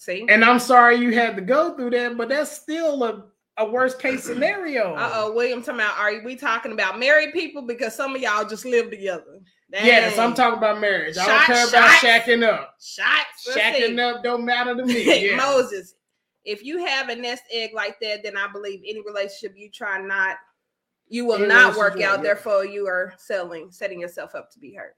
See? 0.00 0.24
And 0.30 0.42
I'm 0.42 0.58
sorry 0.58 0.96
you 0.96 1.12
had 1.12 1.36
to 1.36 1.42
go 1.42 1.76
through 1.76 1.90
that, 1.90 2.16
but 2.16 2.30
that's 2.30 2.50
still 2.50 3.04
a, 3.04 3.24
a 3.58 3.70
worst 3.70 3.98
case 3.98 4.24
scenario. 4.24 4.94
Uh 4.94 5.10
oh, 5.14 5.32
William, 5.32 5.60
talking 5.60 5.74
about, 5.74 5.98
are 5.98 6.24
we 6.24 6.36
talking 6.36 6.72
about 6.72 6.98
married 6.98 7.34
people? 7.34 7.60
Because 7.60 7.94
some 7.94 8.16
of 8.16 8.22
y'all 8.22 8.48
just 8.48 8.64
live 8.64 8.88
together. 8.88 9.40
Yes, 9.72 10.18
I'm 10.18 10.34
talking 10.34 10.58
about 10.58 10.80
marriage. 10.80 11.16
I 11.16 11.26
don't 11.26 11.42
care 11.42 11.68
about 11.68 11.90
shot. 11.98 12.22
shacking 12.22 12.42
up. 12.42 12.74
Shots. 12.80 13.56
Shacking 13.56 13.96
see. 13.96 14.00
up 14.00 14.22
don't 14.22 14.44
matter 14.44 14.74
to 14.74 14.84
me. 14.86 15.28
Yeah. 15.30 15.36
Moses, 15.36 15.94
if 16.44 16.64
you 16.64 16.84
have 16.84 17.08
a 17.08 17.16
nest 17.16 17.44
egg 17.52 17.70
like 17.74 18.00
that, 18.00 18.22
then 18.22 18.36
I 18.36 18.48
believe 18.48 18.80
any 18.86 19.00
relationship 19.00 19.56
you 19.56 19.70
try 19.70 20.00
not, 20.00 20.36
you 21.08 21.24
will 21.24 21.36
Any 21.36 21.46
not 21.46 21.76
work 21.76 22.00
out. 22.00 22.22
Therefore, 22.22 22.64
you 22.64 22.86
are 22.86 23.14
selling, 23.18 23.70
setting 23.70 24.00
yourself 24.00 24.34
up 24.34 24.50
to 24.52 24.58
be 24.58 24.74
hurt. 24.74 24.96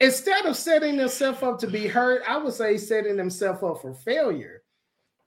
Instead 0.00 0.46
of 0.46 0.56
setting 0.56 0.96
themselves 0.96 1.42
up 1.42 1.58
to 1.58 1.66
be 1.66 1.86
hurt, 1.86 2.22
I 2.26 2.38
would 2.38 2.54
say 2.54 2.78
setting 2.78 3.16
themselves 3.16 3.62
up 3.62 3.82
for 3.82 3.92
failure. 3.92 4.62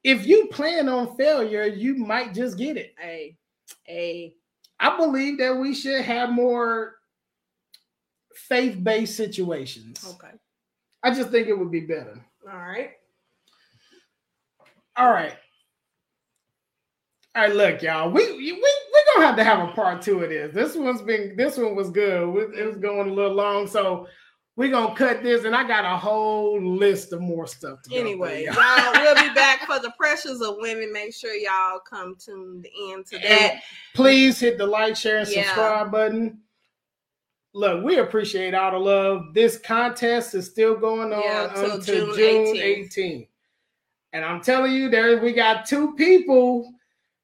If 0.04 0.26
you 0.26 0.48
plan 0.48 0.90
on 0.90 1.16
failure, 1.16 1.66
you 1.66 1.96
might 1.96 2.34
just 2.34 2.58
get 2.58 2.78
it. 2.78 2.94
A, 3.02 3.38
a, 3.88 4.34
I 4.80 4.98
believe 4.98 5.38
that 5.38 5.56
we 5.56 5.76
should 5.76 6.02
have 6.02 6.32
more 6.32 6.96
faith-based 8.50 9.16
situations. 9.16 10.06
okay, 10.16 10.34
I 11.04 11.14
just 11.14 11.30
think 11.30 11.48
it 11.48 11.58
would 11.58 11.72
be 11.72 11.82
better. 11.82 12.20
all 12.50 12.58
right. 12.60 12.92
All 14.96 15.10
right. 15.12 15.34
All 17.36 17.42
right, 17.48 17.56
look, 17.56 17.82
y'all. 17.82 18.12
We 18.12 18.32
we 18.38 18.52
we're 18.54 19.14
gonna 19.16 19.26
have 19.26 19.36
to 19.38 19.44
have 19.44 19.68
a 19.68 19.72
part 19.72 20.04
two 20.04 20.24
of 20.24 20.30
this. 20.30 20.54
This 20.54 20.76
one's 20.76 21.02
been 21.02 21.36
this 21.36 21.58
one 21.58 21.76
was 21.76 21.90
good. 21.90 22.54
It 22.56 22.64
was 22.66 22.78
going 22.78 23.10
a 23.10 23.14
little 23.14 23.34
long, 23.34 23.66
so 23.66 24.08
we're 24.56 24.70
gonna 24.70 24.96
cut 24.96 25.24
this, 25.24 25.46
and 25.46 25.56
I 25.56 25.68
got 25.68 25.84
a 25.84 25.98
whole 25.98 26.62
list 26.64 27.12
of 27.12 27.22
more 27.22 27.48
stuff. 27.48 27.82
To 27.90 27.96
Anyway, 27.96 28.46
y'all. 28.46 28.54
y'all, 28.54 28.92
we'll 29.02 29.16
be 29.16 29.34
back 29.34 29.62
for 29.66 29.80
the 29.80 29.92
pressures 29.98 30.42
of 30.42 30.58
women. 30.60 30.94
Make 30.94 31.16
sure 31.16 31.34
y'all 31.34 31.80
come 31.80 32.16
tuned 32.24 32.68
in 32.90 33.04
to 33.06 33.18
that. 33.18 33.62
please 33.96 34.40
hit 34.40 34.60
the 34.60 34.68
like, 34.68 34.96
share, 34.96 35.18
and 35.18 35.28
Yeah. 35.28 35.46
subscribe 35.46 35.92
button. 35.92 36.40
Look, 37.54 37.84
we 37.84 38.00
appreciate 38.00 38.54
all 38.56 38.72
the 38.72 38.80
love. 38.80 39.34
This 39.34 39.60
contest 39.60 40.34
is 40.34 40.50
still 40.50 40.76
going 40.76 41.14
on 41.14 41.22
Yeah, 41.22 41.50
until 41.54 41.80
June 41.82 42.16
June 42.16 42.56
18th. 42.56 42.94
18th. 42.94 43.28
And 44.14 44.26
I'm 44.26 44.42
telling 44.42 44.74
you, 44.74 44.90
there 44.90 45.20
we 45.22 45.34
got 45.34 45.66
two 45.66 45.94
people 45.96 46.72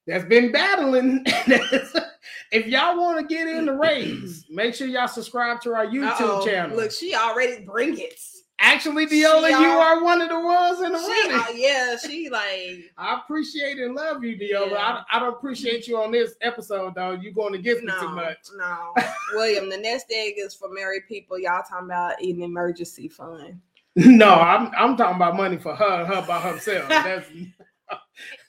that's 0.06 0.26
been 0.26 0.51
battling. 0.51 1.23
if 2.51 2.68
y'all 2.68 2.97
want 2.97 3.19
to 3.19 3.26
get 3.26 3.47
in 3.47 3.65
the 3.65 3.73
race, 3.73 4.45
make 4.49 4.73
sure 4.76 4.88
y'all 4.88 5.07
subscribe 5.07 5.61
to 5.61 5.73
our 5.73 5.85
YouTube 5.85 6.19
Uh-oh. 6.19 6.45
channel. 6.45 6.77
Look, 6.77 6.91
she 6.91 7.15
already 7.15 7.64
bring 7.64 7.97
it. 7.99 8.19
Actually, 8.61 9.07
Deola, 9.07 9.49
you 9.49 9.69
are 9.69 10.03
one 10.03 10.22
of 10.22 10.27
the 10.27 10.40
ones 10.40 10.81
in 10.81 10.91
the 10.91 10.99
She, 10.99 11.31
uh, 11.31 11.45
yeah, 11.56 11.95
she 11.98 12.30
like 12.30 12.91
I 12.98 13.18
appreciate 13.23 13.80
and 13.80 13.95
love 13.95 14.22
you, 14.22 14.38
Deola. 14.38 14.72
Yeah. 14.72 15.03
I, 15.10 15.18
I 15.18 15.19
don't 15.19 15.34
appreciate 15.34 15.88
you 15.88 15.98
on 15.98 16.11
this 16.11 16.36
episode, 16.41 16.94
though. 16.95 17.11
You 17.11 17.31
going 17.31 17.56
against 17.56 17.84
me 17.84 17.94
too 18.02 18.10
much. 18.10 18.38
no. 18.57 18.94
William, 19.34 19.69
the 19.69 19.77
nest 19.77 20.07
egg 20.11 20.34
is 20.38 20.53
for 20.53 20.69
married 20.69 21.03
people. 21.07 21.40
Y'all 21.40 21.64
talking 21.64 21.86
about 21.86 22.22
an 22.22 22.41
emergency 22.41 23.07
fund. 23.07 23.61
No, 23.95 24.34
I'm 24.34 24.72
I'm 24.77 24.98
talking 24.98 25.15
about 25.15 25.38
money 25.38 25.57
for 25.57 25.73
her, 25.73 26.06
her 26.06 26.26
by 26.27 26.41
herself. 26.41 26.90
That's 26.90 27.30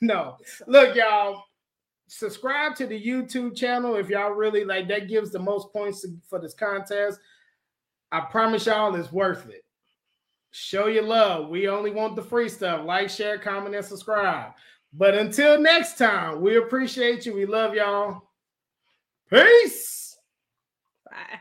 no. 0.01 0.37
Look, 0.67 0.93
y'all, 0.95 1.45
subscribe 2.07 2.75
to 2.75 2.85
the 2.85 3.01
YouTube 3.01 3.55
channel 3.55 3.95
if 3.95 4.09
y'all 4.09 4.31
really 4.31 4.65
like 4.65 4.89
that 4.89 5.07
gives 5.07 5.31
the 5.31 5.39
most 5.39 5.71
points 5.71 6.05
for 6.29 6.37
this 6.37 6.53
contest. 6.53 7.17
I 8.11 8.19
promise 8.19 8.65
y'all 8.65 8.93
it's 8.95 9.11
worth 9.13 9.49
it 9.49 9.63
show 10.51 10.87
your 10.87 11.03
love. 11.03 11.49
We 11.49 11.67
only 11.67 11.91
want 11.91 12.15
the 12.15 12.21
free 12.21 12.49
stuff. 12.49 12.85
Like, 12.85 13.09
share, 13.09 13.37
comment, 13.37 13.75
and 13.75 13.85
subscribe. 13.85 14.51
But 14.93 15.15
until 15.15 15.59
next 15.59 15.97
time, 15.97 16.41
we 16.41 16.57
appreciate 16.57 17.25
you. 17.25 17.33
We 17.33 17.45
love 17.45 17.73
y'all. 17.73 18.29
Peace. 19.29 20.17
Bye. 21.09 21.39